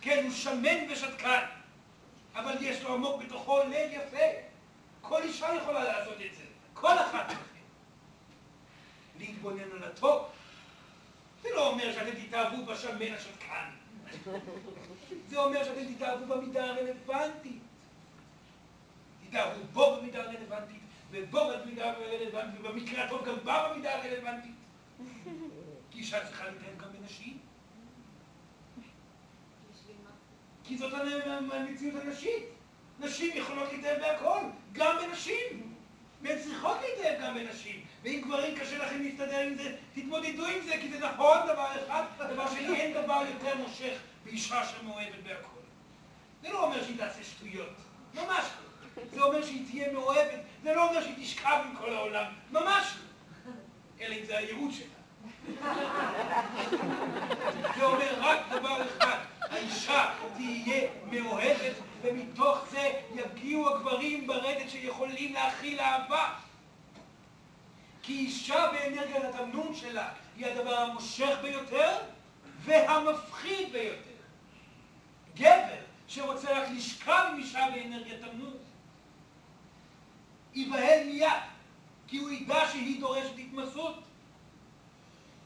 כן, 0.00 0.24
הוא 0.24 0.32
שמן 0.32 0.90
ושתקן, 0.90 1.44
אבל 2.34 2.56
יש 2.60 2.82
לו 2.82 2.94
עמוק 2.94 3.22
בתוכו 3.22 3.58
לב 3.58 3.90
יפה. 3.92 4.45
כל 5.08 5.22
אישה 5.22 5.54
יכולה 5.54 5.84
לעשות 5.84 6.14
את 6.14 6.34
זה, 6.36 6.44
כל 6.74 6.98
אחת 6.98 7.26
מכם. 7.26 7.56
להתבונן 9.18 9.72
על 9.72 9.84
הטוב. 9.84 10.24
זה 11.42 11.48
לא 11.54 11.68
אומר 11.68 11.92
שאתם 11.92 12.26
תתאהבו 12.26 12.66
בשמן 12.66 13.12
השתקן. 13.12 13.70
זה 15.28 15.38
אומר 15.38 15.64
שאתם 15.64 15.94
תתאהבו 15.94 16.26
במידה 16.26 16.64
הרלוונטית. 16.64 17.62
תתאהבו 19.28 19.64
בו 19.72 19.96
במידה 19.96 20.22
הרלוונטית, 20.22 20.80
ובו 21.10 21.40
במידה 21.48 21.90
הרלוונטית, 21.90 22.60
ובמקרה 22.60 23.04
הטוב 23.04 23.24
גם 23.24 23.34
בה 23.44 23.68
במידה 23.68 23.94
הרלוונטית. 23.94 24.54
כי 25.90 25.98
אישה 25.98 26.26
צריכה 26.26 26.44
להתאהב 26.44 26.78
גם 26.78 26.88
בנשים. 26.92 27.38
כי 30.64 30.78
זאת 30.78 30.92
המציאות 31.50 32.02
הנשית. 32.02 32.44
נשים 33.00 33.36
יכולות 33.36 33.72
להתאהב 33.72 34.00
בהכל, 34.00 34.40
גם 34.78 34.96
בנשים. 35.02 35.76
והן 36.22 36.38
צריכות 36.38 36.76
להתאהב 36.82 37.20
גם 37.22 37.34
בנשים. 37.34 37.80
ואם 38.02 38.20
גברים 38.24 38.58
קשה 38.58 38.78
לכם 38.78 39.02
להסתדר 39.02 39.38
עם 39.38 39.54
זה, 39.54 39.76
תתמודדו 39.94 40.46
עם 40.46 40.60
זה, 40.64 40.72
כי 40.80 40.88
זה 40.88 40.98
נכון 40.98 41.38
דבר 41.46 41.66
אחד, 41.86 42.02
דבר 42.18 42.50
שני, 42.50 42.74
אין 42.74 43.04
דבר 43.04 43.22
יותר 43.34 43.56
מושך 43.56 43.98
באישה 44.24 44.62
שמאוהבת 44.66 45.22
בהכל. 45.24 45.60
זה 46.42 46.48
לא 46.52 46.64
אומר 46.64 46.84
שהיא 46.84 46.96
תעשה 46.98 47.24
שטויות, 47.24 47.74
ממש 48.14 48.44
לא. 48.44 49.02
זה 49.12 49.22
אומר 49.22 49.44
שהיא 49.44 49.66
תהיה 49.70 49.92
מאוהבת, 49.92 50.40
זה 50.62 50.74
לא 50.74 50.88
אומר 50.88 51.02
שהיא 51.02 51.14
תשכב 51.24 51.60
עם 51.64 51.76
כל 51.76 51.94
העולם, 51.94 52.24
ממש 52.52 52.94
לא. 52.96 53.52
אלא 54.00 54.14
אם 54.14 54.24
זה 54.26 54.38
הייעוד 54.38 54.70
שלה. 54.72 54.96
זה 57.76 57.84
אומר 57.84 58.14
רק 58.20 58.38
דבר 58.50 58.82
אחד, 58.82 59.18
האישה 59.40 60.10
תהיה 60.36 60.88
מאוהבת, 61.10 61.74
ומתוך 62.02 62.58
זה 62.70 62.92
יגיעו 63.14 63.68
הגברים 63.68 64.26
ברדת 64.26 64.70
שיכולים 64.70 65.32
להכיל 65.32 65.80
אהבה. 65.80 66.34
כי 68.02 68.12
אישה 68.12 68.70
באנרגיית 68.72 69.24
התמנון 69.24 69.74
שלה 69.74 70.08
היא 70.36 70.46
הדבר 70.46 70.74
המושך 70.74 71.38
ביותר 71.42 71.96
והמפחיד 72.64 73.72
ביותר. 73.72 74.10
גבר 75.34 75.76
שרוצה 76.08 76.58
רק 76.58 76.68
לשכב 76.76 77.24
עם 77.32 77.38
אישה 77.38 77.66
באנרגיית 77.74 78.20
תמנון, 78.20 78.56
ייבהל 80.54 81.04
מיד, 81.06 81.28
כי 82.08 82.18
הוא 82.18 82.30
ידע 82.30 82.68
שהיא 82.72 83.00
דורשת 83.00 83.38
התמסות. 83.38 84.02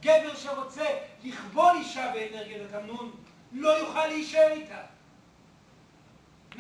גבר 0.01 0.37
שרוצה 0.37 0.87
לכבול 1.25 1.73
אישה 1.77 2.13
באנרגיית 2.15 2.63
התמנון, 2.63 3.13
לא 3.53 3.69
יוכל 3.69 4.07
להישאר 4.07 4.51
איתה. 4.51 4.83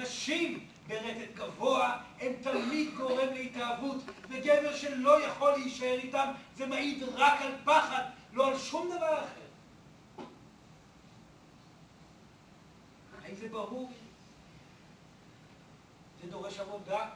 נשים 0.03 0.67
ברטט 0.87 1.35
גבוה 1.35 1.99
הם 2.21 2.33
תמיד 2.43 2.95
גורם 2.95 3.29
להתאהבות, 3.35 3.97
וגבר 4.29 4.77
שלא 4.77 5.27
יכול 5.27 5.53
להישאר 5.53 5.99
איתם 6.03 6.33
זה 6.57 6.67
מעיד 6.67 7.03
רק 7.15 7.41
על 7.41 7.53
פחד, 7.65 8.03
לא 8.33 8.49
על 8.49 8.59
שום 8.59 8.91
דבר 8.97 9.19
אחר. 9.19 10.25
האם 13.25 13.35
זה 13.35 13.49
ברור? 13.49 13.93
זה 16.23 16.31
דורש 16.31 16.59
עבודה. 16.59 17.09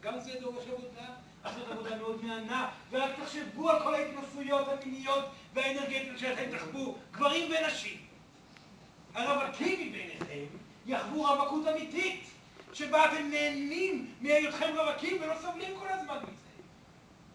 גם 0.00 0.20
זה 0.20 0.40
דורש 0.40 0.64
עבודה. 0.66 1.06
זאת 1.54 1.70
עבודה 1.70 1.96
מאוד 1.96 2.24
מהנה, 2.24 2.70
ורק 2.90 3.10
תחשבו 3.20 3.70
על 3.70 3.82
כל 3.82 3.94
ההתנסויות 3.94 4.68
המיניות 4.68 5.24
והאנרגטיות 5.54 6.18
שאתם 6.18 6.56
תחוו, 6.56 6.96
גברים 7.12 7.52
ונשים. 7.52 8.00
הרווקים 9.14 9.88
מביניכם 9.88 10.44
יחוו 10.86 11.22
רווקות 11.22 11.66
אמיתית, 11.66 12.24
שבה 12.72 13.04
אתם 13.04 13.30
נהנים 13.30 14.14
מהיותכם 14.20 14.74
רווקים 14.76 15.22
ולא 15.22 15.34
סובלים 15.42 15.78
כל 15.78 15.88
הזמן 15.88 16.18
מזה. 16.22 16.48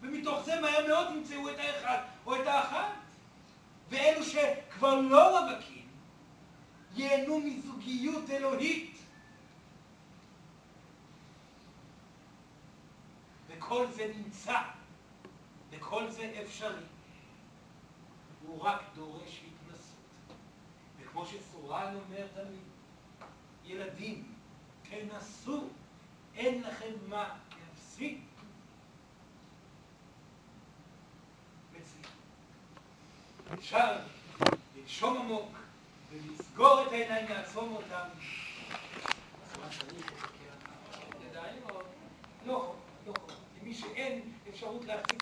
ומתוך 0.02 0.42
זה 0.46 0.62
מהר 0.62 0.88
מאוד 0.88 1.08
תמצאו 1.08 1.50
את 1.50 1.60
האחד 1.60 1.98
או 2.26 2.36
את 2.36 2.48
האחת. 2.48 3.04
ואלו 3.90 4.24
שכבר 4.24 5.02
לא 5.02 5.40
רווקים, 5.40 5.88
ייהנו 6.96 7.40
מזוגיות 7.40 8.30
אלוהית. 8.30 8.98
וכל 13.48 13.88
זה 13.92 14.12
נמצא, 14.18 14.58
וכל 15.72 16.10
זה 16.10 16.34
אפשרי. 16.44 16.84
הוא 18.48 18.62
רק 18.62 18.82
דורש 18.96 19.42
התנסות. 19.48 19.96
וכמו 21.00 21.26
שסורן 21.26 21.96
אומר 21.96 22.28
תמיד, 22.34 22.73
ילדים, 23.66 24.34
תנסו, 24.90 25.68
אין 26.36 26.64
לכם 26.64 26.94
מה 27.08 27.36
להפסיד. 27.60 28.20
אפשר 33.54 34.00
לנשום 34.76 35.18
עמוק 35.18 35.52
ולסגור 36.12 36.84
את 36.88 36.92
העיניים, 36.92 37.28
לעצום 37.30 37.76
אותם. 37.76 38.08
לא, 42.46 42.76
לא, 43.08 43.14
למי 43.62 43.74
שאין 43.74 44.22
אפשרות 44.50 44.86
להחזיק 44.86 45.22